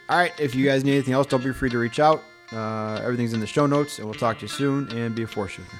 all 0.10 0.18
right. 0.18 0.32
If 0.40 0.54
you 0.54 0.64
guys 0.66 0.84
need 0.84 0.94
anything 0.94 1.16
else, 1.16 1.26
don't 1.26 1.44
be 1.44 1.52
free 1.54 1.70
to 1.72 1.78
reach 1.80 2.00
out. 2.00 2.22
Uh, 2.52 3.00
everything's 3.04 3.34
in 3.34 3.40
the 3.40 3.48
show 3.48 3.66
notes, 3.66 3.98
and 3.98 4.08
we'll 4.08 4.14
talk 4.20 4.38
to 4.40 4.42
you 4.44 4.48
soon. 4.48 4.88
And 4.92 5.16
be 5.16 5.24
a 5.24 5.28
4th 5.28 5.50
Shifter. 5.50 5.78